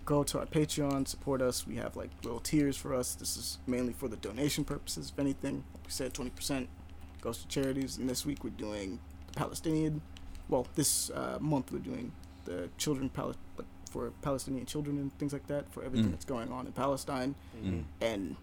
[0.05, 1.65] Go to our Patreon, support us.
[1.65, 3.15] We have like little tiers for us.
[3.15, 5.11] This is mainly for the donation purposes.
[5.13, 6.67] If anything, like we said, 20%
[7.21, 7.97] goes to charities.
[7.97, 10.01] And this week we're doing the Palestinian
[10.49, 12.11] well, this uh, month we're doing
[12.43, 13.33] the children Pal-
[13.89, 16.11] for Palestinian children and things like that for everything Mm.
[16.11, 17.83] that's going on in Palestine, Mm.
[18.01, 18.35] and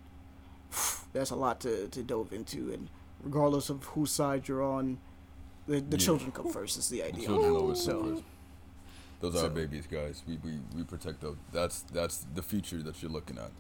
[1.13, 2.73] there's a lot to, to delve into.
[2.73, 2.89] And
[3.23, 4.97] regardless of whose side you're on,
[5.67, 6.05] the, the Yeah.
[6.07, 6.79] children come first.
[6.79, 7.31] Is the idea.
[7.31, 8.23] Always So-
[9.21, 9.35] come first.
[9.35, 10.23] Those are our babies, guys.
[10.27, 11.37] We, we we protect those.
[11.53, 13.51] That's that's the future that you're looking at,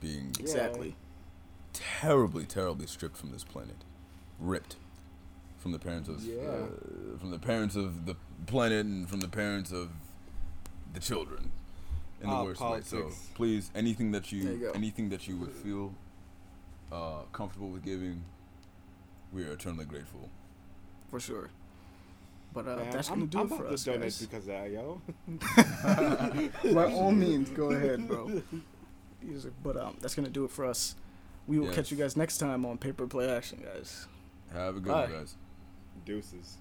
[0.00, 0.96] being Exactly.
[1.72, 3.76] terribly, terribly stripped from this planet,
[4.38, 4.76] ripped
[5.58, 6.40] from the parents of Yeah.
[6.40, 8.16] uh, from the parents of the
[8.46, 9.90] planet and from the parents of
[10.94, 11.50] the children
[12.22, 12.80] in the Ah, worst way.
[12.82, 15.94] So please, anything that you you anything that you would feel
[16.90, 18.24] uh, comfortable with giving,
[19.32, 20.28] we are eternally grateful.
[21.10, 21.50] for sure.
[22.52, 24.20] But uh, Man, that's I'm, gonna do I'm it for about us, to donate guys.
[24.22, 25.00] because of that, yo.
[26.74, 28.42] By all means, go ahead, bro.
[29.62, 30.96] But um, that's gonna do it for us.
[31.46, 34.06] We will catch you guys next time on Paper Play Action, guys.
[34.52, 35.02] Have a good Bye.
[35.02, 35.36] one, guys.
[36.04, 36.56] Deuces.